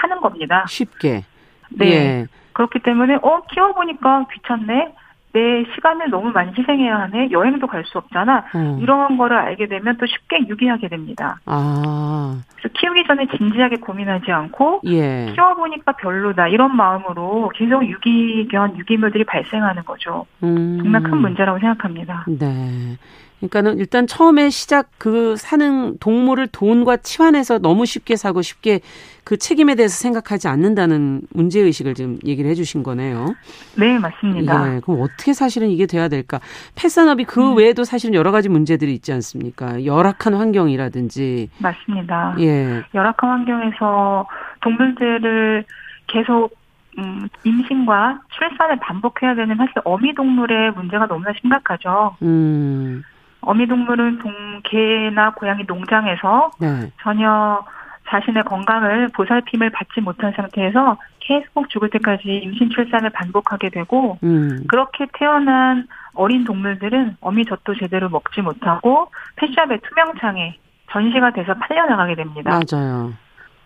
사는 0.00 0.20
겁니다. 0.20 0.64
쉽게. 0.68 1.24
네. 1.70 1.86
예. 1.86 2.26
그렇기 2.52 2.78
때문에 2.78 3.16
어 3.22 3.42
키워보니까 3.52 4.26
귀찮네. 4.32 4.94
내 5.36 5.64
시간을 5.74 6.08
너무 6.08 6.30
많이 6.32 6.50
희생해야 6.56 6.98
하네. 7.00 7.30
여행도 7.30 7.66
갈 7.66 7.84
수 7.84 7.98
없잖아. 7.98 8.44
어. 8.54 8.78
이런 8.80 9.16
거를 9.18 9.36
알게 9.36 9.66
되면 9.68 9.96
또 9.98 10.06
쉽게 10.06 10.48
유기하게 10.48 10.88
됩니다. 10.88 11.38
아, 11.44 12.40
그래서 12.56 12.72
키우기 12.72 13.04
전에 13.06 13.26
진지하게 13.36 13.76
고민하지 13.76 14.32
않고 14.32 14.80
예. 14.86 15.30
키워보니까 15.34 15.92
별로다 15.92 16.48
이런 16.48 16.74
마음으로 16.74 17.52
계속 17.54 17.86
유기견 17.86 18.78
유기물들이 18.78 19.24
발생하는 19.24 19.84
거죠. 19.84 20.24
음. 20.42 20.78
정말 20.82 21.02
큰 21.02 21.18
문제라고 21.18 21.58
생각합니다. 21.60 22.24
네. 22.26 22.96
그러니까는 23.38 23.78
일단 23.78 24.06
처음에 24.06 24.50
시작 24.50 24.88
그 24.98 25.36
사는 25.36 25.98
동물을 25.98 26.46
돈과 26.48 26.98
치환해서 26.98 27.58
너무 27.58 27.84
쉽게 27.84 28.16
사고 28.16 28.42
쉽게 28.42 28.80
그 29.24 29.36
책임에 29.36 29.74
대해서 29.74 29.94
생각하지 30.00 30.48
않는다는 30.48 31.22
문제 31.30 31.60
의식을 31.60 31.94
지금 31.94 32.18
얘기를 32.24 32.50
해주신 32.50 32.82
거네요. 32.82 33.34
네 33.76 33.98
맞습니다. 33.98 34.76
예. 34.76 34.80
그럼 34.80 35.02
어떻게 35.02 35.32
사실은 35.32 35.68
이게 35.68 35.86
돼야 35.86 36.08
될까? 36.08 36.40
펫산업이 36.76 37.24
그 37.24 37.52
음. 37.52 37.56
외에도 37.56 37.84
사실은 37.84 38.14
여러 38.14 38.30
가지 38.30 38.48
문제들이 38.48 38.94
있지 38.94 39.12
않습니까? 39.12 39.84
열악한 39.84 40.34
환경이라든지. 40.34 41.50
맞습니다. 41.58 42.36
예. 42.38 42.84
열악한 42.94 43.30
환경에서 43.30 44.26
동물들을 44.62 45.64
계속 46.06 46.56
음, 46.98 47.28
임신과 47.44 48.20
출산을 48.30 48.78
반복해야 48.78 49.34
되는 49.34 49.54
사실 49.56 49.74
어미 49.84 50.14
동물의 50.14 50.70
문제가 50.72 51.06
너무나 51.06 51.32
심각하죠. 51.38 52.16
음. 52.22 53.02
어미 53.46 53.68
동물은 53.68 54.18
동, 54.18 54.60
개나 54.64 55.30
고양이 55.34 55.62
농장에서 55.66 56.50
네. 56.58 56.90
전혀 57.00 57.64
자신의 58.08 58.42
건강을 58.42 59.08
보살핌을 59.14 59.70
받지 59.70 60.00
못한 60.00 60.32
상태에서 60.36 60.98
계속 61.20 61.68
죽을 61.70 61.90
때까지 61.90 62.28
임신 62.28 62.70
출산을 62.70 63.10
반복하게 63.10 63.70
되고 63.70 64.18
음. 64.24 64.64
그렇게 64.68 65.06
태어난 65.12 65.86
어린 66.14 66.44
동물들은 66.44 67.18
어미젖도 67.20 67.76
제대로 67.78 68.08
먹지 68.08 68.42
못하고 68.42 69.10
펫샵의 69.36 69.80
투명창에 69.82 70.58
전시가 70.90 71.30
돼서 71.32 71.54
팔려나가게 71.54 72.16
됩니다. 72.16 72.50
맞아요. 72.50 73.12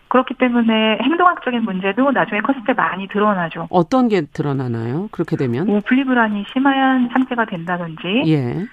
그렇기 0.09 0.33
때문에 0.35 0.99
행동학적인 1.01 1.63
문제도 1.63 2.11
나중에 2.11 2.41
컸을 2.41 2.63
때 2.67 2.73
많이 2.73 3.07
드러나죠. 3.07 3.67
어떤 3.69 4.09
게 4.09 4.21
드러나나요? 4.25 5.07
그렇게 5.11 5.37
되면? 5.37 5.67
뭐 5.67 5.79
분리불안이 5.85 6.45
심한 6.51 7.09
상태가 7.13 7.45
된다든지, 7.45 8.23
예. 8.27 8.65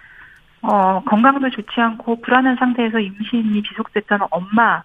어, 0.62 1.02
건강도 1.06 1.48
좋지 1.50 1.80
않고 1.80 2.20
불안한 2.20 2.56
상태에서 2.56 2.98
임신이 2.98 3.62
지속됐다는 3.62 4.26
엄마, 4.30 4.82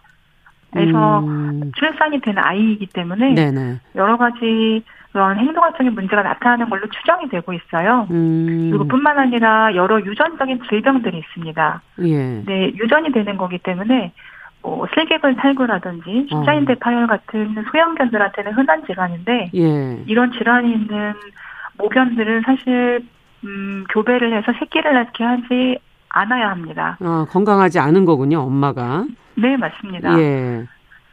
음. 0.76 1.72
출산이 1.76 2.20
된 2.22 2.38
아이이기 2.38 2.88
때문에 2.88 3.34
네네. 3.34 3.80
여러 3.96 4.18
가지 4.18 4.84
그런 5.12 5.38
행동학적인 5.38 5.94
문제가 5.94 6.24
나타나는 6.24 6.70
걸로 6.70 6.88
추정이 6.90 7.30
되고 7.30 7.54
있어요. 7.54 8.08
음. 8.10 8.70
그리고 8.72 8.88
뿐만 8.88 9.20
아니라 9.20 9.76
여러 9.76 10.02
유전적인 10.02 10.62
질병들이 10.68 11.20
있습니다. 11.20 11.82
예. 12.02 12.44
네, 12.46 12.74
유전이 12.76 13.12
되는 13.12 13.38
거기 13.38 13.60
때문에 13.60 14.12
뭐 14.64 14.88
슬개근 14.96 15.36
탈구라든지 15.36 16.28
십자인대 16.30 16.76
파열 16.76 17.06
같은 17.06 17.64
소형견들한테는 17.72 18.54
흔한 18.54 18.84
질환인데 18.86 19.52
예. 19.54 20.04
이런 20.08 20.32
질환이 20.32 20.74
있는 20.74 21.14
모견들은 21.78 22.42
사실 22.42 23.06
음, 23.44 23.86
교배를 23.90 24.36
해서 24.36 24.52
새끼를 24.60 24.94
낳게 24.94 25.24
하지 25.24 25.78
않아야 26.10 26.50
합니다. 26.52 26.98
아, 27.02 27.26
건강하지 27.30 27.80
않은 27.80 28.06
거군요, 28.06 28.40
엄마가. 28.40 29.06
네, 29.36 29.58
맞습니다. 29.58 30.18
예. 30.20 30.66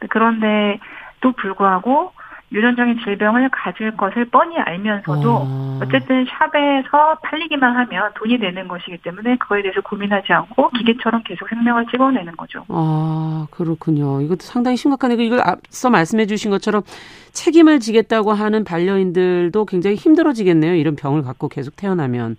그런데 0.09 0.79
또 1.21 1.31
불구하고 1.33 2.11
유전적인 2.51 2.99
질병을 3.03 3.49
가질 3.49 3.95
것을 3.95 4.25
뻔히 4.25 4.57
알면서도 4.57 5.37
아. 5.41 5.79
어쨌든 5.81 6.25
샵에서 6.25 7.15
팔리기만 7.23 7.77
하면 7.77 8.11
돈이 8.15 8.39
되는 8.39 8.67
것이기 8.67 8.97
때문에 8.97 9.37
그거에 9.37 9.61
대해서 9.61 9.79
고민하지 9.81 10.33
않고 10.33 10.69
기계처럼 10.71 11.23
계속 11.23 11.47
생명을 11.47 11.85
찍어내는 11.87 12.35
거죠. 12.35 12.65
아, 12.67 13.47
그렇군요. 13.51 14.21
이것도 14.21 14.39
상당히 14.41 14.75
심각하네. 14.75 15.15
이걸 15.23 15.39
앞서 15.39 15.89
말씀해 15.89 16.25
주신 16.25 16.51
것처럼 16.51 16.83
책임을 17.31 17.79
지겠다고 17.79 18.33
하는 18.33 18.63
반려인들도 18.63 19.65
굉장히 19.65 19.95
힘들어지겠네요. 19.95 20.75
이런 20.75 20.95
병을 20.95 21.23
갖고 21.23 21.49
계속 21.49 21.75
태어나면. 21.75 22.37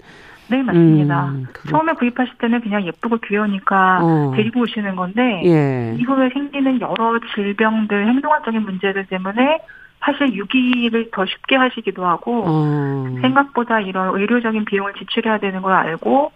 네, 0.48 0.62
맞습니다. 0.62 1.28
음, 1.28 1.46
처음에 1.70 1.94
구입하실 1.94 2.34
때는 2.38 2.60
그냥 2.60 2.84
예쁘고 2.84 3.18
귀여우니까 3.26 4.00
어. 4.02 4.32
데리고 4.36 4.60
오시는 4.60 4.96
건데 4.96 5.42
예. 5.44 5.96
이후에 5.98 6.28
생기는 6.30 6.78
여러 6.80 7.18
질병들, 7.34 8.06
행동학적인 8.06 8.62
문제들 8.62 9.06
때문에 9.06 9.60
사실 10.00 10.34
유기를 10.34 11.10
더 11.12 11.24
쉽게 11.24 11.56
하시기도 11.56 12.04
하고 12.04 12.44
어. 12.46 13.18
생각보다 13.22 13.80
이런 13.80 14.14
의료적인 14.18 14.64
비용을 14.64 14.92
지출해야 14.94 15.38
되는 15.38 15.62
걸 15.62 15.72
알고 15.72 16.32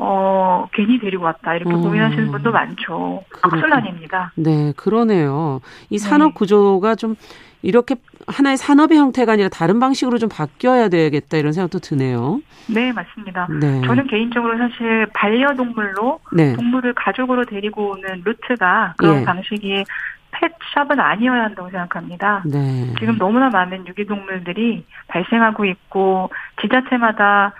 어 0.00 0.68
괜히 0.72 0.98
데리고 0.98 1.24
왔다 1.24 1.56
이렇게 1.56 1.74
어. 1.74 1.76
고민하시는 1.76 2.30
분도 2.30 2.52
많죠. 2.52 3.24
악순환입니다. 3.42 4.32
네, 4.36 4.72
그러네요. 4.76 5.60
이 5.90 5.98
네. 5.98 5.98
산업 5.98 6.34
구조가 6.34 6.94
좀 6.94 7.16
이렇게 7.62 7.96
하나의 8.28 8.56
산업의 8.56 8.96
형태가 8.96 9.32
아니라 9.32 9.48
다른 9.48 9.80
방식으로 9.80 10.18
좀 10.18 10.28
바뀌어야 10.28 10.88
되겠다 10.88 11.36
이런 11.36 11.52
생각도 11.52 11.80
드네요. 11.80 12.40
네 12.68 12.92
맞습니다. 12.92 13.48
네. 13.60 13.80
저는 13.82 14.06
개인적으로 14.06 14.56
사실 14.56 15.06
반려동물로 15.14 16.20
네. 16.32 16.52
동물을 16.54 16.94
가족으로 16.94 17.44
데리고 17.44 17.90
오는 17.90 18.22
루트가 18.24 18.94
그런 18.98 19.22
예. 19.22 19.24
방식이 19.24 19.84
펫샵은 20.30 21.00
아니어야 21.00 21.44
한다고 21.44 21.70
생각합니다. 21.70 22.42
네. 22.46 22.94
지금 23.00 23.18
너무나 23.18 23.48
많은 23.48 23.86
유기동물들이 23.88 24.84
발생하고 25.08 25.64
있고 25.64 26.30
지자체마다 26.60 27.54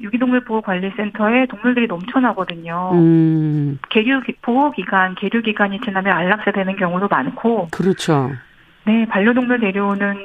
유기동물 0.00 0.44
보호관리센터에 0.44 1.46
동물들이 1.46 1.86
넘쳐나거든요. 1.86 2.90
음, 2.94 3.78
계류 3.90 4.20
보호 4.42 4.70
기간, 4.72 5.14
계류 5.14 5.42
기간이 5.42 5.80
지나면 5.80 6.12
안락사 6.12 6.52
되는 6.52 6.76
경우도 6.76 7.08
많고, 7.08 7.68
그렇죠. 7.70 8.32
네 8.84 9.06
반려동물 9.06 9.60
데려오는 9.60 10.16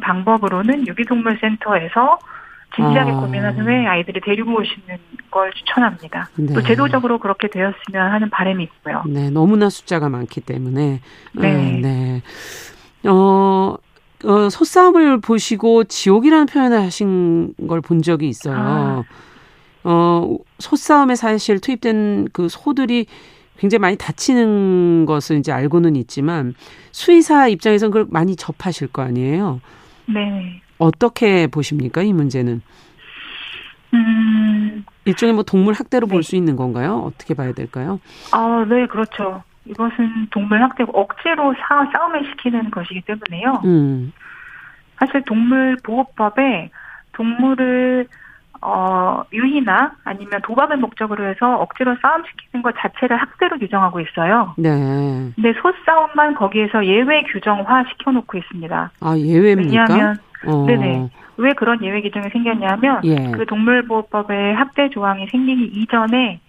방법으로는 0.00 0.86
유기동물 0.86 1.38
센터에서 1.40 2.18
진지하게 2.74 3.12
아. 3.12 3.20
고민한 3.20 3.58
후에 3.58 3.86
아이들이 3.86 4.20
데리고 4.20 4.58
오시는 4.58 4.98
걸 5.30 5.52
추천합니다. 5.52 6.28
네. 6.36 6.54
또 6.54 6.62
제도적으로 6.62 7.18
그렇게 7.18 7.48
되었으면 7.48 8.12
하는 8.12 8.30
바람이 8.30 8.64
있고요. 8.64 9.02
네, 9.06 9.30
너무나 9.30 9.68
숫자가 9.68 10.08
많기 10.08 10.40
때문에. 10.40 11.00
네. 11.32 11.54
음, 11.54 11.80
네. 11.82 12.22
어, 13.08 13.76
어, 14.24 14.48
소싸움을 14.50 15.20
보시고 15.20 15.84
지옥이라는 15.84 16.46
표현을 16.46 16.80
하신 16.80 17.54
걸 17.68 17.80
본 17.80 18.02
적이 18.02 18.28
있어요. 18.28 18.56
아. 18.56 19.02
어, 19.84 20.36
소싸움에 20.58 21.14
사실 21.14 21.60
투입된 21.60 22.28
그 22.32 22.48
소들이 22.48 23.06
굉장히 23.58 23.80
많이 23.80 23.96
다치는 23.96 25.04
것을 25.06 25.36
이제 25.38 25.52
알고는 25.52 25.94
있지만 25.96 26.54
수의사 26.90 27.48
입장에서는 27.48 27.90
그걸 27.90 28.06
많이 28.10 28.34
접하실 28.36 28.88
거 28.88 29.02
아니에요. 29.02 29.60
네. 30.06 30.60
어떻게 30.78 31.46
보십니까, 31.46 32.02
이 32.02 32.12
문제는? 32.12 32.62
음, 33.94 34.84
일종의 35.04 35.34
뭐 35.34 35.44
동물 35.44 35.74
학대로 35.74 36.06
볼 36.06 36.22
네. 36.22 36.28
수 36.28 36.36
있는 36.36 36.56
건가요? 36.56 37.02
어떻게 37.06 37.34
봐야 37.34 37.52
될까요? 37.52 38.00
아, 38.32 38.64
네, 38.68 38.86
그렇죠. 38.86 39.42
이것은 39.66 40.28
동물 40.30 40.62
학대고 40.62 40.92
억지로 40.98 41.54
사, 41.54 41.88
싸움을 41.92 42.24
시키는 42.26 42.70
것이기 42.70 43.02
때문에요. 43.02 43.62
음, 43.64 44.12
사실 44.96 45.22
동물보호법에 45.22 46.70
동물을 47.12 48.06
어, 48.66 49.22
유희나 49.30 49.92
아니면 50.04 50.40
도박을 50.42 50.78
목적으로 50.78 51.28
해서 51.28 51.56
억지로 51.56 51.96
싸움시키는 52.00 52.62
것 52.62 52.74
자체를 52.78 53.16
학대로 53.16 53.58
규정하고 53.58 54.00
있어요. 54.00 54.54
네. 54.56 54.70
근데 55.34 55.52
소싸움만 55.60 56.34
거기에서 56.34 56.86
예외 56.86 57.24
규정화 57.24 57.84
시켜놓고 57.90 58.38
있습니다. 58.38 58.90
아, 59.00 59.18
예외입니까? 59.18 59.84
왜냐하면 59.84 60.18
어. 60.46 60.64
네네. 60.66 61.10
왜 61.36 61.52
그런 61.52 61.82
예외 61.82 62.00
규정이 62.00 62.30
생겼냐면 62.30 63.02
예. 63.04 63.32
그 63.32 63.44
동물보호법에 63.44 64.52
학대 64.52 64.88
조항이 64.88 65.26
생기기 65.26 65.64
이전에 65.64 66.40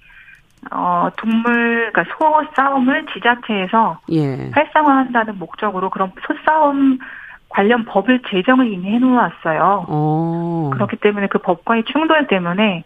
어 0.72 1.10
동물 1.18 1.92
그러니까 1.92 2.04
소 2.18 2.46
싸움을 2.56 3.06
지자체에서 3.14 4.00
예. 4.12 4.50
활성화한다는 4.52 5.38
목적으로 5.38 5.90
그런 5.90 6.12
소 6.28 6.34
싸움 6.46 6.98
관련 7.50 7.86
법을 7.86 8.22
제정을 8.28 8.72
이미 8.72 8.92
해놓았어요. 8.92 9.86
어. 9.88 10.70
그렇기 10.74 10.98
때문에 10.98 11.28
그 11.28 11.38
법과의 11.40 11.84
충돌 11.86 12.28
때문에 12.28 12.84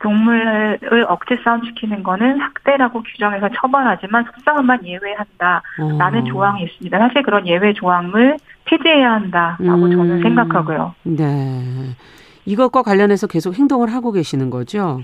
동물을 0.00 1.06
억지 1.08 1.36
싸움시키는 1.44 2.02
거는 2.02 2.40
학대라고 2.40 3.02
규정해서 3.02 3.48
처벌하지만 3.54 4.24
소싸움만 4.34 4.84
예외한다라는 4.84 6.22
어. 6.22 6.24
조항이 6.24 6.62
있습니다. 6.64 6.98
사실 6.98 7.22
그런 7.22 7.46
예외 7.46 7.72
조항을 7.74 8.38
폐지해야 8.64 9.12
한다라고 9.12 9.84
음. 9.84 9.90
저는 9.90 10.22
생각하고요. 10.22 10.94
네. 11.02 11.94
이것과 12.46 12.82
관련해서 12.82 13.26
계속 13.26 13.54
행동을 13.54 13.92
하고 13.92 14.10
계시는 14.10 14.48
거죠? 14.50 15.02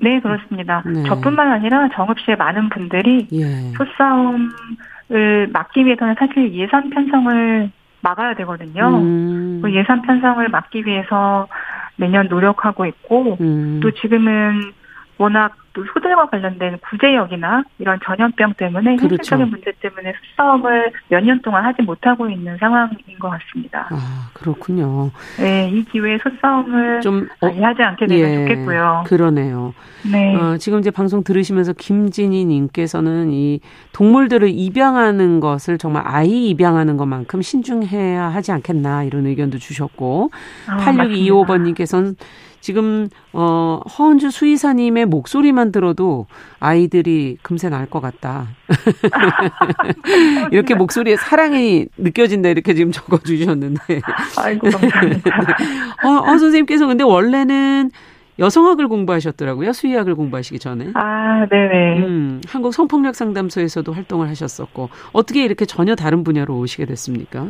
네, 0.00 0.20
그렇습니다. 0.20 0.82
네. 0.86 1.02
저뿐만 1.04 1.50
아니라 1.50 1.88
정읍시의 1.94 2.36
많은 2.36 2.68
분들이 2.70 3.28
예. 3.32 3.44
소싸움을 3.76 5.48
막기 5.52 5.84
위해서는 5.84 6.14
사실 6.18 6.52
예산 6.54 6.90
편성을 6.90 7.70
막아야 8.02 8.34
되거든요. 8.34 8.98
음. 8.98 9.60
그 9.62 9.74
예산 9.74 10.02
편성을 10.02 10.48
막기 10.48 10.86
위해서 10.86 11.48
매년 11.96 12.28
노력하고 12.28 12.86
있고 12.86 13.36
음. 13.40 13.80
또 13.82 13.90
지금은 13.90 14.72
워낙 15.18 15.54
또 15.72 15.84
소들과 15.92 16.26
관련된 16.26 16.78
구제역이나 16.78 17.62
이런 17.78 17.98
전염병 18.04 18.54
때문에 18.54 18.96
그렇죠. 18.96 19.14
현실적인 19.36 19.50
문제 19.50 19.72
때문에 19.80 20.12
수싸움을 20.30 20.92
몇 21.08 21.20
년 21.20 21.40
동안 21.42 21.64
하지 21.64 21.82
못하고 21.82 22.28
있는 22.28 22.56
상황인 22.58 22.96
것 23.18 23.30
같습니다. 23.30 23.86
아, 23.90 24.30
그렇군요. 24.32 25.10
네, 25.38 25.68
이 25.70 25.84
기회에 25.84 26.18
소싸움을 26.18 27.00
좀, 27.02 27.28
어, 27.40 27.46
많이 27.46 27.62
하지 27.62 27.82
않게 27.82 28.06
되면 28.06 28.48
좋겠고요. 28.48 29.04
그러네요. 29.06 29.74
네. 30.10 30.34
어, 30.36 30.56
지금 30.56 30.78
이제 30.80 30.90
방송 30.90 31.22
들으시면서 31.22 31.74
김진희 31.74 32.44
님께서는 32.46 33.30
이 33.32 33.60
동물들을 33.92 34.48
입양하는 34.48 35.40
것을 35.40 35.78
정말 35.78 36.02
아이 36.06 36.48
입양하는 36.48 36.96
것만큼 36.96 37.42
신중해야 37.42 38.24
하지 38.24 38.52
않겠나 38.52 39.04
이런 39.04 39.26
의견도 39.26 39.58
주셨고 39.58 40.30
아, 40.66 40.76
8625번 40.78 41.62
님께서는 41.62 42.16
지금 42.60 43.08
어 43.32 43.80
허은주 43.98 44.30
수의사님의 44.30 45.06
목소리만 45.06 45.72
들어도 45.72 46.26
아이들이 46.60 47.36
금세 47.42 47.68
날 47.68 47.86
것 47.90 48.00
같다. 48.00 48.46
이렇게 50.52 50.74
목소리에 50.74 51.16
사랑이 51.16 51.86
느껴진다 51.96 52.48
이렇게 52.50 52.74
지금 52.74 52.92
적어 52.92 53.18
주셨는데. 53.18 54.00
아이고 54.38 54.70
감사합니다. 54.70 55.30
어, 56.04 56.08
어 56.08 56.38
선생님께서 56.38 56.86
근데 56.86 57.04
원래는 57.04 57.90
여성학을 58.38 58.88
공부하셨더라고요. 58.88 59.72
수의학을 59.72 60.14
공부하시기 60.14 60.58
전에. 60.60 60.88
아, 60.94 61.46
네네. 61.50 61.98
음, 61.98 62.40
한국 62.48 62.72
성폭력 62.72 63.14
상담소에서도 63.14 63.92
활동을 63.92 64.28
하셨었고 64.30 64.88
어떻게 65.12 65.44
이렇게 65.44 65.66
전혀 65.66 65.94
다른 65.94 66.24
분야로 66.24 66.56
오시게 66.56 66.86
됐습니까? 66.86 67.48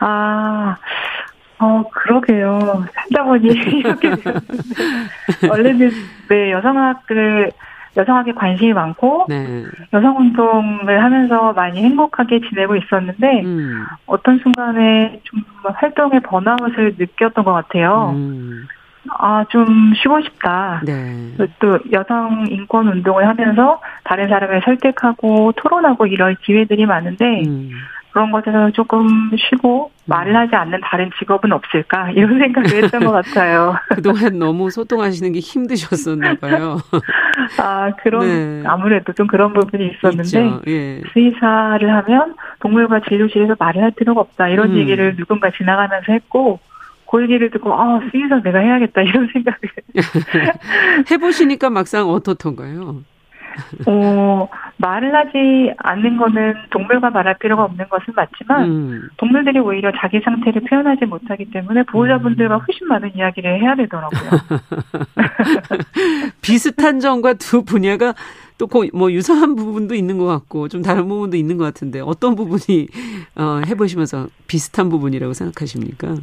아, 0.00 0.76
어, 1.62 1.84
그러게요. 1.92 2.84
살다 2.92 3.24
보니 3.24 3.46
이렇게. 3.78 4.10
원래는, 5.48 5.90
네, 6.28 6.50
여성학을, 6.50 7.52
여성학에 7.96 8.32
관심이 8.32 8.72
많고, 8.72 9.26
네. 9.28 9.64
여성 9.92 10.16
운동을 10.18 11.02
하면서 11.02 11.52
많이 11.52 11.82
행복하게 11.82 12.40
지내고 12.48 12.74
있었는데, 12.74 13.42
음, 13.44 13.84
어떤 14.06 14.38
순간에 14.40 15.20
좀 15.22 15.40
활동의 15.62 16.20
번아웃을 16.20 16.96
느꼈던 16.98 17.44
것 17.44 17.52
같아요. 17.52 18.10
음, 18.16 18.66
아, 19.18 19.44
좀 19.50 19.94
쉬고 19.94 20.20
싶다. 20.22 20.80
네. 20.84 21.36
또 21.60 21.78
여성 21.92 22.44
인권 22.48 22.88
운동을 22.88 23.28
하면서 23.28 23.80
다른 24.04 24.28
사람을 24.28 24.62
설득하고 24.64 25.52
토론하고 25.56 26.06
이럴 26.06 26.36
기회들이 26.36 26.86
많은데 26.86 27.42
음. 27.46 27.70
그런 28.12 28.30
것에서 28.30 28.70
조금 28.72 29.30
쉬고 29.36 29.90
말을 30.04 30.36
하지 30.36 30.54
않는 30.54 30.80
다른 30.82 31.10
직업은 31.18 31.50
없을까 31.52 32.10
이런 32.14 32.38
생각을 32.38 32.84
했던 32.84 33.04
것 33.04 33.12
같아요. 33.12 33.74
그동안 33.88 34.38
너무 34.38 34.70
소통하시는 34.70 35.32
게 35.32 35.40
힘드셨었나 35.40 36.34
봐요. 36.34 36.78
아 37.58 37.90
그런 38.02 38.26
네. 38.26 38.62
아무래도 38.66 39.12
좀 39.14 39.26
그런 39.26 39.52
부분이 39.54 39.92
있었는데. 39.94 40.60
예. 40.68 41.02
수의사를 41.12 41.94
하면 41.94 42.34
동물과 42.60 43.00
진료실에서 43.08 43.56
말을 43.58 43.82
할 43.82 43.90
필요가 43.92 44.20
없다 44.20 44.48
이런 44.48 44.72
음. 44.72 44.76
얘기를 44.76 45.16
누군가 45.16 45.50
지나가면서 45.50 46.12
했고 46.12 46.60
그 47.10 47.22
얘기를 47.22 47.50
듣고 47.50 47.72
아 47.74 48.00
수의사 48.10 48.40
내가 48.42 48.58
해야겠다 48.58 49.00
이런 49.02 49.28
생각을 49.32 49.60
해보시니까 51.10 51.70
막상 51.70 52.08
어떻던가요? 52.08 53.02
어, 53.86 54.48
말을 54.76 55.14
하지 55.14 55.72
않는 55.78 56.16
거는 56.16 56.54
동물과 56.70 57.10
말할 57.10 57.38
필요가 57.38 57.64
없는 57.64 57.88
것은 57.88 58.14
맞지만 58.14 58.64
음. 58.64 59.08
동물들이 59.16 59.58
오히려 59.58 59.92
자기 60.00 60.20
상태를 60.20 60.62
표현하지 60.62 61.06
못하기 61.06 61.50
때문에 61.50 61.82
보호자분들과 61.84 62.56
음. 62.56 62.60
훨씬 62.60 62.88
많은 62.88 63.14
이야기를 63.14 63.60
해야 63.60 63.74
되더라고요. 63.74 64.30
비슷한 66.42 67.00
점과 67.00 67.34
두 67.34 67.64
분야가 67.64 68.14
또뭐 68.58 69.12
유사한 69.12 69.56
부분도 69.56 69.94
있는 69.94 70.18
것 70.18 70.26
같고 70.26 70.68
좀 70.68 70.82
다른 70.82 71.08
부분도 71.08 71.36
있는 71.36 71.56
것 71.56 71.64
같은데 71.64 72.00
어떤 72.00 72.34
부분이 72.34 72.88
어, 73.36 73.60
해보시면서 73.66 74.28
비슷한 74.46 74.88
부분이라고 74.88 75.32
생각하십니까? 75.32 76.14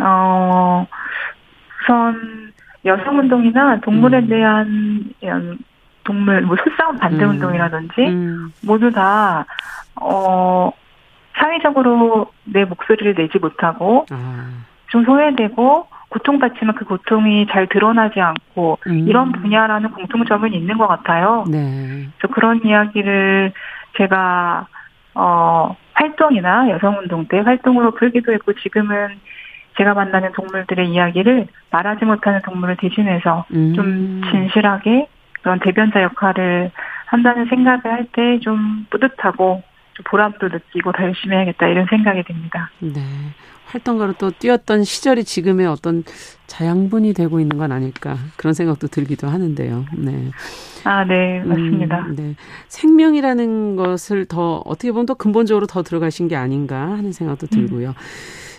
어, 0.00 0.86
우선 1.82 2.52
여성운동이나 2.84 3.80
동물에 3.80 4.18
음. 4.18 4.28
대한 4.28 5.04
이런 5.20 5.58
동물, 6.08 6.40
뭐 6.40 6.56
수싸움 6.64 6.96
반대 6.96 7.24
음. 7.24 7.32
운동이라든지 7.32 8.00
음. 8.00 8.50
모두 8.64 8.90
다, 8.90 9.44
어, 10.00 10.72
사회적으로 11.36 12.32
내 12.44 12.64
목소리를 12.64 13.14
내지 13.14 13.38
못하고 13.38 14.06
아. 14.10 14.48
좀 14.88 15.04
소외되고 15.04 15.86
고통받지만 16.08 16.74
그 16.76 16.86
고통이 16.86 17.46
잘 17.50 17.66
드러나지 17.66 18.20
않고 18.20 18.78
음. 18.86 19.06
이런 19.06 19.32
분야라는 19.32 19.90
공통점은 19.90 20.54
있는 20.54 20.78
것 20.78 20.88
같아요. 20.88 21.44
네. 21.46 22.08
그래서 22.16 22.34
그런 22.34 22.64
이야기를 22.64 23.52
제가 23.98 24.66
어 25.14 25.76
활동이나 25.92 26.70
여성운동 26.70 27.26
때 27.26 27.40
활동으로 27.40 27.90
풀기도 27.90 28.32
했고 28.32 28.54
지금은 28.54 29.18
제가 29.76 29.92
만나는 29.92 30.32
동물들의 30.32 30.88
이야기를 30.88 31.46
말하지 31.70 32.06
못하는 32.06 32.40
동물을 32.42 32.76
대신해서 32.78 33.44
음. 33.52 33.74
좀 33.74 34.22
진실하게 34.30 35.08
그런 35.42 35.58
대변자 35.60 36.02
역할을 36.02 36.70
한다는 37.06 37.46
생각을 37.46 37.80
할 37.84 38.06
때 38.12 38.38
좀 38.40 38.86
뿌듯하고 38.90 39.62
좀 39.94 40.04
보람도 40.08 40.48
느끼고 40.48 40.92
더 40.92 41.02
열심히 41.04 41.36
해야겠다 41.36 41.66
이런 41.68 41.86
생각이 41.88 42.22
듭니다. 42.24 42.70
네. 42.80 43.00
활동가로 43.66 44.14
또 44.14 44.30
뛰었던 44.30 44.82
시절이 44.84 45.24
지금의 45.24 45.66
어떤 45.66 46.02
자양분이 46.46 47.12
되고 47.12 47.38
있는 47.38 47.58
건 47.58 47.70
아닐까 47.70 48.16
그런 48.38 48.54
생각도 48.54 48.86
들기도 48.88 49.28
하는데요. 49.28 49.84
네. 49.98 50.30
아, 50.84 51.04
네, 51.04 51.40
맞습니다. 51.44 51.98
음, 52.06 52.16
네. 52.16 52.34
생명이라는 52.68 53.76
것을 53.76 54.24
더 54.24 54.62
어떻게 54.64 54.90
보면 54.90 55.04
더 55.04 55.12
근본적으로 55.14 55.66
더 55.66 55.82
들어가신 55.82 56.28
게 56.28 56.36
아닌가 56.36 56.80
하는 56.80 57.12
생각도 57.12 57.46
음. 57.46 57.66
들고요. 57.66 57.94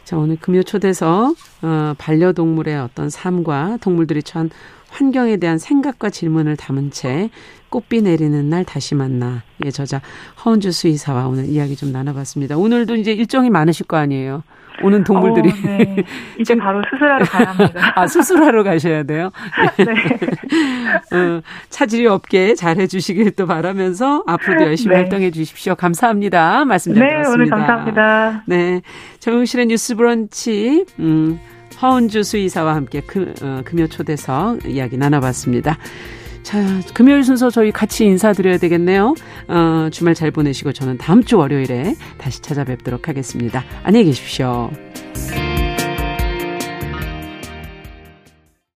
자, 0.03 0.15
오늘 0.17 0.35
금요 0.37 0.61
초대서 0.61 1.33
어, 1.63 1.93
반려동물의 1.97 2.77
어떤 2.79 3.09
삶과 3.09 3.77
동물들이 3.81 4.21
처한 4.21 4.51
환경에 4.89 5.37
대한 5.37 5.57
생각과 5.57 6.09
질문을 6.09 6.57
담은 6.57 6.91
채 6.91 7.29
꽃비 7.69 8.01
내리는 8.01 8.49
날 8.49 8.65
다시 8.65 8.95
만나 8.95 9.43
예 9.63 9.71
저자 9.71 10.01
허은주 10.43 10.71
수의사와 10.71 11.27
오늘 11.27 11.45
이야기 11.45 11.75
좀 11.75 11.91
나눠봤습니다. 11.91 12.57
오늘도 12.57 12.95
이제 12.95 13.11
일정이 13.11 13.49
많으실 13.49 13.85
거 13.85 13.97
아니에요. 13.97 14.43
오는 14.81 15.03
동물들이 15.03 15.49
어, 15.49 15.53
네. 15.65 16.03
이제 16.39 16.55
바로 16.55 16.81
수술하러 16.89 17.25
가야 17.25 17.51
합니다. 17.51 17.93
아 17.95 18.07
수술하러 18.07 18.63
가셔야 18.63 19.03
돼요. 19.03 19.29
네. 19.77 19.85
어, 21.15 21.41
차질이 21.69 22.07
없게 22.07 22.55
잘 22.55 22.77
해주시길 22.77 23.31
또 23.31 23.45
바라면서 23.45 24.23
앞으로도 24.25 24.65
열심히 24.65 24.95
네. 24.95 25.01
활동해 25.01 25.31
주십시오. 25.31 25.75
감사합니다. 25.75 26.65
말씀 26.65 26.93
잘 26.93 27.03
네, 27.03 27.09
들었습니다. 27.09 27.33
오늘 27.33 27.49
감사합니다. 27.49 28.43
네, 28.45 28.81
정용실의 29.19 29.65
뉴스브런치 29.67 30.85
음, 30.99 31.39
허은주 31.81 32.23
수의사와 32.23 32.75
함께 32.75 33.01
그, 33.01 33.33
어, 33.41 33.61
금요 33.65 33.87
초대석 33.87 34.65
이야기 34.65 34.97
나눠봤습니다. 34.97 35.77
자, 36.43 36.81
금요일 36.93 37.23
순서 37.23 37.49
저희 37.49 37.71
같이 37.71 38.05
인사드려야 38.05 38.57
되겠네요. 38.57 39.13
어, 39.47 39.89
주말 39.91 40.13
잘 40.15 40.31
보내시고 40.31 40.73
저는 40.73 40.97
다음 40.97 41.23
주 41.23 41.37
월요일에 41.37 41.95
다시 42.17 42.41
찾아뵙도록 42.41 43.07
하겠습니다. 43.07 43.63
안녕히 43.83 44.05
계십시오. 44.05 44.71